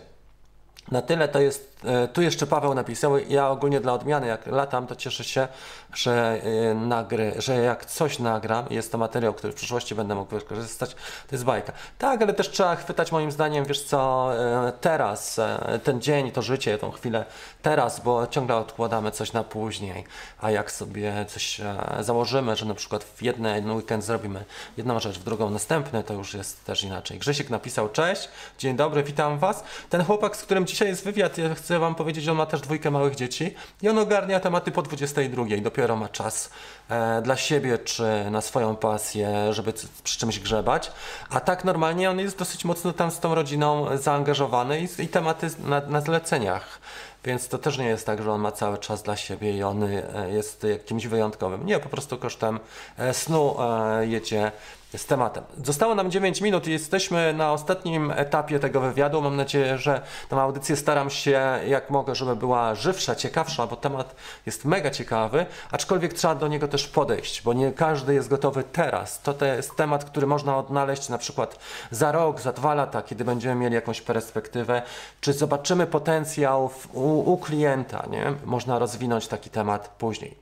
Na 0.90 1.02
tyle 1.02 1.28
to 1.28 1.40
jest, 1.40 1.69
tu 2.12 2.22
jeszcze 2.22 2.46
Paweł 2.46 2.74
napisał, 2.74 3.18
ja 3.18 3.48
ogólnie 3.48 3.80
dla 3.80 3.92
odmiany 3.92 4.26
jak 4.26 4.46
latam, 4.46 4.86
to 4.86 4.96
cieszę 4.96 5.24
się, 5.24 5.48
że 5.94 6.40
e, 6.70 6.74
nagry, 6.74 7.34
że 7.38 7.56
jak 7.56 7.84
coś 7.84 8.18
nagram, 8.18 8.64
jest 8.70 8.92
to 8.92 8.98
materiał, 8.98 9.34
który 9.34 9.52
w 9.52 9.56
przyszłości 9.56 9.94
będę 9.94 10.14
mógł 10.14 10.30
wykorzystać, 10.30 10.94
to 10.94 11.32
jest 11.32 11.44
bajka. 11.44 11.72
Tak, 11.98 12.22
ale 12.22 12.34
też 12.34 12.50
trzeba 12.50 12.76
chwytać 12.76 13.12
moim 13.12 13.32
zdaniem, 13.32 13.64
wiesz 13.64 13.84
co, 13.84 14.30
e, 14.68 14.72
teraz, 14.80 15.38
e, 15.38 15.80
ten 15.84 16.00
dzień, 16.00 16.32
to 16.32 16.42
życie, 16.42 16.78
tą 16.78 16.90
chwilę 16.90 17.24
teraz, 17.62 18.00
bo 18.00 18.26
ciągle 18.26 18.56
odkładamy 18.56 19.10
coś 19.10 19.32
na 19.32 19.44
później, 19.44 20.04
a 20.40 20.50
jak 20.50 20.70
sobie 20.70 21.26
coś 21.28 21.60
e, 21.60 21.76
założymy, 22.00 22.56
że 22.56 22.66
na 22.66 22.74
przykład 22.74 23.04
w 23.04 23.22
jeden, 23.22 23.70
weekend 23.70 24.04
zrobimy 24.04 24.44
jedną 24.76 25.00
rzecz, 25.00 25.18
w 25.18 25.24
drugą 25.24 25.50
następny, 25.50 26.04
to 26.04 26.14
już 26.14 26.34
jest 26.34 26.64
też 26.64 26.84
inaczej. 26.84 27.18
Grzesiek 27.18 27.50
napisał, 27.50 27.88
cześć, 27.88 28.28
dzień 28.58 28.76
dobry, 28.76 29.02
witam 29.02 29.38
Was. 29.38 29.64
Ten 29.90 30.04
chłopak, 30.04 30.36
z 30.36 30.42
którym 30.42 30.66
dzisiaj 30.66 30.88
jest 30.88 31.04
wywiad, 31.04 31.38
ja 31.38 31.54
chcę 31.70 31.78
wam 31.78 31.94
powiedzieć, 31.94 32.24
że 32.24 32.30
on 32.30 32.36
ma 32.36 32.46
też 32.46 32.60
dwójkę 32.60 32.90
małych 32.90 33.14
dzieci 33.14 33.54
i 33.82 33.88
on 33.88 33.98
ogarnia 33.98 34.40
tematy 34.40 34.70
po 34.70 34.82
22. 34.82 35.44
Dopiero 35.62 35.96
ma 35.96 36.08
czas 36.08 36.50
e, 36.88 37.22
dla 37.22 37.36
siebie 37.36 37.78
czy 37.78 38.04
na 38.30 38.40
swoją 38.40 38.76
pasję, 38.76 39.52
żeby 39.52 39.72
przy 40.04 40.18
czymś 40.18 40.38
grzebać. 40.38 40.92
A 41.30 41.40
tak 41.40 41.64
normalnie 41.64 42.10
on 42.10 42.18
jest 42.18 42.38
dosyć 42.38 42.64
mocno 42.64 42.92
tam 42.92 43.10
z 43.10 43.20
tą 43.20 43.34
rodziną 43.34 43.96
zaangażowany 43.96 44.80
i, 44.80 45.02
i 45.02 45.08
tematy 45.08 45.46
na, 45.64 45.80
na 45.80 46.00
zleceniach. 46.00 46.80
Więc 47.24 47.48
to 47.48 47.58
też 47.58 47.78
nie 47.78 47.86
jest 47.86 48.06
tak, 48.06 48.22
że 48.22 48.32
on 48.32 48.40
ma 48.40 48.52
cały 48.52 48.78
czas 48.78 49.02
dla 49.02 49.16
siebie 49.16 49.56
i 49.56 49.62
on 49.62 49.84
e, 49.84 50.30
jest 50.30 50.64
jakimś 50.64 51.06
wyjątkowym. 51.06 51.66
Nie, 51.66 51.78
po 51.78 51.88
prostu 51.88 52.18
kosztem 52.18 52.60
e, 52.98 53.14
snu 53.14 53.56
e, 53.60 54.06
jedzie 54.06 54.52
z 54.96 55.06
tematem. 55.06 55.44
Zostało 55.64 55.94
nam 55.94 56.10
9 56.10 56.40
minut 56.40 56.66
i 56.66 56.70
jesteśmy 56.70 57.34
na 57.34 57.52
ostatnim 57.52 58.10
etapie 58.10 58.58
tego 58.58 58.80
wywiadu. 58.80 59.22
Mam 59.22 59.36
nadzieję, 59.36 59.78
że 59.78 60.02
tą 60.28 60.40
audycję 60.40 60.76
staram 60.76 61.10
się 61.10 61.60
jak 61.66 61.90
mogę, 61.90 62.14
żeby 62.14 62.36
była 62.36 62.74
żywsza, 62.74 63.14
ciekawsza, 63.14 63.66
bo 63.66 63.76
temat 63.76 64.14
jest 64.46 64.64
mega 64.64 64.90
ciekawy, 64.90 65.46
aczkolwiek 65.70 66.14
trzeba 66.14 66.34
do 66.34 66.48
niego 66.48 66.68
też 66.68 66.88
podejść, 66.88 67.42
bo 67.42 67.52
nie 67.52 67.72
każdy 67.72 68.14
jest 68.14 68.28
gotowy 68.28 68.64
teraz. 68.64 69.20
To, 69.20 69.44
jest 69.44 69.76
temat, 69.76 70.04
który 70.04 70.26
można 70.26 70.58
odnaleźć 70.58 71.08
na 71.08 71.18
przykład 71.18 71.58
za 71.90 72.12
rok, 72.12 72.40
za 72.40 72.52
dwa 72.52 72.74
lata, 72.74 73.02
kiedy 73.02 73.24
będziemy 73.24 73.54
mieli 73.54 73.74
jakąś 73.74 74.00
perspektywę, 74.00 74.82
czy 75.20 75.32
zobaczymy 75.32 75.86
potencjał 75.86 76.68
w, 76.68 76.94
u, 76.94 77.32
u 77.32 77.38
klienta, 77.38 78.06
nie? 78.10 78.32
Można 78.44 78.78
rozwinąć 78.78 79.28
taki 79.28 79.50
temat 79.50 79.88
później. 79.98 80.34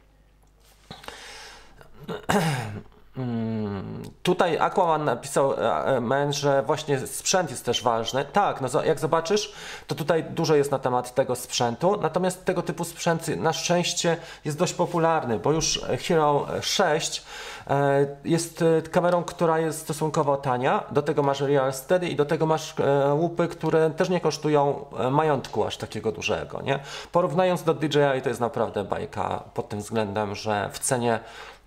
Mm, 3.19 4.03
Tutaj 4.23 4.59
Aquaman 4.59 5.05
napisał 5.05 5.53
e, 5.53 5.85
e, 5.85 6.01
men, 6.01 6.33
że 6.33 6.62
właśnie 6.62 7.07
sprzęt 7.07 7.51
jest 7.51 7.64
też 7.64 7.83
ważny. 7.83 8.25
Tak, 8.25 8.61
no 8.61 8.83
jak 8.83 8.99
zobaczysz, 8.99 9.53
to 9.87 9.95
tutaj 9.95 10.25
dużo 10.25 10.55
jest 10.55 10.71
na 10.71 10.79
temat 10.79 11.14
tego 11.14 11.37
sprzętu, 11.37 11.99
natomiast 12.01 12.45
tego 12.45 12.62
typu 12.62 12.85
sprzęt 12.85 13.29
na 13.29 13.53
szczęście 13.53 14.16
jest 14.45 14.59
dość 14.59 14.75
popularny, 14.75 15.39
bo 15.39 15.53
już 15.53 15.81
Hero 16.09 16.47
6 16.61 17.25
e, 17.66 18.07
jest 18.25 18.64
kamerą, 18.91 19.25
która 19.25 19.59
jest 19.59 19.81
stosunkowo 19.81 20.37
tania, 20.37 20.85
do 20.91 21.03
tego 21.03 21.23
masz 21.23 21.41
Real 21.41 21.73
Steady 21.73 22.09
i 22.09 22.16
do 22.16 22.25
tego 22.25 22.47
masz 22.47 22.75
łupy, 23.14 23.49
które 23.49 23.91
też 23.91 24.09
nie 24.09 24.21
kosztują 24.21 24.85
majątku 25.11 25.64
aż 25.64 25.77
takiego 25.77 26.12
dużego, 26.12 26.62
nie? 26.62 26.79
Porównując 27.12 27.62
do 27.62 27.75
DJI 27.75 28.23
to 28.23 28.29
jest 28.29 28.41
naprawdę 28.41 28.85
bajka 28.85 29.43
pod 29.55 29.69
tym 29.69 29.79
względem, 29.79 30.35
że 30.35 30.71
w 30.73 30.79
cenie 30.79 31.21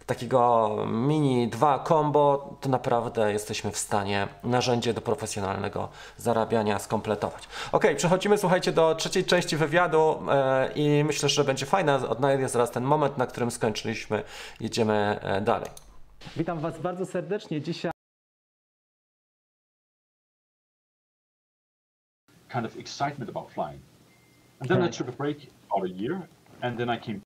takiego 0.05 0.69
mini 0.87 1.47
2 1.47 1.79
combo, 1.79 2.57
to 2.61 2.69
naprawdę 2.69 3.33
jesteśmy 3.33 3.71
w 3.71 3.77
stanie 3.77 4.27
narzędzie 4.43 4.93
do 4.93 5.01
profesjonalnego 5.01 5.89
zarabiania 6.17 6.79
skompletować. 6.79 7.47
Ok, 7.71 7.85
przechodzimy, 7.97 8.37
słuchajcie, 8.37 8.71
do 8.71 8.95
trzeciej 8.95 9.25
części 9.25 9.57
wywiadu 9.57 10.23
e, 10.31 10.71
i 10.75 11.03
myślę, 11.03 11.29
że 11.29 11.43
będzie 11.43 11.65
fajna. 11.65 11.95
Odnajdę 12.09 12.49
zaraz 12.49 12.71
ten 12.71 12.83
moment, 12.83 13.17
na 13.17 13.27
którym 13.27 13.51
skończyliśmy. 13.51 14.23
Jedziemy 14.59 15.19
e, 15.21 15.41
dalej. 15.41 15.69
Witam 16.37 16.59
Was 16.59 16.79
bardzo 16.79 17.05
serdecznie. 17.05 17.61
Dzisiaj 17.61 17.91
kind 22.51 22.65
of 22.65 22.77
excitement 22.77 23.29
about 23.29 23.51
flying. 23.51 23.81
And 24.59 24.69
then 24.69 24.83
I 24.83 24.89
took 24.89 25.07
a 25.07 25.11
break 25.11 25.37
about 25.71 25.85
a 25.85 25.89
year, 25.89 26.27
and 26.61 26.77
then 26.77 26.89
I 26.89 26.97
came 26.97 27.21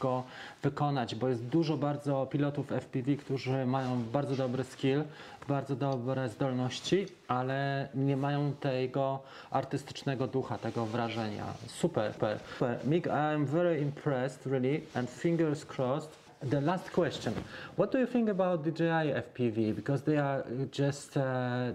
go 0.00 0.22
wykonać, 0.62 1.14
bo 1.14 1.28
jest 1.28 1.44
dużo 1.46 1.76
bardzo 1.76 2.26
pilotów 2.26 2.72
FPV, 2.72 3.16
którzy 3.16 3.66
mają 3.66 4.02
bardzo 4.12 4.36
dobry 4.36 4.64
skill, 4.64 5.02
bardzo 5.48 5.76
dobre 5.76 6.28
zdolności, 6.28 7.06
ale 7.28 7.88
nie 7.94 8.16
mają 8.16 8.52
tego 8.52 9.20
artystycznego 9.50 10.26
ducha, 10.26 10.58
tego 10.58 10.86
wrażenia. 10.86 11.44
Super, 11.66 12.12
super. 12.12 12.38
super. 12.58 12.78
Mick, 12.84 13.06
I'm 13.06 13.44
very 13.46 13.80
impressed, 13.80 14.46
really, 14.46 14.80
and 14.94 15.10
fingers 15.10 15.64
crossed. 15.64 16.18
The 16.50 16.60
last 16.60 16.90
question: 16.90 17.34
What 17.76 17.92
do 17.92 17.98
you 17.98 18.06
think 18.06 18.28
about 18.28 18.62
DJI 18.62 19.12
FPV? 19.14 19.74
Because 19.74 20.04
they 20.04 20.18
are 20.18 20.44
just 20.72 21.16
uh, 21.16 21.22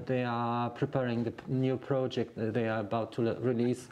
they 0.06 0.26
are 0.28 0.70
preparing 0.80 1.24
the 1.26 1.32
new 1.48 1.78
project 1.78 2.36
they 2.54 2.70
are 2.70 2.80
about 2.80 3.12
to 3.16 3.22
le- 3.22 3.36
release. 3.42 3.88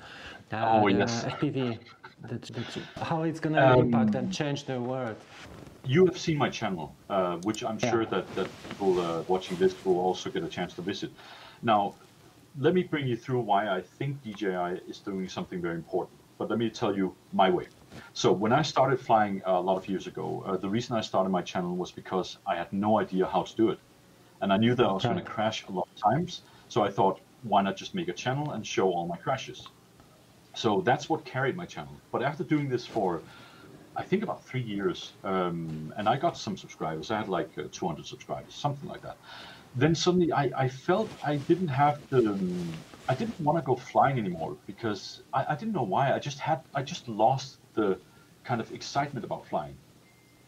Uh, 0.54 0.82
Oh, 0.84 0.88
yes. 0.90 1.26
FPV. 1.26 1.78
The, 2.24 2.88
how 3.02 3.24
it's 3.24 3.40
gonna 3.40 3.68
impact 3.78 4.16
and 4.16 4.32
change 4.32 4.66
the 4.66 4.82
world? 4.82 5.18
you 5.84 6.06
have 6.06 6.18
seen 6.18 6.38
my 6.38 6.50
channel, 6.50 7.00
uh, 7.10 7.38
which 7.38 7.64
I'm 7.64 7.80
Yeah. 7.82 7.90
sure 7.90 8.06
that, 8.06 8.36
that 8.36 8.62
people 8.64 9.00
uh, 9.00 9.24
watching 9.24 9.58
this 9.58 9.84
will 9.84 9.98
also 10.00 10.30
get 10.30 10.44
a 10.44 10.50
chance 10.50 10.76
to 10.76 10.82
visit. 10.82 11.12
Now, 11.62 11.98
let 12.56 12.74
me 12.74 12.84
bring 12.84 13.08
you 13.08 13.16
through 13.16 13.42
why 13.42 13.70
I 13.70 13.82
think 13.82 14.22
DJI 14.22 14.74
is 14.88 15.02
doing 15.02 15.28
something 15.30 15.62
very 15.62 15.76
important. 15.76 16.22
But 16.38 16.50
let 16.50 16.60
me 16.60 16.70
tell 16.70 16.96
you 16.96 17.18
my 17.32 17.50
way. 17.50 17.70
So, 18.14 18.34
when 18.34 18.54
I 18.54 18.62
started 18.62 19.00
flying 19.00 19.42
a 19.46 19.60
lot 19.62 19.78
of 19.78 19.88
years 19.88 20.08
ago, 20.08 20.42
uh, 20.44 20.58
the 20.58 20.70
reason 20.70 20.96
I 20.98 21.02
started 21.02 21.30
my 21.30 21.42
channel 21.42 21.78
was 21.78 21.92
because 21.92 22.38
I 22.46 22.56
had 22.56 22.72
no 22.74 23.00
idea 23.00 23.28
how 23.28 23.44
to 23.44 23.56
do 23.56 23.70
it. 23.70 23.80
And 24.42 24.54
I 24.54 24.58
knew 24.58 24.76
that 24.76 24.86
I 24.88 24.94
was 24.94 25.06
going 25.06 25.20
to 25.20 25.26
crash 25.26 25.66
a 25.68 25.72
lot 25.72 25.88
of 25.92 26.12
times. 26.14 26.44
So, 26.70 26.84
I 26.84 26.92
thought, 26.92 27.22
why 27.42 27.62
not 27.64 27.78
just 27.78 27.96
make 27.96 28.10
a 28.10 28.14
channel 28.14 28.52
and 28.52 28.66
show 28.66 28.90
all 28.92 29.08
my 29.08 29.18
crashes? 29.18 29.74
So, 30.54 30.82
that's 30.82 31.10
what 31.10 31.26
carried 31.26 31.56
my 31.56 31.66
channel. 31.66 31.94
But 32.12 32.24
after 32.24 32.44
doing 32.44 32.70
this 32.70 32.86
for 32.86 33.22
I 33.96 34.04
think 34.04 34.24
about 34.24 34.46
three 34.46 34.62
years, 34.62 35.12
um, 35.24 35.94
and 35.98 36.08
I 36.08 36.16
got 36.18 36.38
some 36.38 36.56
subscribers. 36.56 37.12
I 37.12 37.18
had 37.18 37.28
like 37.28 37.50
uh, 37.58 37.64
200 37.72 38.06
subscribers, 38.06 38.54
something 38.54 38.88
like 38.88 39.02
that. 39.02 39.18
Then 39.76 39.96
suddenly, 39.96 40.32
I, 40.32 40.52
I 40.56 40.68
felt 40.70 41.10
I 41.24 41.38
didn't 41.38 41.68
have 41.68 42.00
the, 42.10 42.20
um, 42.20 42.74
I 43.10 43.16
didn't 43.16 43.40
want 43.40 43.58
to 43.58 43.62
go 43.62 43.76
flying 43.76 44.18
anymore 44.18 44.56
because 44.66 45.22
I, 45.34 45.46
I 45.50 45.56
didn't 45.56 45.74
know 45.74 45.84
why. 45.84 46.14
I 46.14 46.20
just 46.20 46.40
had, 46.40 46.62
I 46.74 46.84
just 46.84 47.08
lost 47.10 47.58
the 47.74 48.00
kind 48.44 48.62
of 48.62 48.72
excitement 48.72 49.26
about 49.26 49.46
flying. 49.48 49.76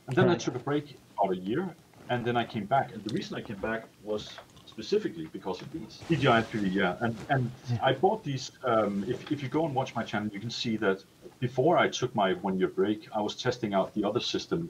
And 0.07 0.15
then 0.15 0.29
I 0.29 0.35
took 0.35 0.55
a 0.55 0.59
break 0.59 0.97
about 1.17 1.33
a 1.33 1.39
year, 1.39 1.75
and 2.09 2.25
then 2.25 2.37
I 2.37 2.45
came 2.45 2.65
back. 2.65 2.93
And 2.93 3.03
the 3.03 3.13
reason 3.13 3.37
I 3.37 3.41
came 3.41 3.59
back 3.59 3.83
was 4.03 4.37
specifically 4.73 5.27
because 5.37 5.61
of 5.61 5.71
these 5.71 6.03
DJI 6.09 6.41
3D. 6.49 6.73
Yeah, 6.73 6.95
and 7.01 7.13
and 7.29 7.51
I 7.89 7.93
bought 7.93 8.23
these. 8.23 8.45
Um, 8.71 9.05
if 9.07 9.19
if 9.31 9.43
you 9.43 9.49
go 9.49 9.65
and 9.67 9.73
watch 9.75 9.91
my 9.99 10.03
channel, 10.03 10.29
you 10.35 10.39
can 10.39 10.49
see 10.63 10.75
that 10.77 10.99
before 11.39 11.77
I 11.85 11.87
took 11.99 12.11
my 12.15 12.29
one 12.47 12.55
year 12.59 12.71
break, 12.81 13.07
I 13.19 13.21
was 13.21 13.35
testing 13.35 13.71
out 13.77 13.93
the 13.93 14.03
other 14.09 14.19
system. 14.33 14.61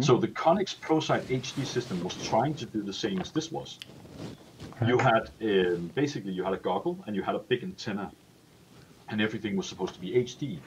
So 0.00 0.12
the 0.24 0.28
Connex 0.28 0.68
ProSight 0.86 1.24
HD 1.40 1.66
system 1.66 1.96
was 2.02 2.16
trying 2.30 2.54
to 2.56 2.66
do 2.66 2.82
the 2.82 2.92
same 2.92 3.18
as 3.20 3.30
this 3.32 3.50
was. 3.50 3.78
You 4.86 4.98
had 4.98 5.24
um, 5.50 5.90
basically 5.94 6.32
you 6.32 6.44
had 6.44 6.54
a 6.60 6.62
goggle 6.68 6.96
and 7.06 7.16
you 7.16 7.22
had 7.22 7.34
a 7.34 7.42
big 7.50 7.62
antenna, 7.62 8.06
and 9.08 9.20
everything 9.20 9.56
was 9.56 9.66
supposed 9.68 9.94
to 9.94 10.00
be 10.00 10.10
HD 10.28 10.60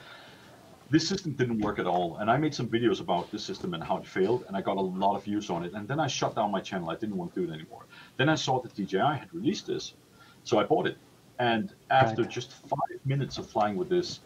this 0.90 1.08
system 1.08 1.32
didn't 1.34 1.60
work 1.60 1.78
at 1.78 1.86
all. 1.86 2.16
And 2.18 2.30
I 2.30 2.36
made 2.36 2.54
some 2.54 2.68
videos 2.68 3.00
about 3.00 3.30
this 3.30 3.44
system 3.44 3.74
and 3.74 3.82
how 3.82 3.98
it 3.98 4.06
failed, 4.06 4.44
and 4.48 4.56
I 4.56 4.60
got 4.60 4.76
a 4.76 4.80
lot 4.80 5.16
of 5.16 5.24
views 5.24 5.48
on 5.48 5.64
it. 5.64 5.72
And 5.74 5.86
then 5.88 6.00
I 6.00 6.08
shut 6.08 6.34
down 6.34 6.50
my 6.50 6.60
channel. 6.60 6.90
I 6.90 6.96
didn't 6.96 7.16
want 7.16 7.32
to 7.34 7.40
do 7.40 7.50
it 7.50 7.54
anymore. 7.54 7.86
Then 8.18 8.28
I 8.28 8.34
saw 8.34 8.60
that 8.62 8.74
DJI 8.74 8.98
had 9.22 9.32
released 9.32 9.66
this, 9.68 9.94
so 10.42 10.58
I 10.58 10.64
bought 10.64 10.86
it. 10.88 10.98
And 11.38 11.72
after 11.90 12.22
Right. 12.22 12.30
just 12.30 12.52
five 12.52 13.00
minutes 13.04 13.38
of 13.38 13.48
flying 13.50 13.76
with 13.76 13.88
this, 13.88 14.20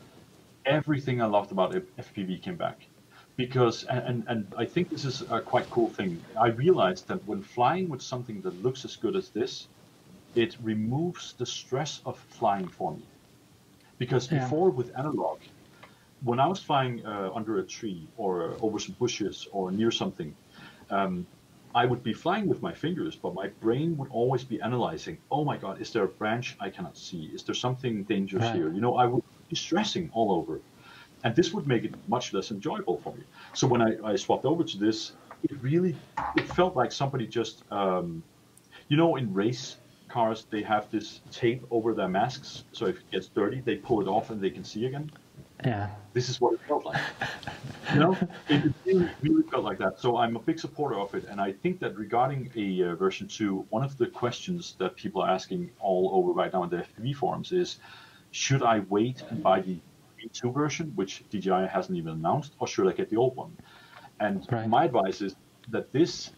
everything 0.64 1.20
I 1.20 1.26
loved 1.26 1.52
about 1.52 1.74
FPV 1.98 2.42
came 2.42 2.56
back. 2.56 2.88
Because, 3.36 3.84
and, 3.84 4.24
and, 4.28 4.54
I 4.56 4.64
think 4.64 4.88
this 4.90 5.04
is 5.04 5.22
a 5.22 5.40
quite 5.40 5.68
cool 5.70 5.88
thing. 5.88 6.24
I 6.40 6.48
realized 6.48 7.08
that 7.08 7.24
when 7.26 7.42
flying 7.42 7.88
with 7.88 8.00
something 8.00 8.40
that 8.42 8.62
looks 8.62 8.84
as 8.84 8.96
good 8.96 9.16
as 9.16 9.30
this, 9.30 9.68
it 10.34 10.56
removes 10.62 11.34
the 11.38 11.46
stress 11.46 12.00
of 12.06 12.18
flying 12.18 12.68
for 12.68 12.96
me. 12.96 13.04
Because 13.98 14.30
Yeah. 14.30 14.38
before 14.38 14.70
with 14.70 14.96
analog, 14.96 15.38
when 16.24 16.40
I 16.40 16.46
was 16.48 16.60
flying 16.62 17.04
uh, 17.06 17.30
under 17.34 17.58
a 17.58 17.66
tree 17.66 18.10
or 18.16 18.58
over 18.62 18.78
some 18.78 18.96
bushes 18.96 19.46
or 19.52 19.72
near 19.72 19.90
something, 19.90 20.36
um, 20.90 21.28
I 21.74 21.86
would 21.86 22.02
be 22.02 22.14
flying 22.14 22.48
with 22.48 22.62
my 22.62 22.72
fingers, 22.74 23.16
but 23.16 23.34
my 23.34 23.48
brain 23.60 23.96
would 23.98 24.08
always 24.10 24.44
be 24.44 24.60
analyzing. 24.60 25.22
Oh 25.30 25.44
my 25.44 25.58
God, 25.58 25.80
is 25.80 25.92
there 25.92 26.04
a 26.04 26.08
branch 26.08 26.56
I 26.60 26.70
cannot 26.70 26.96
see? 26.96 27.24
Is 27.34 27.44
there 27.44 27.54
something 27.54 28.04
dangerous 28.04 28.48
Right. 28.48 28.50
here? 28.50 28.72
You 28.72 28.80
know, 28.80 28.96
I 28.96 29.06
would 29.06 29.22
be 29.50 29.56
stressing 29.56 30.10
all 30.12 30.32
over, 30.32 30.64
and 31.24 31.36
this 31.36 31.52
would 31.54 31.66
make 31.66 31.84
it 31.84 31.96
much 32.08 32.32
less 32.34 32.50
enjoyable 32.52 32.98
for 32.98 33.16
me. 33.16 33.26
So 33.54 33.68
when 33.68 33.82
I, 33.82 34.12
I 34.12 34.16
swapped 34.16 34.46
over 34.46 34.64
to 34.64 34.78
this, 34.78 35.16
it 35.44 35.60
really 35.62 36.00
it 36.34 36.48
felt 36.48 36.76
like 36.76 36.92
somebody 36.92 37.26
just, 37.28 37.64
um, 37.72 38.24
you 38.88 38.96
know, 38.96 39.16
in 39.16 39.32
race 39.34 39.78
cars 40.10 40.46
they 40.50 40.62
have 40.62 40.90
this 40.90 41.22
tape 41.30 41.64
over 41.70 41.94
their 41.94 42.08
masks, 42.08 42.64
so 42.72 42.86
if 42.86 42.98
it 43.00 43.10
gets 43.10 43.30
dirty, 43.30 43.60
they 43.62 43.76
pull 43.76 44.02
it 44.02 44.08
off 44.08 44.30
and 44.30 44.42
they 44.42 44.50
can 44.50 44.64
see 44.64 44.86
again 44.86 45.12
Yeah. 45.64 45.88
this 46.12 46.28
is 46.28 46.40
what 46.40 46.54
it 46.54 46.60
felt 46.66 46.84
like. 46.84 47.00
you 47.92 48.00
know, 48.00 48.16
it 48.48 48.62
really, 48.84 49.08
really 49.22 49.42
felt 49.50 49.64
like 49.64 49.78
that. 49.78 50.00
So 50.00 50.16
I'm 50.16 50.36
a 50.36 50.40
big 50.40 50.58
supporter 50.58 50.98
of 50.98 51.14
it, 51.14 51.24
and 51.28 51.40
I 51.40 51.52
think 51.52 51.80
that 51.80 51.96
regarding 51.96 52.50
a 52.56 52.90
uh, 52.90 52.94
version 52.96 53.28
two, 53.28 53.66
one 53.70 53.84
of 53.84 53.96
the 53.98 54.06
questions 54.06 54.76
that 54.78 54.96
people 54.96 55.22
are 55.22 55.30
asking 55.30 55.70
all 55.80 56.10
over 56.14 56.32
right 56.32 56.52
now 56.52 56.62
in 56.64 56.70
the 56.70 56.78
FPV 56.78 57.16
forums 57.16 57.52
is, 57.52 57.78
should 58.30 58.62
I 58.62 58.80
wait 58.88 59.22
and 59.30 59.42
buy 59.42 59.60
the 59.60 59.78
V2 60.20 60.52
version, 60.52 60.92
which 60.94 61.22
DJI 61.30 61.66
hasn't 61.66 61.96
even 61.96 62.14
announced, 62.14 62.52
or 62.58 62.66
should 62.66 62.88
I 62.88 62.92
get 62.92 63.10
the 63.10 63.16
old 63.16 63.36
one? 63.36 63.56
And 64.20 64.46
Right. 64.50 64.68
my 64.68 64.84
advice 64.84 65.20
is 65.20 65.34
that 65.70 65.92
this, 65.92 66.32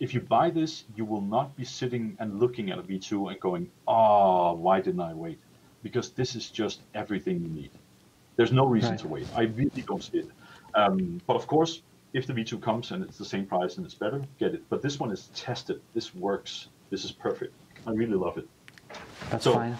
if 0.00 0.14
you 0.14 0.20
buy 0.20 0.50
this, 0.50 0.84
you 0.96 1.04
will 1.04 1.20
not 1.20 1.56
be 1.56 1.64
sitting 1.64 2.16
and 2.20 2.38
looking 2.38 2.70
at 2.70 2.78
a 2.78 2.82
V2 2.82 3.32
and 3.32 3.40
going, 3.40 3.70
oh, 3.86 4.54
why 4.54 4.80
didn't 4.80 5.00
I 5.00 5.14
wait? 5.14 5.38
because 5.86 6.10
this 6.10 6.34
is 6.34 6.50
just 6.50 6.80
everything 6.94 7.40
you 7.40 7.48
need. 7.48 7.70
There's 8.36 8.52
no 8.52 8.66
reason 8.66 8.90
Right. 8.90 8.98
to 9.00 9.08
wait. 9.08 9.26
I 9.34 9.42
really 9.42 9.82
don't 9.82 10.02
see 10.02 10.18
it. 10.18 10.28
Um, 10.74 11.20
but 11.26 11.36
of 11.36 11.46
course, 11.46 11.82
if 12.12 12.26
the 12.26 12.32
V2 12.34 12.60
comes 12.60 12.90
and 12.92 13.02
it's 13.02 13.18
the 13.18 13.24
same 13.24 13.46
price 13.46 13.76
and 13.76 13.84
it's 13.86 13.94
better, 13.94 14.22
get 14.38 14.54
it. 14.54 14.62
But 14.68 14.82
this 14.82 15.00
one 15.00 15.10
is 15.10 15.28
tested. 15.34 15.80
This 15.94 16.14
works. 16.14 16.68
This 16.90 17.04
is 17.04 17.12
perfect. 17.12 17.54
I 17.86 17.90
really 17.92 18.14
love 18.14 18.36
it. 18.38 18.48
That's 19.30 19.44
So- 19.44 19.54
fine. 19.54 19.76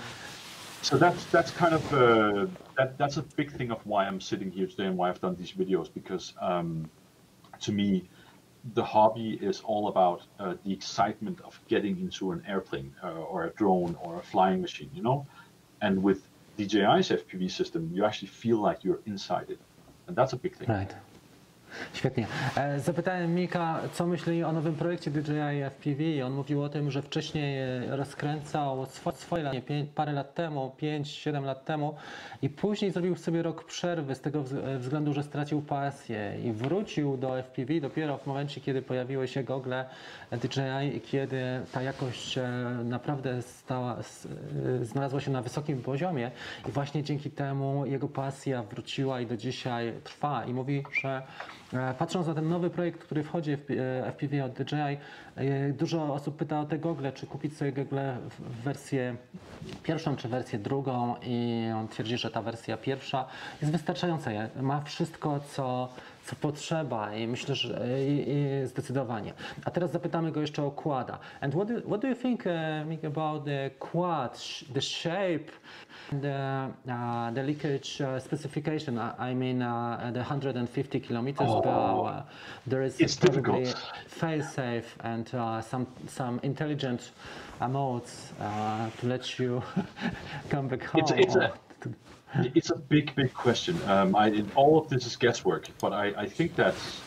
So 0.82 0.96
that's 0.96 1.24
that's 1.26 1.50
kind 1.50 1.74
of 1.74 1.92
uh, 1.92 2.46
that 2.76 2.96
that's 2.96 3.16
a 3.16 3.22
big 3.22 3.50
thing 3.50 3.72
of 3.72 3.84
why 3.84 4.06
I'm 4.06 4.20
sitting 4.20 4.52
here 4.52 4.68
today 4.68 4.84
and 4.84 4.96
why 4.96 5.08
I've 5.08 5.20
done 5.20 5.34
these 5.34 5.50
videos 5.50 5.88
because 5.92 6.32
um, 6.40 6.88
to 7.62 7.72
me, 7.72 8.08
the 8.74 8.84
hobby 8.84 9.30
is 9.42 9.62
all 9.62 9.88
about 9.88 10.22
uh, 10.38 10.54
the 10.64 10.72
excitement 10.72 11.40
of 11.40 11.58
getting 11.66 11.98
into 11.98 12.30
an 12.30 12.44
airplane 12.46 12.94
uh, 13.02 13.10
or 13.32 13.44
a 13.46 13.50
drone 13.54 13.96
or 14.00 14.16
a 14.16 14.22
flying 14.22 14.60
machine, 14.60 14.90
you 14.94 15.02
know. 15.02 15.26
And 15.80 16.00
with 16.04 16.22
DJI's 16.56 17.10
FPV 17.10 17.50
system, 17.50 17.90
you 17.92 18.04
actually 18.04 18.28
feel 18.28 18.58
like 18.58 18.84
you're 18.84 19.00
inside 19.06 19.50
it, 19.50 19.60
and 20.06 20.16
that's 20.16 20.32
a 20.32 20.36
big 20.36 20.56
thing. 20.56 20.68
Right. 20.68 20.94
Świetnie. 21.94 22.26
E, 22.56 22.80
Zapytałem 22.80 23.34
Mika, 23.34 23.80
co 23.92 24.06
myśli 24.06 24.44
o 24.44 24.52
nowym 24.52 24.74
projekcie 24.74 25.10
DJI 25.10 25.62
FPV 25.70 26.26
on 26.26 26.32
mówił 26.32 26.62
o 26.62 26.68
tym, 26.68 26.90
że 26.90 27.02
wcześniej 27.02 27.58
e, 27.58 27.96
rozkręcał 27.96 28.84
swo- 28.84 29.12
swoje 29.12 29.42
lat, 29.42 29.54
pię- 29.54 29.86
parę 29.94 30.12
lat 30.12 30.34
temu, 30.34 30.72
5-7 30.82 31.44
lat 31.44 31.64
temu 31.64 31.94
i 32.42 32.48
później 32.50 32.90
zrobił 32.90 33.16
sobie 33.16 33.42
rok 33.42 33.64
przerwy 33.64 34.14
z 34.14 34.20
tego 34.20 34.44
e, 34.64 34.78
względu, 34.78 35.12
że 35.12 35.22
stracił 35.22 35.62
pasję 35.62 36.32
i 36.44 36.52
wrócił 36.52 37.16
do 37.16 37.38
FPV 37.42 37.80
dopiero 37.80 38.18
w 38.18 38.26
momencie, 38.26 38.60
kiedy 38.60 38.82
pojawiły 38.82 39.28
się 39.28 39.44
gogle 39.44 39.84
DJI 40.32 40.96
i 40.96 41.00
kiedy 41.00 41.42
ta 41.72 41.82
jakość 41.82 42.38
naprawdę 42.84 43.42
stała, 43.42 43.96
znalazła 44.82 45.20
się 45.20 45.30
na 45.30 45.42
wysokim 45.42 45.82
poziomie 45.82 46.30
i 46.68 46.70
właśnie 46.72 47.02
dzięki 47.02 47.30
temu 47.30 47.86
jego 47.86 48.08
pasja 48.08 48.62
wróciła 48.62 49.20
i 49.20 49.26
do 49.26 49.36
dzisiaj 49.36 49.92
trwa 50.04 50.44
i 50.44 50.52
mówi, 50.54 50.82
że 51.00 51.22
patrząc 51.98 52.26
na 52.26 52.34
ten 52.34 52.48
nowy 52.48 52.70
projekt, 52.70 53.00
który 53.00 53.22
wchodzi 53.24 53.56
w 53.56 53.70
e, 53.70 54.12
FPV 54.12 54.44
od 54.44 54.52
DJI, 54.52 54.76
e, 55.36 55.72
dużo 55.72 56.14
osób 56.14 56.36
pyta 56.36 56.60
o 56.60 56.64
te 56.64 56.78
gogle, 56.78 57.12
czy 57.12 57.26
kupić 57.26 57.56
sobie 57.56 57.72
gogle 57.72 58.16
w- 58.30 58.62
wersję 58.64 59.16
pierwszą 59.82 60.16
czy 60.16 60.28
wersję 60.28 60.58
drugą 60.58 61.14
i 61.22 61.66
on 61.76 61.88
twierdzi, 61.88 62.18
że 62.18 62.30
ta 62.30 62.42
wersja 62.42 62.76
pierwsza 62.76 63.24
jest 63.60 63.72
wystarczająca, 63.72 64.30
ma 64.60 64.80
wszystko, 64.80 65.40
co, 65.40 65.88
co 66.26 66.36
potrzeba 66.36 67.14
i 67.14 67.26
myślę, 67.26 67.54
że 67.54 67.86
i, 68.08 68.30
i 68.30 68.66
zdecydowanie. 68.66 69.32
A 69.64 69.70
teraz 69.70 69.90
zapytamy 69.92 70.32
go 70.32 70.40
jeszcze 70.40 70.62
o 70.62 70.70
quada. 70.70 71.18
And 71.40 71.54
what 71.54 71.68
do, 71.68 71.74
what 71.88 72.00
do 72.00 72.08
you 72.08 72.14
think, 72.16 72.40
uh, 72.46 72.88
Mick, 72.88 73.04
about 73.04 73.44
the 73.44 73.70
quad, 73.78 74.38
the 74.74 74.80
shape, 74.82 75.50
the, 76.10 76.68
uh, 76.88 77.34
the 77.34 77.42
leakage 77.42 78.00
uh, 78.00 78.22
specification? 78.22 78.98
I, 78.98 79.30
I 79.32 79.34
mean, 79.34 79.62
uh, 79.62 80.10
the 80.12 80.20
150 80.20 81.00
kilometers 81.00 81.50
per 81.62 81.70
hour. 81.70 82.24
There 82.66 82.82
is 82.86 83.00
It's 83.00 83.16
probably 83.16 83.62
difficult. 83.64 83.92
fail-safe 84.08 84.96
and 85.04 85.26
uh, 85.34 85.60
some 85.62 85.86
some 86.08 86.40
intelligent 86.42 87.12
uh, 87.60 87.68
modes 87.68 88.32
uh, 88.40 88.90
to 89.00 89.06
let 89.06 89.38
you 89.38 89.62
come 90.50 90.68
back 90.68 90.82
home. 90.84 91.04
It's- 91.04 91.18
it's 91.26 91.36
a- 91.36 91.52
It's 92.34 92.70
a 92.70 92.76
big, 92.76 93.14
big 93.14 93.32
question. 93.32 93.82
Um, 93.88 94.14
I, 94.14 94.44
all 94.54 94.78
of 94.78 94.88
this 94.88 95.06
is 95.06 95.16
guesswork, 95.16 95.70
but 95.80 95.92
I, 95.92 96.12
I 96.18 96.28
think 96.28 96.56
that's 96.56 97.00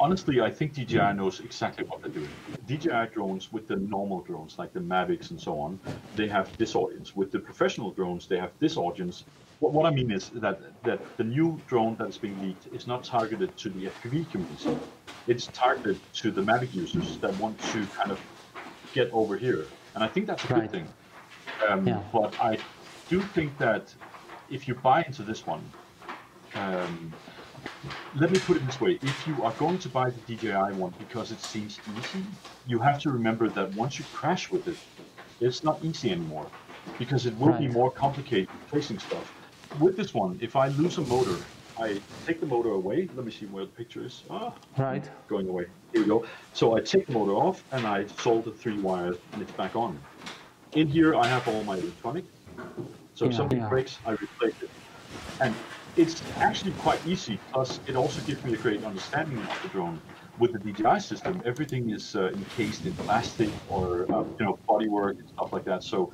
honestly, 0.00 0.40
I 0.40 0.50
think 0.50 0.74
DJI 0.74 1.12
knows 1.14 1.40
exactly 1.40 1.84
what 1.86 2.02
they're 2.02 2.12
doing. 2.12 2.30
DJI 2.66 3.08
drones 3.12 3.52
with 3.52 3.68
the 3.68 3.76
normal 3.76 4.22
drones, 4.22 4.58
like 4.58 4.72
the 4.72 4.80
Mavics 4.80 5.30
and 5.30 5.40
so 5.40 5.58
on, 5.60 5.78
they 6.16 6.28
have 6.28 6.52
this 6.58 6.74
audience. 6.74 7.14
With 7.14 7.30
the 7.30 7.38
professional 7.38 7.92
drones, 7.92 8.26
they 8.26 8.38
have 8.38 8.52
this 8.60 8.76
audience. 8.76 9.24
What, 9.60 9.72
what 9.72 9.86
I 9.86 9.90
mean 9.90 10.10
is 10.10 10.30
that 10.30 10.60
that 10.84 11.00
the 11.16 11.24
new 11.24 11.62
drone 11.66 11.96
that 11.98 12.08
is 12.08 12.18
being 12.18 12.40
leaked 12.40 12.66
is 12.72 12.86
not 12.86 13.04
targeted 13.04 13.56
to 13.58 13.70
the 13.70 13.86
FPV 13.86 14.30
community. 14.32 14.78
It's 15.26 15.48
targeted 15.48 16.00
to 16.14 16.30
the 16.30 16.40
Mavic 16.42 16.72
users 16.74 17.18
that 17.20 17.36
want 17.36 17.60
to 17.60 17.86
kind 17.88 18.10
of 18.10 18.18
get 18.94 19.10
over 19.12 19.36
here, 19.36 19.66
and 19.94 20.02
I 20.02 20.08
think 20.08 20.26
that's 20.26 20.44
a 20.44 20.48
Right. 20.48 20.62
good 20.62 20.70
thing. 20.70 20.88
Um, 21.68 21.86
Yeah. 21.86 22.02
But 22.12 22.34
I 22.40 22.56
do 23.08 23.24
think 23.24 23.58
that 23.58 23.94
if 24.48 24.68
you 24.68 24.74
buy 24.76 25.02
into 25.04 25.24
this 25.24 25.46
one, 25.46 25.72
um, 26.54 27.16
let 28.14 28.30
me 28.30 28.38
put 28.40 28.56
it 28.56 28.64
this 28.66 28.80
way: 28.80 28.98
if 29.02 29.26
you 29.26 29.42
are 29.44 29.54
going 29.54 29.78
to 29.80 29.88
buy 29.90 30.10
the 30.10 30.20
DJI 30.22 30.72
one 30.74 30.94
because 30.98 31.32
it 31.32 31.40
seems 31.40 31.80
easy, 31.86 32.28
you 32.64 32.80
have 32.80 33.00
to 33.02 33.10
remember 33.10 33.50
that 33.50 33.72
once 33.74 33.98
you 33.98 34.06
crash 34.06 34.50
with 34.50 34.68
it, 34.68 34.80
it's 35.40 35.64
not 35.64 35.84
easy 35.84 36.10
anymore 36.10 36.52
because 36.98 37.26
it 37.26 37.36
will 37.36 37.54
be 37.54 37.68
more 37.68 37.92
complicated 37.92 38.48
tracing 38.68 38.98
stuff. 38.98 39.32
With 39.74 39.96
this 39.96 40.14
one, 40.14 40.38
if 40.40 40.56
I 40.56 40.68
lose 40.68 40.98
a 40.98 41.02
motor, 41.02 41.48
I 41.78 42.00
take 42.26 42.40
the 42.40 42.46
motor 42.46 42.70
away. 42.70 43.10
Let 43.14 43.24
me 43.24 43.30
see 43.32 43.46
where 43.46 43.66
the 43.66 43.72
picture 43.72 44.04
is. 44.04 44.24
Ah, 44.30 44.54
Right. 44.78 45.10
going 45.28 45.48
away. 45.48 45.66
Here 45.92 46.02
we 46.02 46.08
go. 46.08 46.26
So 46.52 46.76
I 46.76 46.80
take 46.80 47.06
the 47.06 47.12
motor 47.12 47.34
off 47.34 47.64
and 47.72 47.86
I 47.86 48.06
solder 48.06 48.50
the 48.50 48.56
three 48.56 48.80
wires 48.80 49.16
and 49.32 49.42
it's 49.42 49.52
back 49.52 49.76
on. 49.76 50.04
In 50.74 50.88
here 50.88 51.14
I 51.16 51.28
have 51.28 51.48
all 51.48 51.64
my 51.64 51.76
electronic. 51.78 52.26
So 53.18 53.26
if 53.26 53.34
something 53.34 53.58
yeah. 53.58 53.68
breaks, 53.68 53.98
I 54.06 54.12
replace 54.12 54.54
it. 54.60 54.70
And 55.40 55.56
it's 55.96 56.22
actually 56.40 56.72
quite 56.74 57.04
easy. 57.04 57.40
Plus, 57.52 57.80
it 57.88 57.96
also 57.96 58.22
gives 58.22 58.44
me 58.44 58.54
a 58.54 58.56
great 58.56 58.84
understanding 58.84 59.44
of 59.50 59.60
the 59.60 59.68
drone. 59.68 60.00
With 60.38 60.52
the 60.52 60.60
DJI 60.60 61.00
system, 61.00 61.42
everything 61.44 61.90
is 61.90 62.14
uh, 62.14 62.28
encased 62.28 62.86
in 62.86 62.94
plastic 62.94 63.50
or 63.66 64.06
uh, 64.14 64.22
you 64.38 64.46
know 64.46 64.56
bodywork 64.70 65.18
and 65.18 65.28
stuff 65.36 65.48
like 65.52 65.64
that. 65.64 65.82
So 65.82 66.12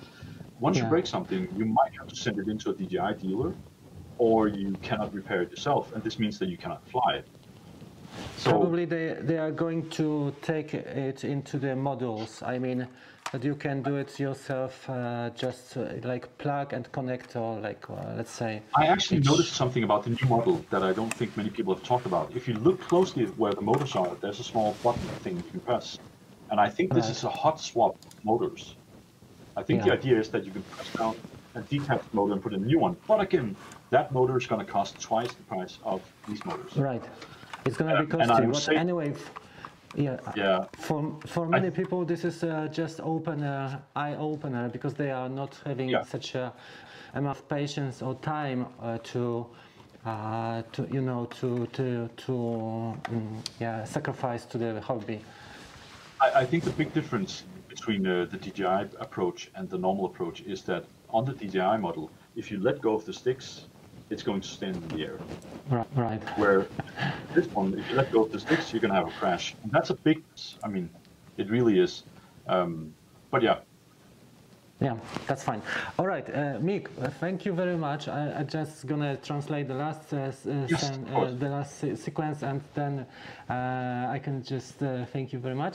once 0.59 0.79
you 0.79 0.85
break 0.85 1.07
something, 1.07 1.47
you 1.55 1.67
might 1.67 1.93
have 2.01 2.09
to 2.09 2.17
send 2.17 2.39
it 2.39 2.49
into 2.49 2.71
a 2.71 2.75
DJI 2.75 3.19
dealer, 3.21 3.53
or 4.17 4.49
you 4.49 4.79
cannot 4.81 5.13
repair 5.13 5.43
it 5.43 5.51
yourself, 5.51 5.93
and 5.93 6.03
this 6.03 6.19
means 6.19 6.39
that 6.39 6.49
you 6.49 6.57
cannot 6.57 6.89
fly 6.89 7.17
it. 7.17 7.29
So 8.37 8.53
Probably 8.53 8.85
they, 8.85 9.17
they 9.21 9.39
are 9.39 9.53
going 9.53 9.89
to 9.91 10.35
take 10.43 10.75
it 10.75 11.25
into 11.25 11.59
the 11.59 11.69
modules. 11.69 12.43
I 12.47 12.59
mean, 12.59 12.89
that 13.33 13.45
you 13.45 13.55
can 13.57 13.83
do 13.83 13.97
it 13.97 14.19
yourself, 14.21 14.89
uh, 14.89 15.31
just 15.35 15.77
uh, 15.77 15.95
like 16.03 16.39
plug 16.39 16.73
and 16.73 16.91
connect, 16.93 17.37
or 17.37 17.61
like 17.61 17.89
uh, 17.91 18.15
let's 18.17 18.31
say. 18.31 18.63
I 18.77 18.87
actually 18.87 19.21
noticed 19.21 19.55
something 19.55 19.85
about 19.85 20.05
the 20.05 20.11
new 20.11 20.29
model 20.29 20.67
that 20.71 20.83
I 20.83 20.93
don't 20.93 21.13
think 21.13 21.37
many 21.37 21.51
people 21.51 21.75
have 21.75 21.85
talked 21.85 22.07
about. 22.07 22.35
If 22.37 22.49
you 22.49 22.55
look 22.55 22.81
closely 22.83 23.25
at 23.25 23.37
where 23.37 23.53
the 23.55 23.63
motors 23.63 23.97
are, 23.97 24.17
there's 24.21 24.41
a 24.41 24.45
small 24.45 24.81
button 24.85 25.09
thing 25.23 25.37
you 25.39 25.51
can 25.51 25.61
press. 25.61 25.99
And 26.51 26.61
I 26.61 26.69
think 26.71 26.93
this 26.93 27.07
Right. 27.07 27.17
is 27.17 27.25
a 27.25 27.31
hot 27.31 27.61
swap 27.61 27.97
motors. 28.25 28.77
I 29.57 29.63
think 29.63 29.83
the 29.85 29.93
idea 29.93 30.19
is 30.19 30.31
that 30.31 30.45
you 30.45 30.53
can 30.53 30.65
press 30.65 30.91
down 30.99 31.15
a 31.55 31.63
detached 31.63 32.13
motor 32.13 32.33
and 32.35 32.43
put 32.43 32.55
in 32.55 32.63
a 32.63 32.67
new 32.67 32.81
one. 32.81 32.97
But 33.09 33.21
again, 33.21 33.57
that 33.91 34.13
motor 34.13 34.37
is 34.37 34.47
going 34.47 34.65
to 34.65 34.73
cost 34.73 35.01
twice 35.01 35.35
the 35.37 35.45
price 35.45 35.79
of 35.85 36.03
these 36.27 36.45
motors. 36.45 36.75
Right. 36.77 37.05
It's 37.65 37.77
gonna 37.77 37.93
be 38.05 38.13
Um, 38.13 38.21
and 38.21 38.31
I 38.31 38.47
costly, 38.47 38.75
but 38.75 38.81
anyway. 38.81 39.15
Yeah. 39.97 40.19
Yeah. 40.37 40.65
For 40.77 41.17
for 41.27 41.47
many 41.47 41.71
people, 41.71 42.05
this 42.05 42.25
is 42.25 42.43
uh, 42.43 42.69
just 42.73 43.01
open 43.01 43.43
uh, 43.43 43.79
eye 43.95 44.17
opener 44.17 44.69
because 44.69 44.95
they 44.95 45.11
are 45.11 45.29
not 45.29 45.61
having 45.65 45.89
Yeah. 45.91 46.03
such 46.03 46.35
a 46.35 46.53
amount 47.15 47.39
of 47.39 47.49
patience 47.49 48.03
or 48.03 48.15
time 48.17 48.67
uh, 48.83 48.99
to. 49.13 49.47
Uh, 50.07 50.61
to 50.73 50.87
you 50.93 51.01
know 51.01 51.25
to 51.41 51.67
to 51.69 52.09
to 52.17 52.33
mm, 52.33 53.41
yeah 53.59 53.85
sacrifice 53.85 54.45
to 54.45 54.59
the 54.59 54.79
hobby 54.83 55.19
I, 56.21 56.43
I 56.43 56.45
think 56.45 56.65
the 56.65 56.73
big 56.73 56.93
difference 56.93 57.45
between 57.69 58.07
uh, 58.07 58.27
the 58.31 58.37
DJI 58.37 58.91
approach 59.01 59.51
and 59.55 59.71
the 59.71 59.79
normal 59.79 60.05
approach 60.05 60.43
is 60.43 60.63
that 60.65 60.85
on 61.09 61.25
the 61.25 61.33
DJI 61.33 61.79
model, 61.79 62.11
if 62.37 62.51
you 62.51 62.61
let 62.61 62.83
go 62.83 62.95
of 62.95 63.07
the 63.07 63.15
sticks, 63.15 63.65
it's 64.11 64.23
going 64.23 64.41
to 64.41 64.49
stand 64.49 64.77
in 64.77 64.89
the 64.89 65.05
air. 65.05 65.19
right 65.71 65.87
right 65.97 66.23
where 66.39 66.67
this 67.35 67.47
one, 67.55 67.79
if 67.79 67.89
you 67.91 67.97
let 67.97 68.13
go 68.13 68.23
of 68.25 68.33
the 68.33 68.39
sticks, 68.41 68.73
you're 68.73 68.81
gonna 68.83 68.95
have 68.95 69.09
a 69.09 69.19
crash. 69.21 69.55
And 69.63 69.73
that's 69.73 69.91
a 69.91 69.95
big, 69.95 70.23
I 70.63 70.69
mean, 70.69 70.89
it 71.37 71.51
really 71.51 71.79
is. 71.81 72.03
Um, 72.47 72.93
but 73.31 73.43
yeah, 73.43 73.57
Yeah, 74.81 74.97
that's 75.27 75.45
fine. 75.45 75.63
All 75.99 76.07
right, 76.07 76.29
uh, 76.29 76.59
Mick, 76.61 76.89
uh, 77.01 77.09
thank 77.21 77.47
you 77.47 77.55
very 77.55 77.77
much. 77.77 78.09
I, 78.09 78.41
I 78.41 78.45
just 78.45 78.87
gonna 78.87 79.17
translate 79.17 79.67
the 79.69 79.75
last 79.75 80.13
uh, 80.13 80.17
uh, 80.17 80.67
Yes, 80.69 80.81
sen- 80.81 81.07
uh, 81.15 81.31
the 81.39 81.49
last 81.49 81.79
se- 81.79 81.97
sequence 81.97 82.43
and 82.47 82.61
then 82.75 83.07
uh, 83.49 84.17
I 84.17 84.21
can 84.25 84.43
just 84.43 84.79
thank 85.13 85.33
you 85.33 85.39
very 85.41 85.55
much. 85.55 85.75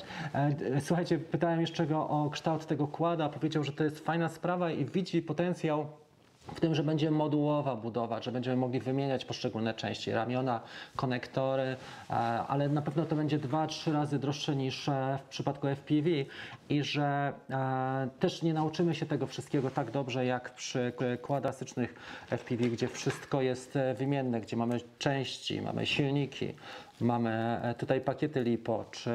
Słuchajcie, 0.82 1.18
pytałem 1.20 1.62
jeszcze 1.62 1.88
go 1.88 2.10
o 2.10 2.30
kształt 2.30 2.66
tego 2.66 2.88
kłada. 2.88 3.30
Powiedział, 3.30 3.64
że 3.64 3.72
to 3.72 3.84
jest 3.84 4.00
fajna 4.06 4.30
sprawa 4.30 4.72
i 4.72 4.86
widzi 4.86 5.22
potencjał 5.22 5.88
w 6.56 6.60
tym, 6.60 6.76
że 6.76 6.84
będzie 6.84 7.12
modułowa 7.12 7.76
budowa, 7.76 8.22
że 8.22 8.32
będziemy 8.32 8.58
mogli 8.58 8.80
wymieniać 8.80 9.26
poszczególne 9.26 9.74
części, 9.74 10.12
ramiona, 10.12 10.62
konektory, 10.96 11.64
e, 12.10 12.14
ale 12.48 12.70
na 12.70 12.82
pewno 12.82 13.06
to 13.06 13.16
będzie 13.16 13.40
2-3 13.40 13.94
razy 13.94 14.20
droższe 14.20 14.56
niż 14.56 14.90
e, 14.90 15.20
w 15.26 15.30
przypadku 15.30 15.68
FPV 15.68 16.10
i 16.70 16.84
że 16.84 17.34
e, 17.50 18.10
też 18.20 18.42
nie 18.42 18.54
nauczymy 18.54 18.96
się 18.96 19.06
tego 19.06 19.28
wszystkiego 19.28 19.72
tak 19.72 19.92
dobrze 19.92 20.26
jak 20.26 20.54
przy 20.54 20.94
kładasycznych 21.22 21.96
FPV, 22.30 22.64
gdzie 22.70 22.88
wszystko 22.88 23.42
jest 23.42 23.78
wymienne, 23.98 24.42
gdzie 24.42 24.58
mamy 24.58 24.80
części, 24.98 25.62
mamy 25.62 25.86
silniki, 25.86 26.54
mamy 27.02 27.60
e, 27.62 27.74
tutaj 27.74 28.02
pakiety 28.02 28.44
LiPo, 28.44 28.86
czy 28.92 29.12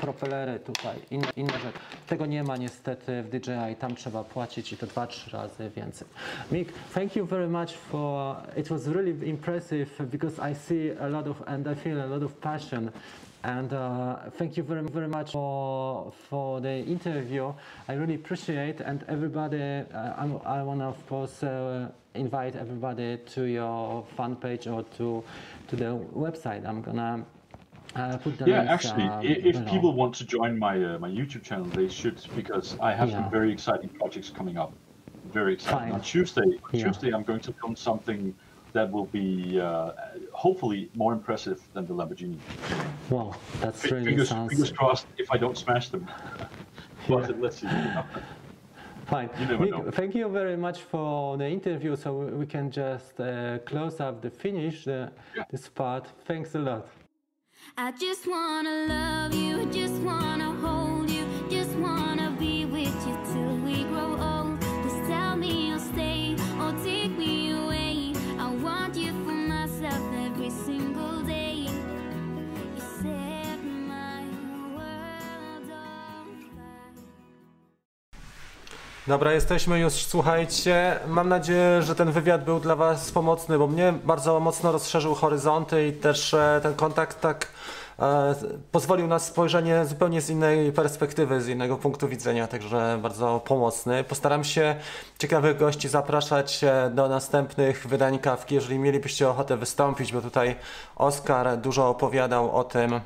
propelery 0.00 0.60
tutaj, 0.60 0.96
inne, 1.10 1.28
inne 1.36 1.52
rzeczy. 1.52 1.78
Tego 2.06 2.26
nie 2.26 2.44
ma 2.44 2.56
niestety 2.56 3.22
w 3.22 3.28
DJI, 3.28 3.76
tam 3.78 3.94
trzeba 3.94 4.24
płacić 4.24 4.72
i 4.72 4.76
to 4.76 4.86
2-3 4.86 5.32
razy 5.32 5.70
więcej. 5.76 6.08
Mick, 6.52 6.72
thank 6.94 7.16
you 7.16 7.26
very 7.26 7.48
much 7.48 7.72
for, 7.72 8.36
it 8.56 8.68
was 8.68 8.86
really 8.86 9.28
impressive 9.28 10.06
because 10.06 10.50
I 10.50 10.54
see 10.54 11.00
a 11.00 11.08
lot 11.08 11.26
of, 11.26 11.42
and 11.46 11.68
I 11.68 11.74
feel 11.74 12.00
a 12.00 12.06
lot 12.06 12.22
of 12.22 12.32
passion 12.32 12.90
and 13.42 13.72
uh, 13.72 14.16
thank 14.36 14.56
you 14.56 14.62
very 14.62 14.82
very 14.82 15.08
much 15.08 15.32
for 15.32 16.12
for 16.28 16.60
the 16.60 16.84
interview. 16.84 17.52
I 17.88 17.94
really 17.94 18.14
appreciate 18.14 18.80
and 18.80 19.04
everybody. 19.08 19.62
Uh, 19.94 20.26
I 20.44 20.62
want 20.62 20.80
to 20.80 20.86
of 20.86 21.06
course 21.08 21.42
uh, 21.42 21.88
invite 22.14 22.56
everybody 22.56 23.18
to 23.34 23.44
your 23.44 24.04
fan 24.16 24.36
page 24.36 24.66
or 24.66 24.82
to 24.98 25.22
to 25.68 25.76
the 25.76 25.96
website. 26.14 26.66
I'm 26.66 26.82
gonna. 26.82 27.24
Uh, 27.96 28.16
put 28.18 28.38
the 28.38 28.46
Yeah, 28.46 28.58
links, 28.58 28.72
actually, 28.86 29.02
i- 29.02 29.22
if 29.48 29.66
people 29.66 29.92
want 29.94 30.14
to 30.14 30.24
join 30.24 30.56
my 30.58 30.76
uh, 30.76 30.98
my 31.00 31.08
YouTube 31.08 31.42
channel, 31.42 31.64
they 31.66 31.88
should 31.88 32.20
because 32.36 32.76
I 32.80 32.92
have 32.94 33.08
Yeah. 33.10 33.16
some 33.22 33.30
very 33.30 33.50
exciting 33.52 33.90
projects 33.98 34.30
coming 34.30 34.56
up. 34.56 34.72
Very 35.32 35.54
exciting. 35.54 35.80
Fine. 35.80 35.92
On 35.92 36.00
Tuesday, 36.00 36.42
on 36.42 36.70
Yeah. 36.72 36.84
Tuesday, 36.84 37.10
I'm 37.12 37.24
going 37.24 37.40
to 37.40 37.52
film 37.60 37.74
something 37.74 38.32
that 38.74 38.88
will 38.92 39.06
be 39.06 39.60
uh, 39.60 39.90
hopefully 40.32 40.88
more 40.94 41.12
impressive 41.12 41.58
than 41.74 41.84
the 41.86 41.94
Lamborghini. 41.94 42.38
Wow, 43.10 43.34
that's 43.60 43.82
really 43.84 44.04
fingers, 44.04 44.28
sounds 44.28 44.52
fingers 44.52 44.70
crossed 44.70 45.06
if 45.18 45.26
I 45.32 45.36
don't 45.36 45.58
smash 45.58 45.88
them. 45.88 46.08
but 47.08 47.28
Yeah. 47.28 47.36
let's 47.42 47.56
see. 47.60 47.66
Fine. 49.06 49.30
You 49.38 49.46
never 49.46 49.64
Nick, 49.64 49.72
know. 49.72 49.90
thank 49.90 50.14
you 50.14 50.28
very 50.28 50.56
much 50.56 50.80
for 50.82 51.36
the 51.36 51.48
interview. 51.48 51.96
So 51.96 52.08
we- 52.20 52.32
we 52.40 52.46
can 52.46 52.70
just 52.70 53.20
uh, 53.20 53.58
close 53.64 54.00
up 54.00 54.20
the 54.22 54.30
finish 54.30 54.84
the, 54.84 55.10
Yeah. 55.36 55.44
this 55.50 55.68
part. 55.68 56.06
Thanks 56.26 56.54
a 56.54 56.58
lot. 56.58 56.86
I 57.76 57.92
just 57.92 58.26
wanna 58.26 58.86
love 58.88 59.34
you, 59.34 59.60
I 59.60 59.64
just 59.66 60.00
wanna 60.02 60.50
hold 60.62 60.89
Dobra, 79.10 79.32
jesteśmy 79.32 79.80
już, 79.80 79.92
słuchajcie. 79.92 80.98
Mam 81.08 81.28
nadzieję, 81.28 81.82
że 81.82 81.94
ten 81.94 82.12
wywiad 82.12 82.44
był 82.44 82.60
dla 82.60 82.76
Was 82.76 83.12
pomocny, 83.12 83.58
bo 83.58 83.66
mnie 83.66 83.94
bardzo 84.04 84.40
mocno 84.40 84.72
rozszerzył 84.72 85.14
horyzonty 85.14 85.88
i 85.88 85.92
też 85.92 86.34
e, 86.34 86.60
ten 86.62 86.74
kontakt 86.74 87.20
tak 87.20 87.48
e, 87.98 88.34
pozwolił 88.72 89.06
na 89.06 89.18
spojrzenie 89.18 89.84
zupełnie 89.84 90.20
z 90.20 90.30
innej 90.30 90.72
perspektywy, 90.72 91.40
z 91.40 91.48
innego 91.48 91.76
punktu 91.76 92.08
widzenia, 92.08 92.46
także 92.46 92.98
bardzo 93.02 93.40
pomocny. 93.44 94.04
Postaram 94.04 94.44
się 94.44 94.76
ciekawych 95.18 95.58
gości 95.58 95.88
zapraszać 95.88 96.64
e, 96.64 96.90
do 96.94 97.08
następnych 97.08 97.86
wydań 97.86 98.18
kawki, 98.18 98.54
jeżeli 98.54 98.78
mielibyście 98.78 99.28
ochotę 99.28 99.56
wystąpić, 99.56 100.12
bo 100.12 100.22
tutaj 100.22 100.56
Oskar 100.96 101.58
dużo 101.58 101.88
opowiadał 101.88 102.56
o 102.56 102.64
tym 102.64 103.00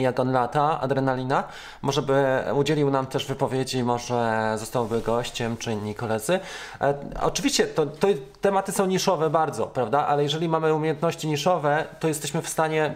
jak 0.00 0.20
on 0.20 0.32
lata, 0.32 0.80
adrenalina. 0.80 1.44
Może 1.82 2.02
by 2.02 2.24
udzielił 2.54 2.90
nam 2.90 3.06
też 3.06 3.26
wypowiedzi, 3.26 3.84
może 3.84 4.54
zostałby 4.58 5.00
gościem, 5.00 5.56
czy 5.56 5.72
inni 5.72 5.94
koledzy. 5.94 6.40
E, 6.80 6.94
oczywiście 7.22 7.66
to, 7.66 7.86
to 7.86 8.08
tematy 8.40 8.72
są 8.72 8.86
niszowe 8.86 9.30
bardzo, 9.30 9.66
prawda? 9.66 10.06
Ale 10.06 10.22
jeżeli 10.22 10.48
mamy 10.48 10.74
umiejętności 10.74 11.28
niszowe, 11.28 11.84
to 12.00 12.08
jesteśmy 12.08 12.42
w 12.42 12.48
stanie 12.48 12.84
e, 12.84 12.94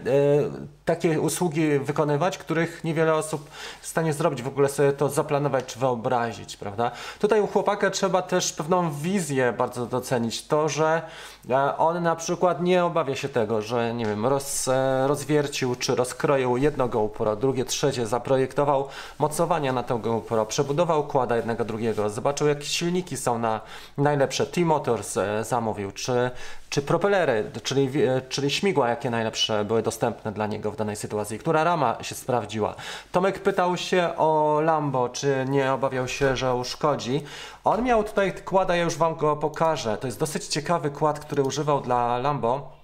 takie 0.84 1.20
usługi 1.20 1.78
wykonywać, 1.78 2.38
których 2.38 2.84
niewiele 2.84 3.14
osób 3.14 3.50
w 3.80 3.86
stanie 3.86 4.12
zrobić, 4.12 4.42
w 4.42 4.48
ogóle 4.48 4.68
sobie 4.68 4.92
to 4.92 5.08
zaplanować 5.08 5.64
czy 5.66 5.78
wyobrazić, 5.78 6.56
prawda? 6.56 6.90
Tutaj 7.18 7.40
u 7.40 7.46
chłopaka 7.46 7.90
trzeba 7.90 8.22
też 8.22 8.52
pewną 8.52 8.92
wizję 8.92 9.52
bardzo 9.52 9.86
docenić. 9.86 10.46
To, 10.46 10.68
że 10.68 11.02
e, 11.50 11.76
on 11.76 12.02
na 12.02 12.16
przykład 12.16 12.62
nie 12.62 12.84
obawia 12.84 13.16
się 13.16 13.28
tego, 13.28 13.62
że 13.62 13.94
nie 13.94 14.06
wiem, 14.06 14.26
roz, 14.26 14.68
e, 14.68 15.04
rozwiercił 15.08 15.74
czy 15.74 15.94
rozkroił 15.94 16.56
jedno 16.68 16.88
GoPro, 16.88 17.36
drugie, 17.36 17.64
trzecie, 17.64 18.06
zaprojektował 18.06 18.88
mocowania 19.18 19.72
na 19.72 19.82
to 19.82 19.98
GoPro, 19.98 20.46
przebudował 20.46 21.04
kłada 21.04 21.36
jednego, 21.36 21.64
drugiego, 21.64 22.10
zobaczył 22.10 22.48
jakie 22.48 22.64
silniki 22.64 23.16
są 23.16 23.38
na 23.38 23.60
najlepsze, 23.98 24.46
T-Motors 24.46 25.16
e, 25.16 25.44
zamówił, 25.44 25.92
czy, 25.92 26.30
czy 26.70 26.82
propelery, 26.82 27.50
czyli, 27.62 28.02
e, 28.02 28.20
czyli 28.28 28.50
śmigła 28.50 28.88
jakie 28.88 29.10
najlepsze 29.10 29.64
były 29.64 29.82
dostępne 29.82 30.32
dla 30.32 30.46
niego 30.46 30.70
w 30.70 30.76
danej 30.76 30.96
sytuacji, 30.96 31.38
która 31.38 31.64
rama 31.64 31.96
się 32.02 32.14
sprawdziła. 32.14 32.74
Tomek 33.12 33.38
pytał 33.38 33.76
się 33.76 34.16
o 34.16 34.60
Lambo, 34.64 35.08
czy 35.08 35.44
nie 35.48 35.72
obawiał 35.72 36.08
się, 36.08 36.36
że 36.36 36.54
uszkodzi. 36.54 37.22
On 37.64 37.82
miał 37.82 38.04
tutaj 38.04 38.32
kłada, 38.44 38.76
ja 38.76 38.84
już 38.84 38.96
Wam 38.96 39.16
go 39.16 39.36
pokażę. 39.36 39.96
To 39.96 40.06
jest 40.06 40.18
dosyć 40.18 40.46
ciekawy 40.46 40.90
kład, 40.90 41.20
który 41.20 41.42
używał 41.42 41.80
dla 41.80 42.18
Lambo. 42.18 42.77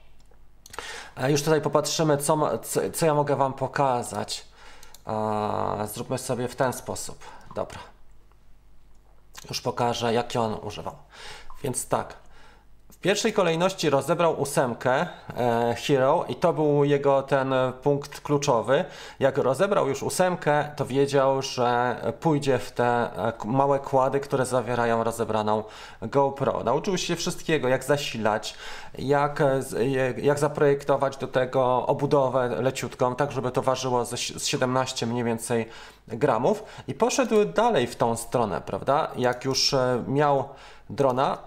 E, 1.16 1.30
Już 1.30 1.42
tutaj 1.42 1.60
popatrzymy, 1.60 2.16
co, 2.18 2.58
co, 2.58 2.80
co 2.94 3.06
ja 3.06 3.14
mogę 3.14 3.36
Wam 3.36 3.52
pokazać. 3.52 4.44
E, 5.06 5.88
Zróbmy 5.92 6.18
sobie 6.18 6.48
w 6.48 6.56
ten 6.56 6.72
sposób. 6.72 7.18
Dobra. 7.54 7.78
Już 9.48 9.60
pokażę, 9.60 10.14
jaki 10.14 10.38
on 10.38 10.56
używał. 10.62 10.94
Więc 11.62 11.88
tak. 11.88 12.14
W 12.92 12.98
pierwszej 13.06 13.32
kolejności 13.32 13.90
rozebrał 13.90 14.40
ósemkę 14.40 15.06
e, 15.36 15.74
Hero 15.86 16.24
i 16.28 16.34
to 16.36 16.52
był 16.52 16.84
jego 16.84 17.22
ten 17.22 17.54
punkt 17.82 18.20
kluczowy. 18.20 18.84
Jak 19.20 19.38
rozebrał 19.38 19.88
już 19.88 20.02
ósemkę, 20.02 20.70
to 20.76 20.86
wiedział, 20.86 21.42
że 21.42 21.96
pójdzie 22.20 22.58
w 22.58 22.72
te 22.72 22.84
e, 22.86 23.32
małe 23.44 23.78
kłady, 23.78 24.20
które 24.20 24.46
zawierają 24.46 25.04
rozebraną 25.04 25.64
GoPro. 26.02 26.64
Nauczył 26.64 26.98
się 26.98 27.16
wszystkiego, 27.16 27.68
jak 27.68 27.84
zasilać, 27.84 28.54
jak, 28.98 29.40
e, 29.40 29.62
z- 29.62 29.72
je- 29.72 30.14
jak 30.16 30.38
zaprojektować 30.38 31.16
do 31.16 31.26
tego 31.28 31.86
obudowę 31.86 32.48
leciutką, 32.48 33.14
tak 33.14 33.32
żeby 33.32 33.50
to 33.50 33.62
ważyło 33.62 34.04
si- 34.04 34.40
z 34.40 34.46
17 34.46 35.06
mniej 35.06 35.24
więcej 35.24 35.68
gramów 36.08 36.62
i 36.88 36.94
poszedł 36.94 37.44
dalej 37.44 37.86
w 37.86 37.96
tą 37.96 38.16
stronę, 38.16 38.60
prawda? 38.66 39.08
Jak 39.16 39.44
już 39.44 39.74
e, 39.74 40.04
miał 40.08 40.48
drona, 40.90 41.38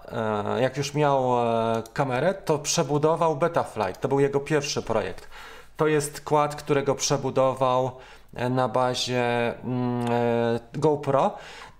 e, 0.56 0.62
jak 0.62 0.76
już 0.76 0.94
miał 0.94 1.38
e, 1.38 1.82
kamerę, 1.92 2.34
to 2.34 2.58
przebudował 2.58 3.36
Betaflight. 3.36 4.00
To 4.00 4.08
był 4.08 4.20
jego 4.20 4.40
pierwszy 4.40 4.82
projekt. 4.82 5.28
To 5.76 5.86
jest 5.86 6.20
kład, 6.20 6.54
którego 6.54 6.94
przebudował 6.94 7.90
e, 8.34 8.48
na 8.50 8.68
bazie 8.68 9.54
mm, 9.64 10.06
e, 10.10 10.60
GoPro. 10.74 11.30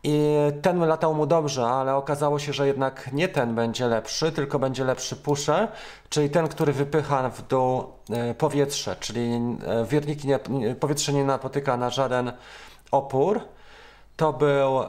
I 0.02 0.36
ten 0.62 0.78
latał 0.78 1.14
mu 1.14 1.26
dobrze, 1.26 1.66
ale 1.66 1.94
okazało 1.94 2.38
się, 2.38 2.52
że 2.52 2.66
jednak 2.66 3.12
nie 3.12 3.28
ten 3.28 3.54
będzie 3.54 3.86
lepszy, 3.86 4.32
tylko 4.32 4.58
będzie 4.58 4.84
lepszy 4.84 5.16
pusher, 5.16 5.68
czyli 6.08 6.30
ten, 6.30 6.48
który 6.48 6.72
wypycha 6.72 7.28
w 7.28 7.42
dół 7.42 7.84
e, 8.10 8.34
powietrze, 8.34 8.96
czyli 9.00 9.30
e, 9.66 9.84
wierniki 9.84 10.28
nie- 10.28 10.74
powietrze 10.74 11.12
nie 11.12 11.24
napotyka 11.24 11.76
na 11.76 11.90
żaden 11.90 12.32
opór. 12.90 13.40
To 14.16 14.32
był 14.32 14.80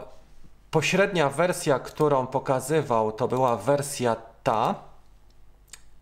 Pośrednia 0.71 1.29
wersja, 1.29 1.79
którą 1.79 2.27
pokazywał, 2.27 3.11
to 3.11 3.27
była 3.27 3.55
wersja 3.57 4.15
ta. 4.43 4.75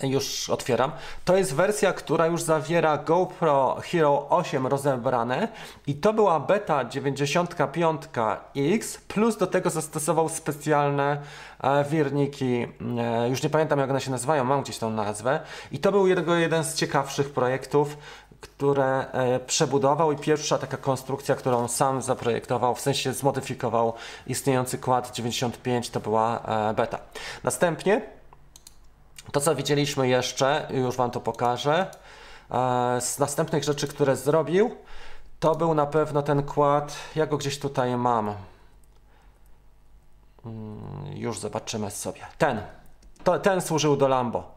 Już 0.03 0.49
otwieram. 0.49 0.91
To 1.25 1.37
jest 1.37 1.55
wersja, 1.55 1.93
która 1.93 2.27
już 2.27 2.41
zawiera 2.41 2.97
GoPro 2.97 3.77
Hero 3.81 4.29
8 4.29 4.67
rozebrane 4.67 5.47
i 5.87 5.95
to 5.95 6.13
była 6.13 6.39
beta 6.39 6.85
95X, 6.85 8.97
plus 9.07 9.37
do 9.37 9.47
tego 9.47 9.69
zastosował 9.69 10.29
specjalne 10.29 11.21
e, 11.61 11.83
wirniki, 11.83 12.67
e, 12.99 13.29
już 13.29 13.43
nie 13.43 13.49
pamiętam 13.49 13.79
jak 13.79 13.89
one 13.89 14.01
się 14.01 14.11
nazywają, 14.11 14.43
mam 14.43 14.61
gdzieś 14.61 14.77
tą 14.77 14.89
nazwę 14.89 15.39
i 15.71 15.79
to 15.79 15.91
był 15.91 16.07
jego 16.07 16.35
jeden 16.35 16.63
z 16.63 16.75
ciekawszych 16.75 17.29
projektów, 17.29 17.97
które 18.41 19.11
e, 19.11 19.39
przebudował 19.39 20.11
i 20.11 20.17
pierwsza 20.17 20.57
taka 20.57 20.77
konstrukcja, 20.77 21.35
którą 21.35 21.67
sam 21.67 22.01
zaprojektował, 22.01 22.75
w 22.75 22.81
sensie 22.81 23.13
zmodyfikował 23.13 23.93
istniejący 24.27 24.77
kład 24.77 25.11
95, 25.11 25.89
to 25.89 25.99
była 25.99 26.41
e, 26.69 26.73
beta. 26.73 26.99
Następnie 27.43 28.16
to, 29.31 29.41
co 29.41 29.55
widzieliśmy 29.55 30.07
jeszcze, 30.07 30.67
już 30.69 30.95
Wam 30.95 31.11
to 31.11 31.21
pokażę, 31.21 31.91
e, 32.51 33.01
z 33.01 33.19
następnych 33.19 33.63
rzeczy, 33.63 33.87
które 33.87 34.15
zrobił, 34.15 34.75
to 35.39 35.55
był 35.55 35.73
na 35.73 35.85
pewno 35.85 36.21
ten 36.21 36.43
kład, 36.43 36.95
ja 37.15 37.25
go 37.25 37.37
gdzieś 37.37 37.59
tutaj 37.59 37.97
mam. 37.97 38.33
Mm, 40.45 40.79
już 41.13 41.39
zobaczymy 41.39 41.91
sobie. 41.91 42.21
Ten. 42.37 42.61
To, 43.23 43.39
ten 43.39 43.61
służył 43.61 43.97
do 43.97 44.07
Lambo. 44.07 44.51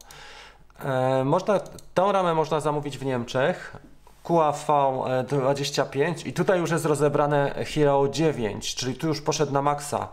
E, 0.84 1.24
można, 1.24 1.60
tą 1.94 2.12
ramę 2.12 2.34
można 2.34 2.60
zamówić 2.60 2.98
w 2.98 3.04
Niemczech. 3.04 3.76
QAV25 4.24 6.26
i 6.26 6.32
tutaj 6.32 6.58
już 6.58 6.70
jest 6.70 6.84
rozebrane 6.84 7.64
Hero 7.74 8.08
9, 8.08 8.74
czyli 8.74 8.94
tu 8.94 9.06
już 9.06 9.20
poszedł 9.20 9.52
na 9.52 9.62
maksa, 9.62 9.98
e, 9.98 10.08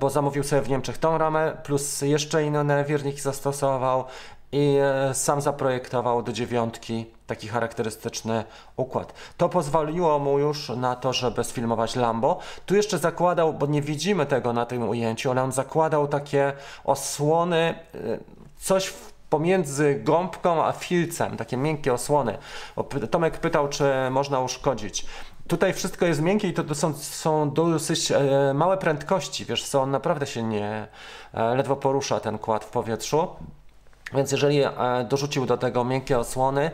bo 0.00 0.10
zamówił 0.10 0.44
sobie 0.44 0.62
w 0.62 0.68
Niemczech 0.68 0.98
tą 0.98 1.18
ramę, 1.18 1.56
plus 1.62 2.00
jeszcze 2.00 2.44
inne 2.44 2.64
nawierniki 2.64 3.20
zastosował 3.20 4.04
i 4.52 4.76
e, 4.80 5.14
sam 5.14 5.40
zaprojektował 5.40 6.22
do 6.22 6.32
dziewiątki 6.32 7.06
taki 7.26 7.48
charakterystyczny 7.48 8.44
układ. 8.76 9.12
To 9.36 9.48
pozwoliło 9.48 10.18
mu 10.18 10.38
już 10.38 10.68
na 10.68 10.96
to, 10.96 11.12
żeby 11.12 11.44
sfilmować 11.44 11.96
Lambo. 11.96 12.38
Tu 12.66 12.74
jeszcze 12.74 12.98
zakładał, 12.98 13.54
bo 13.54 13.66
nie 13.66 13.82
widzimy 13.82 14.26
tego 14.26 14.52
na 14.52 14.66
tym 14.66 14.88
ujęciu, 14.88 15.30
ale 15.30 15.42
on 15.42 15.52
zakładał 15.52 16.08
takie 16.08 16.52
osłony, 16.84 17.74
e, 17.94 17.98
coś 18.58 18.92
pomiędzy 19.30 20.00
gąbką 20.04 20.64
a 20.64 20.72
filcem, 20.72 21.36
takie 21.36 21.56
miękkie 21.56 21.92
osłony. 21.92 22.38
Tomek 23.10 23.38
pytał, 23.38 23.68
czy 23.68 23.84
można 24.10 24.40
uszkodzić. 24.40 25.06
Tutaj 25.50 25.72
wszystko 25.72 26.06
jest 26.06 26.20
miękkie 26.22 26.48
i 26.48 26.52
to 26.52 26.64
to 26.64 26.74
są, 26.74 26.94
są 26.94 27.50
dosyć 27.50 28.12
e, 28.12 28.54
małe 28.54 28.76
prędkości, 28.76 29.44
wiesz 29.44 29.68
co, 29.68 29.82
on 29.82 29.90
naprawdę 29.90 30.26
się 30.26 30.42
nie, 30.42 30.88
e, 31.34 31.54
ledwo 31.54 31.76
porusza 31.76 32.20
ten 32.20 32.38
kład 32.38 32.64
w 32.64 32.68
powietrzu. 32.70 33.28
Więc 34.14 34.32
jeżeli 34.32 34.62
e, 34.62 34.70
dorzucił 35.08 35.46
do 35.46 35.56
tego 35.56 35.84
miękkie 35.84 36.18
osłony, 36.18 36.70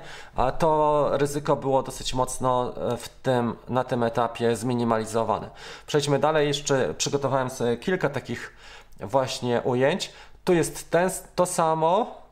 to 0.58 1.08
ryzyko 1.12 1.56
było 1.56 1.82
dosyć 1.82 2.14
mocno 2.14 2.72
e, 2.92 2.96
w 2.96 3.08
tym, 3.08 3.56
na 3.68 3.84
tym 3.84 4.02
etapie 4.02 4.56
zminimalizowane. 4.56 5.50
Przejdźmy 5.86 6.18
dalej, 6.18 6.48
jeszcze 6.48 6.94
przygotowałem 6.94 7.50
sobie 7.50 7.76
kilka 7.76 8.08
takich 8.08 8.52
właśnie 9.00 9.60
ujęć. 9.60 10.12
Tu 10.44 10.54
jest 10.54 10.90
ten, 10.90 11.10
to 11.34 11.46
samo, 11.46 12.22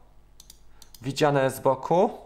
widziane 1.02 1.50
z 1.50 1.60
boku. 1.60 2.23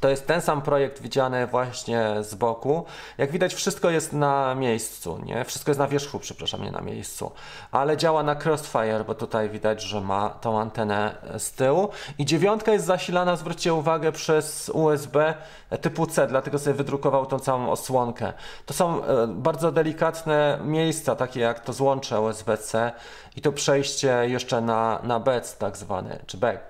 To 0.00 0.08
jest 0.08 0.26
ten 0.26 0.40
sam 0.40 0.62
projekt 0.62 1.02
widziany 1.02 1.46
właśnie 1.46 2.14
z 2.20 2.34
boku. 2.34 2.84
Jak 3.18 3.30
widać, 3.30 3.54
wszystko 3.54 3.90
jest 3.90 4.12
na 4.12 4.54
miejscu, 4.54 5.18
nie? 5.24 5.44
Wszystko 5.44 5.70
jest 5.70 5.78
na 5.78 5.88
wierzchu, 5.88 6.18
przepraszam, 6.18 6.62
nie 6.62 6.70
na 6.70 6.80
miejscu. 6.80 7.32
Ale 7.72 7.96
działa 7.96 8.22
na 8.22 8.36
crossfire, 8.44 9.04
bo 9.06 9.14
tutaj 9.14 9.50
widać, 9.50 9.82
że 9.82 10.00
ma 10.00 10.28
tą 10.28 10.60
antenę 10.60 11.14
z 11.38 11.52
tyłu. 11.52 11.88
I 12.18 12.24
dziewiątka 12.24 12.72
jest 12.72 12.84
zasilana, 12.84 13.36
zwróćcie 13.36 13.74
uwagę, 13.74 14.12
przez 14.12 14.68
USB 14.68 15.34
typu 15.80 16.06
C, 16.06 16.26
dlatego 16.26 16.58
sobie 16.58 16.74
wydrukował 16.74 17.26
tą 17.26 17.38
całą 17.38 17.70
osłonkę. 17.70 18.32
To 18.66 18.74
są 18.74 19.04
e, 19.04 19.26
bardzo 19.26 19.72
delikatne 19.72 20.58
miejsca, 20.64 21.16
takie 21.16 21.40
jak 21.40 21.60
to 21.60 21.72
złącze 21.72 22.20
USB-C 22.20 22.92
i 23.36 23.40
to 23.40 23.52
przejście 23.52 24.22
jeszcze 24.26 24.60
na, 24.60 25.00
na 25.02 25.20
BEC 25.20 25.56
tak 25.56 25.76
zwany, 25.76 26.18
czy 26.26 26.36
BEC. 26.36 26.60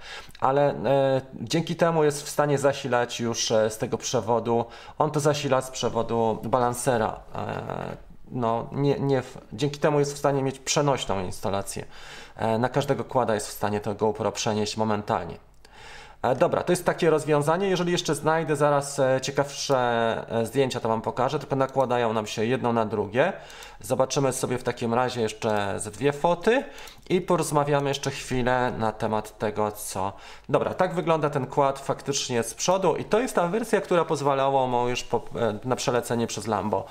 Ale 0.41 0.71
e, 0.71 1.21
dzięki 1.35 1.77
temu 1.77 2.05
jest 2.05 2.23
w 2.23 2.29
stanie 2.29 2.59
zasilać 2.59 3.21
już 3.21 3.51
e, 3.51 3.71
z 3.71 3.79
tego 3.79 3.99
przewodu, 3.99 4.65
on 4.99 5.11
to 5.11 5.21
zasila 5.21 5.61
z 5.63 5.71
przewodu 5.71 6.39
balansera. 6.45 7.21
E, 7.35 7.97
no, 8.31 8.69
nie, 8.73 9.01
nie, 9.01 9.23
dzięki 9.53 9.81
temu 9.81 9.99
jest 9.99 10.15
w 10.15 10.19
stanie 10.19 10.43
mieć 10.43 10.59
przenośną 10.59 11.25
instalację. 11.25 11.85
E, 12.37 12.59
na 12.59 12.69
każdego 12.69 13.05
kłada 13.05 13.35
jest 13.35 13.49
w 13.49 13.53
stanie 13.53 13.81
to 13.81 13.95
GoPro 13.95 14.33
przenieść 14.33 14.77
momentalnie. 14.77 15.46
E, 16.23 16.37
Dobra, 16.37 16.63
to 16.63 16.73
jest 16.73 16.85
takie 16.85 17.11
rozwiązanie. 17.11 17.69
Jeżeli 17.69 17.93
jeszcze 17.93 18.15
znajdę 18.15 18.57
zaraz 18.57 18.99
e, 18.99 19.21
ciekawsze 19.23 19.79
e, 20.31 20.47
zdjęcia, 20.47 20.81
to 20.81 20.89
Wam 20.89 21.03
pokażę, 21.03 21.39
tylko 21.39 21.57
nakładają 21.57 22.13
nam 22.13 22.27
się 22.27 22.45
jedno 22.45 22.73
na 22.73 22.87
drugie. 22.87 23.33
Zobaczymy 23.81 24.33
sobie 24.33 24.59
w 24.59 24.63
takim 24.63 24.95
razie 24.95 25.21
jeszcze 25.21 25.75
ze 25.81 25.91
dwie 25.91 26.13
foty 26.13 26.65
i 27.09 27.21
porozmawiamy 27.21 27.89
jeszcze 27.89 28.11
chwilę 28.11 28.73
na 28.79 28.93
temat 28.93 29.39
tego, 29.39 29.73
co. 29.73 30.13
Dobra, 30.49 30.75
tak 30.75 30.95
wygląda 30.95 31.31
ten 31.31 31.47
kład 31.47 31.79
faktycznie 31.79 32.43
z 32.43 32.55
przodu 32.55 32.97
i 32.97 33.05
to 33.05 33.21
jest 33.21 33.35
ta 33.35 33.49
wersja, 33.49 33.81
która 33.81 34.05
pozwalała 34.05 34.67
mu 34.67 34.89
już 34.89 35.05
po, 35.05 35.23
na 35.65 35.77
przelecenie 35.77 36.27
przez 36.27 36.47
Lambo. 36.47 36.87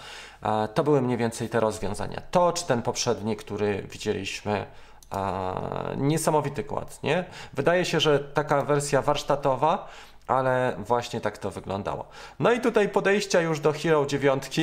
To 0.73 0.83
były 0.83 1.01
mniej 1.01 1.17
więcej 1.17 1.49
te 1.49 1.59
rozwiązania. 1.59 2.21
To 2.31 2.53
czy 2.53 2.65
ten 2.65 2.81
poprzedni, 2.81 3.35
który 3.35 3.81
widzieliśmy 3.91 4.65
a, 5.09 5.53
niesamowity 5.97 6.63
kład, 6.63 7.03
nie? 7.03 7.25
Wydaje 7.53 7.85
się, 7.85 7.99
że 7.99 8.19
taka 8.19 8.61
wersja 8.61 9.01
warsztatowa, 9.01 9.87
ale 10.27 10.75
właśnie 10.79 11.21
tak 11.21 11.37
to 11.37 11.51
wyglądało. 11.51 12.05
No 12.39 12.51
i 12.51 12.61
tutaj 12.61 12.89
podejścia 12.89 13.41
już 13.41 13.59
do 13.59 13.73
Hero 13.73 14.05
9. 14.05 14.43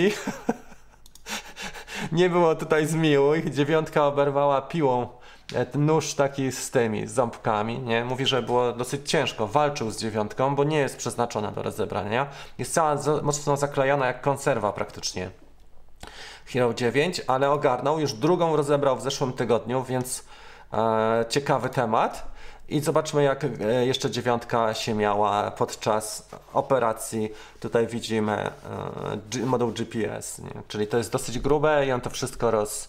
nie 2.12 2.30
było 2.30 2.54
tutaj 2.54 2.86
zmiłuj. 2.86 3.50
Dziewiątka 3.50 4.06
oberwała 4.06 4.62
piłą 4.62 5.08
e, 5.54 5.78
nóż 5.78 6.14
taki 6.14 6.52
z 6.52 6.70
tymi 6.70 7.06
z 7.06 7.12
ząbkami, 7.12 7.78
nie? 7.78 8.04
Mówi, 8.04 8.26
że 8.26 8.42
było 8.42 8.72
dosyć 8.72 9.10
ciężko. 9.10 9.46
Walczył 9.46 9.90
z 9.90 9.98
dziewiątką, 9.98 10.54
bo 10.54 10.64
nie 10.64 10.78
jest 10.78 10.96
przeznaczona 10.96 11.50
do 11.50 11.62
rozebrania. 11.62 12.26
Jest 12.58 12.74
cała 12.74 12.96
mocno 13.22 13.56
zaklejona 13.56 14.06
jak 14.06 14.20
konserwa 14.20 14.72
praktycznie. 14.72 15.30
Hero 16.52 16.74
9, 16.74 17.20
ale 17.26 17.50
ogarnął. 17.50 18.00
Już 18.00 18.12
drugą 18.12 18.56
rozebrał 18.56 18.96
w 18.96 19.02
zeszłym 19.02 19.32
tygodniu, 19.32 19.84
więc 19.84 20.24
e, 20.72 21.24
ciekawy 21.28 21.68
temat. 21.68 22.32
I 22.68 22.80
zobaczmy, 22.80 23.22
jak 23.22 23.44
e, 23.44 23.86
jeszcze 23.86 24.10
dziewiątka 24.10 24.74
się 24.74 24.94
miała 24.94 25.50
podczas 25.50 26.28
operacji. 26.52 27.32
Tutaj 27.60 27.86
widzimy 27.86 28.50
e, 29.42 29.46
moduł 29.46 29.72
GPS, 29.72 30.38
nie? 30.38 30.62
czyli 30.68 30.86
to 30.86 30.98
jest 30.98 31.12
dosyć 31.12 31.38
grube 31.38 31.86
i 31.86 31.92
on 31.92 32.00
to 32.00 32.10
wszystko 32.10 32.50
roz, 32.50 32.88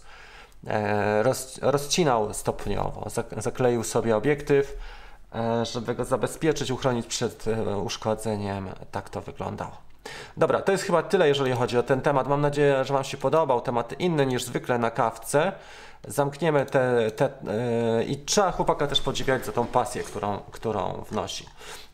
e, 0.67 1.23
roz, 1.23 1.59
rozcinał 1.61 2.33
stopniowo. 2.33 3.01
Zak- 3.09 3.41
Zakleił 3.41 3.83
sobie 3.83 4.15
obiektyw, 4.17 4.77
e, 5.35 5.65
żeby 5.65 5.95
go 5.95 6.05
zabezpieczyć, 6.05 6.71
uchronić 6.71 7.07
przed 7.07 7.45
uszkodzeniem. 7.83 8.69
Tak 8.91 9.09
to 9.09 9.21
wyglądało. 9.21 9.92
Dobra, 10.37 10.61
to 10.61 10.71
jest 10.71 10.83
chyba 10.83 11.03
tyle, 11.03 11.27
jeżeli 11.27 11.51
chodzi 11.51 11.77
o 11.77 11.83
ten 11.83 12.01
temat. 12.01 12.27
Mam 12.27 12.41
nadzieję, 12.41 12.85
że 12.85 12.93
Wam 12.93 13.03
się 13.03 13.17
podobał. 13.17 13.61
Temat 13.61 13.99
inny 13.99 14.25
niż 14.25 14.43
zwykle 14.43 14.77
na 14.77 14.91
kawce. 14.91 15.51
Zamkniemy 16.07 16.65
te. 16.65 17.11
te 17.11 17.29
yy, 17.97 18.03
I 18.03 18.17
trzeba 18.17 18.51
chłopaka 18.51 18.87
też 18.87 19.01
podziwiać 19.01 19.45
za 19.45 19.51
tą 19.51 19.67
pasję, 19.67 20.03
którą, 20.03 20.39
którą 20.51 21.03
wnosi. 21.09 21.45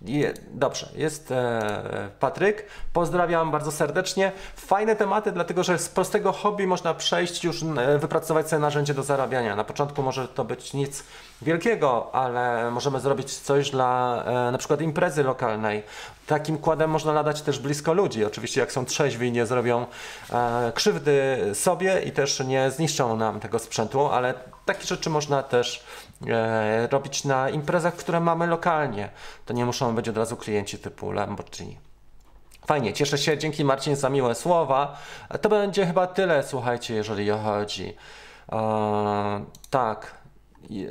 I, 0.05 0.25
dobrze, 0.51 0.89
jest 0.95 1.31
e, 1.31 2.09
Patryk. 2.19 2.65
Pozdrawiam 2.93 3.51
bardzo 3.51 3.71
serdecznie. 3.71 4.31
Fajne 4.55 4.95
tematy, 4.95 5.31
dlatego 5.31 5.63
że 5.63 5.79
z 5.79 5.89
prostego 5.89 6.31
hobby 6.31 6.67
można 6.67 6.93
przejść 6.93 7.43
już, 7.43 7.63
e, 7.63 7.97
wypracować 7.99 8.49
sobie 8.49 8.59
narzędzie 8.59 8.93
do 8.93 9.03
zarabiania. 9.03 9.55
Na 9.55 9.63
początku 9.63 10.03
może 10.03 10.27
to 10.27 10.45
być 10.45 10.73
nic 10.73 11.03
wielkiego, 11.41 12.09
ale 12.15 12.71
możemy 12.71 12.99
zrobić 12.99 13.35
coś 13.35 13.71
dla 13.71 14.23
e, 14.25 14.51
na 14.51 14.57
przykład 14.57 14.81
imprezy 14.81 15.23
lokalnej. 15.23 15.83
Takim 16.27 16.57
kładem 16.57 16.89
można 16.89 17.13
ladać 17.13 17.41
też 17.41 17.59
blisko 17.59 17.93
ludzi. 17.93 18.25
Oczywiście 18.25 18.61
jak 18.61 18.71
są 18.71 18.85
trzeźwi 18.85 19.31
nie 19.31 19.45
zrobią 19.45 19.85
e, 20.33 20.71
krzywdy 20.75 21.37
sobie 21.53 22.01
i 22.01 22.11
też 22.11 22.39
nie 22.39 22.71
zniszczą 22.71 23.17
nam 23.17 23.39
tego 23.39 23.59
sprzętu, 23.59 24.05
ale 24.05 24.33
takie 24.65 24.87
rzeczy 24.87 25.09
można 25.09 25.43
też 25.43 25.83
robić 26.89 27.23
na 27.25 27.49
imprezach, 27.49 27.95
które 27.95 28.19
mamy 28.19 28.47
lokalnie. 28.47 29.09
To 29.45 29.53
nie 29.53 29.65
muszą 29.65 29.95
być 29.95 30.09
od 30.09 30.17
razu 30.17 30.37
klienci 30.37 30.77
typu 30.77 31.11
Lamborghini. 31.11 31.77
Fajnie, 32.67 32.93
cieszę 32.93 33.17
się. 33.17 33.37
Dzięki 33.37 33.65
Marcin 33.65 33.95
za 33.95 34.09
miłe 34.09 34.35
słowa. 34.35 34.97
To 35.41 35.49
będzie 35.49 35.85
chyba 35.85 36.07
tyle, 36.07 36.43
słuchajcie, 36.43 36.93
jeżeli 36.93 37.29
chodzi. 37.29 37.95
E, 38.51 39.45
tak. 39.69 40.18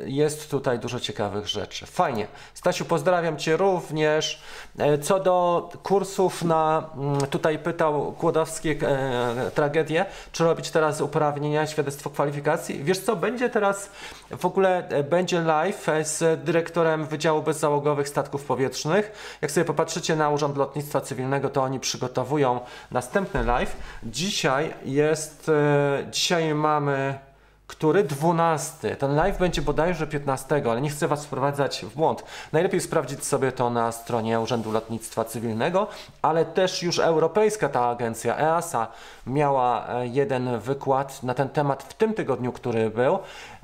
Jest 0.06 0.50
tutaj 0.50 0.78
dużo 0.78 1.00
ciekawych 1.00 1.48
rzeczy. 1.48 1.86
Fajnie. 1.86 2.26
Stasiu, 2.54 2.84
pozdrawiam 2.84 3.36
Cię 3.36 3.56
również. 3.56 4.42
E, 4.78 4.98
Co 4.98 5.20
do 5.20 5.68
kursów 5.82 6.42
na, 6.42 6.90
mm, 6.96 7.20
tutaj 7.20 7.58
pytał 7.58 8.12
Kłodowskie 8.12 8.76
e, 8.82 9.50
tragedię, 9.54 10.06
czy 10.32 10.44
robić 10.44 10.70
teraz 10.70 11.00
uprawnienia, 11.00 11.66
świadectwo 11.66 12.10
kwalifikacji. 12.10 12.84
Wiesz 12.84 12.98
co, 12.98 13.16
będzie 13.16 13.50
teraz, 13.50 13.90
w 14.30 14.44
ogóle 14.44 14.88
e, 14.88 15.04
będzie 15.04 15.40
live 15.40 15.88
e, 15.88 16.04
z 16.04 16.44
dyrektorem 16.44 17.06
Wydziału 17.06 17.42
Bezzałogowych 17.42 18.08
Statków 18.08 18.44
Powietrznych. 18.44 19.38
Jak 19.42 19.50
sobie 19.50 19.64
popatrzycie 19.64 20.16
na 20.16 20.30
Urząd 20.30 20.56
Lotnictwa 20.56 21.00
Cywilnego, 21.00 21.48
to 21.48 21.62
oni 21.62 21.80
przygotowują 21.80 22.60
następny 22.90 23.44
live. 23.44 23.76
Dzisiaj 24.02 24.74
jest, 24.84 25.48
e, 25.48 26.06
dzisiaj 26.10 26.54
mamy 26.54 27.27
który 27.68 28.04
12. 28.04 28.96
Ten 28.96 29.14
live 29.14 29.38
będzie 29.38 29.62
bodajże 29.62 30.06
15, 30.06 30.62
ale 30.70 30.80
nie 30.80 30.90
chcę 30.90 31.08
Was 31.08 31.26
wprowadzać 31.26 31.84
w 31.84 31.94
błąd. 31.94 32.24
Najlepiej 32.52 32.80
sprawdzić 32.80 33.24
sobie 33.24 33.52
to 33.52 33.70
na 33.70 33.92
stronie 33.92 34.40
Urzędu 34.40 34.72
Lotnictwa 34.72 35.24
Cywilnego, 35.24 35.86
ale 36.22 36.44
też 36.44 36.82
już 36.82 36.98
europejska 36.98 37.68
ta 37.68 37.88
agencja 37.88 38.38
EASA 38.38 38.86
miała 39.26 39.88
e, 39.88 40.06
jeden 40.06 40.58
wykład 40.58 41.22
na 41.22 41.34
ten 41.34 41.48
temat 41.48 41.82
w 41.82 41.94
tym 41.94 42.14
tygodniu, 42.14 42.52
który 42.52 42.90
był, 42.90 43.18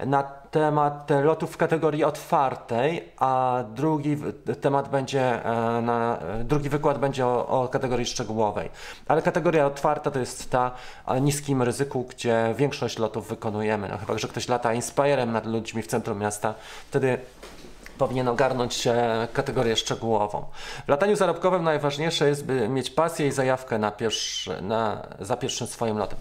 na 0.07 0.44
temat 0.55 1.11
lotów 1.25 1.53
w 1.53 1.57
kategorii 1.57 2.05
otwartej, 2.05 3.13
a 3.19 3.65
drugi 3.75 4.17
temat 4.61 4.89
będzie 4.89 5.45
e, 5.45 5.81
na, 5.83 6.19
drugi 6.45 6.69
wykład 6.69 6.99
będzie 6.99 7.27
o, 7.27 7.47
o 7.47 7.69
kategorii 7.69 8.07
szczegółowej. 8.07 8.71
Ale 9.09 9.23
kategoria 9.23 9.67
otwarta 9.67 10.11
to 10.11 10.19
jest 10.19 10.51
ta 10.51 10.71
o 11.07 11.19
niskim 11.19 11.63
ryzyku, 11.63 12.07
gdzie 12.11 12.55
większość 12.57 12.99
lotów 12.99 13.29
wykonujemy. 13.29 13.89
No, 13.89 13.99
chyba, 13.99 14.19
że 14.19 14.29
ktoś 14.29 14.49
lata 14.49 14.75
Inspirem 14.75 15.33
nad 15.33 15.47
ludźmi 15.47 15.83
w 15.83 15.87
centrum 15.87 16.19
miasta, 16.19 16.55
wtedy 16.89 17.19
powinien 17.99 18.29
ogarnąć 18.29 18.87
e, 18.87 19.29
kategorię 19.33 19.77
szczegółową. 19.77 20.45
W 20.87 20.89
lataniu 20.89 21.17
zarobkowym 21.17 21.65
najważniejsze 21.65 22.29
jest, 22.29 22.45
by 22.45 22.69
mieć 22.69 22.91
pasję 22.91 23.27
i 23.27 23.33
zajawkę 23.33 23.79
na 23.79 23.91
pierwszy, 23.91 24.63
na, 24.63 25.07
za 25.21 25.37
pierwszym 25.37 25.67
swoim 25.67 25.99
lotem. 25.99 26.19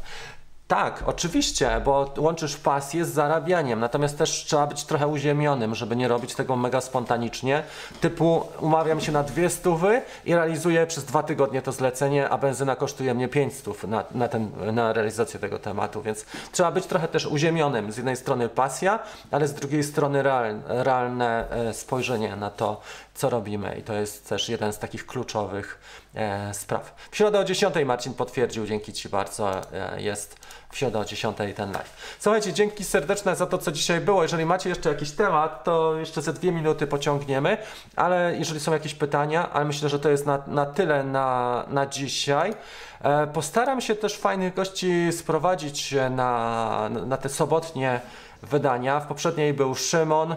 Tak, 0.67 1.03
oczywiście, 1.05 1.81
bo 1.85 2.13
łączysz 2.17 2.57
pasję 2.57 3.05
z 3.05 3.09
zarabianiem, 3.09 3.79
natomiast 3.79 4.17
też 4.17 4.29
trzeba 4.29 4.67
być 4.67 4.83
trochę 4.83 5.07
uziemionym, 5.07 5.75
żeby 5.75 5.95
nie 5.95 6.07
robić 6.07 6.35
tego 6.35 6.55
mega 6.55 6.81
spontanicznie. 6.81 7.63
Typu 8.01 8.47
umawiam 8.59 9.01
się 9.01 9.11
na 9.11 9.23
dwie 9.23 9.49
stówy 9.49 10.01
i 10.25 10.35
realizuję 10.35 10.87
przez 10.87 11.05
dwa 11.05 11.23
tygodnie 11.23 11.61
to 11.61 11.71
zlecenie, 11.71 12.29
a 12.29 12.37
benzyna 12.37 12.75
kosztuje 12.75 13.13
mnie 13.13 13.27
pięć 13.27 13.53
stów 13.53 13.83
na, 13.83 14.03
na, 14.11 14.27
ten, 14.27 14.51
na 14.73 14.93
realizację 14.93 15.39
tego 15.39 15.59
tematu, 15.59 16.01
więc 16.01 16.25
trzeba 16.51 16.71
być 16.71 16.85
trochę 16.85 17.07
też 17.07 17.25
uziemionym. 17.25 17.91
Z 17.91 17.97
jednej 17.97 18.15
strony 18.15 18.49
pasja, 18.49 18.99
ale 19.31 19.47
z 19.47 19.53
drugiej 19.53 19.83
strony 19.83 20.23
real, 20.23 20.59
realne 20.67 21.49
e, 21.49 21.73
spojrzenie 21.73 22.35
na 22.35 22.49
to, 22.49 22.81
co 23.13 23.29
robimy 23.29 23.75
i 23.79 23.83
to 23.83 23.93
jest 23.93 24.29
też 24.29 24.49
jeden 24.49 24.73
z 24.73 24.79
takich 24.79 25.05
kluczowych 25.05 25.79
e, 26.15 26.53
spraw. 26.53 26.95
W 27.11 27.17
środę 27.17 27.39
o 27.39 27.43
10 27.43 27.75
Marcin 27.85 28.13
potwierdził, 28.13 28.65
dzięki 28.65 28.93
Ci 28.93 29.09
bardzo, 29.09 29.71
e, 29.73 30.01
jest 30.01 30.35
w 30.71 30.77
środę 30.77 30.99
o 30.99 31.05
10 31.05 31.37
ten 31.55 31.71
live. 31.71 32.17
Słuchajcie, 32.19 32.53
dzięki 32.53 32.83
serdeczne 32.83 33.35
za 33.35 33.45
to, 33.45 33.57
co 33.57 33.71
dzisiaj 33.71 34.01
było. 34.01 34.23
Jeżeli 34.23 34.45
macie 34.45 34.69
jeszcze 34.69 34.89
jakiś 34.89 35.11
temat, 35.11 35.63
to 35.63 35.95
jeszcze 35.99 36.21
ze 36.21 36.33
dwie 36.33 36.51
minuty 36.51 36.87
pociągniemy, 36.87 37.57
ale 37.95 38.35
jeżeli 38.37 38.59
są 38.59 38.73
jakieś 38.73 38.93
pytania, 38.93 39.49
ale 39.51 39.65
myślę, 39.65 39.89
że 39.89 39.99
to 39.99 40.09
jest 40.09 40.25
na, 40.25 40.43
na 40.47 40.65
tyle 40.65 41.03
na, 41.03 41.65
na 41.69 41.85
dzisiaj. 41.85 42.53
E, 43.01 43.27
Postaram 43.27 43.81
się 43.81 43.95
też 43.95 44.17
fajnych 44.17 44.53
gości 44.53 45.11
sprowadzić 45.11 45.95
na, 46.09 46.89
na 47.05 47.17
te 47.17 47.29
sobotnie 47.29 48.01
wydania. 48.43 48.99
W 48.99 49.07
poprzedniej 49.07 49.53
był 49.53 49.75
Szymon, 49.75 50.35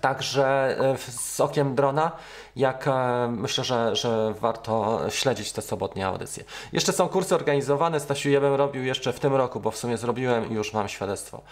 Także 0.00 0.76
e, 0.80 0.98
z 0.98 1.40
okiem 1.40 1.74
drona, 1.74 2.12
jak 2.56 2.88
e, 2.88 3.28
myślę, 3.30 3.64
że, 3.64 3.96
że 3.96 4.34
warto 4.40 5.00
śledzić 5.10 5.52
te 5.52 5.62
sobotnie 5.62 6.06
audycje. 6.06 6.44
Jeszcze 6.72 6.92
są 6.92 7.08
kursy 7.08 7.34
organizowane, 7.34 8.00
Stasiu, 8.00 8.30
ja 8.30 8.40
bym 8.40 8.54
robił 8.54 8.84
jeszcze 8.84 9.12
w 9.12 9.20
tym 9.20 9.34
roku, 9.34 9.60
bo 9.60 9.70
w 9.70 9.76
sumie 9.76 9.96
zrobiłem 9.96 10.50
i 10.50 10.54
już 10.54 10.72
mam 10.72 10.88
świadectwo. 10.88 11.42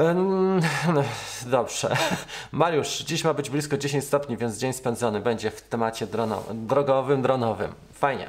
Dobrze. 1.46 1.96
Mariusz, 2.52 2.98
dziś 2.98 3.24
ma 3.24 3.34
być 3.34 3.50
blisko 3.50 3.76
10 3.76 4.04
stopni, 4.04 4.36
więc 4.36 4.58
dzień 4.58 4.72
spędzony 4.72 5.20
będzie 5.20 5.50
w 5.50 5.62
temacie 5.62 6.06
drono, 6.06 6.42
drogowym, 6.54 7.22
dronowym. 7.22 7.74
Fajnie. 7.92 8.28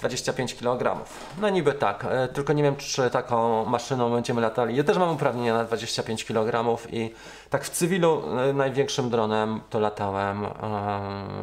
25 0.00 0.54
kg. 0.54 1.04
No 1.40 1.48
niby 1.48 1.72
tak, 1.72 2.06
e, 2.10 2.28
tylko 2.28 2.52
nie 2.52 2.62
wiem, 2.62 2.76
czy 2.76 3.10
taką 3.10 3.64
maszyną 3.64 4.10
będziemy 4.10 4.40
latali. 4.40 4.76
Ja 4.76 4.84
też 4.84 4.98
mam 4.98 5.10
uprawnienia 5.10 5.54
na 5.54 5.64
25 5.64 6.24
kg 6.24 6.78
i 6.92 7.14
tak 7.50 7.64
w 7.64 7.70
cywilu 7.70 8.22
e, 8.38 8.52
największym 8.52 9.10
dronem 9.10 9.60
to 9.70 9.80
latałem 9.80 10.44
e, 10.44 10.50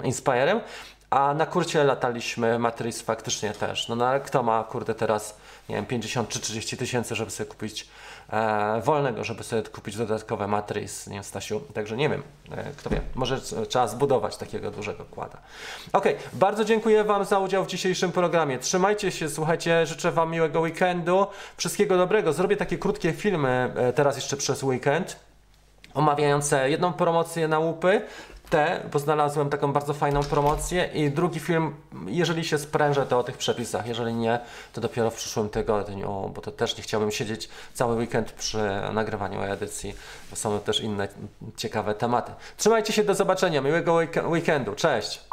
Inspirem, 0.03 0.62
a 1.10 1.34
na 1.34 1.45
kurcie 1.45 1.84
lataliśmy 1.84 2.60
Matrix 2.60 3.01
faktycznie 3.01 3.51
też. 3.51 3.88
No, 3.88 3.95
no 3.95 4.08
ale 4.08 4.20
kto 4.20 4.43
ma 4.43 4.64
kurde 4.64 4.95
teraz, 4.95 5.38
nie 5.70 5.76
wiem, 5.76 5.86
50 5.86 6.30
czy 6.30 6.39
30 6.39 6.78
tysięcy, 6.78 7.16
żeby 7.16 7.32
sobie 7.32 7.49
kupić 7.49 7.88
e, 8.30 8.82
wolnego, 8.82 9.23
żeby 9.23 9.43
sobie 9.43 9.63
kupić 9.63 9.97
dodatkowe 9.97 10.47
Matrix, 10.47 11.07
nie 11.07 11.13
wiem, 11.13 11.23
Stasiu, 11.23 11.59
także 11.59 11.97
nie 11.97 12.09
wiem, 12.09 12.23
e, 12.51 12.71
kto 12.78 12.89
wie, 12.89 13.01
może 13.15 13.41
trzeba 13.69 13.88
zbudować 13.88 14.38
takiego 14.38 14.71
dużego 14.71 15.05
kłada. 15.05 15.38
Okej, 15.93 16.15
bardzo 16.34 16.65
dziękuję 16.65 17.03
Wam 17.03 17.25
za 17.25 17.39
udział 17.39 17.63
w 17.63 17.67
dzisiejszym 17.67 18.11
programie. 18.11 18.59
Trzymajcie 18.59 19.11
się, 19.11 19.30
słuchajcie, 19.30 19.86
życzę 19.86 20.11
Wam 20.11 20.32
miłego 20.32 20.59
weekendu, 20.59 21.28
wszystkiego 21.57 21.97
dobrego. 21.97 22.34
Zrobię 22.34 22.57
takie 22.57 22.78
krótkie 22.78 23.13
filmy 23.13 23.73
e, 23.75 23.93
teraz 23.93 24.15
jeszcze 24.15 24.38
przez 24.38 24.63
weekend 24.63 25.28
omawiające 25.97 26.69
jedną 26.69 26.93
promocję 26.93 27.47
na 27.47 27.59
łupy, 27.59 28.01
te, 28.50 28.82
bo 28.93 29.00
znalazłem 29.00 29.50
taką 29.50 29.74
bardzo 29.74 29.93
fajną 29.93 30.24
promocję 30.24 30.89
i 30.93 31.12
drugi 31.12 31.39
film, 31.39 31.76
jeżeli 32.08 32.45
się 32.45 32.58
sprężę, 32.58 33.06
to 33.06 33.20
o 33.20 33.24
tych 33.24 33.38
przepisach, 33.38 33.88
jeżeli 33.88 34.14
nie, 34.14 34.39
to 34.74 34.82
dopiero 34.82 35.12
w 35.12 35.16
przyszłym 35.16 35.50
tygodniu, 35.50 36.32
bo 36.36 36.41
to 36.41 36.52
też 36.52 36.78
nie 36.78 36.84
chciałbym 36.84 37.12
siedzieć 37.12 37.50
cały 37.74 37.95
weekend 37.95 38.32
przy 38.32 38.60
nagrywaniu 38.93 39.41
edycji, 39.41 39.95
bo 40.30 40.36
są 40.36 40.60
też 40.60 40.80
inne 40.80 41.08
ciekawe 41.58 41.95
tematy. 41.95 42.32
Trzymajcie 42.58 42.93
się, 42.93 43.04
do 43.04 43.16
zobaczenia, 43.16 43.62
miłego 43.62 43.93
week- 43.93 44.30
weekendu, 44.30 44.76
cześć! 44.76 45.26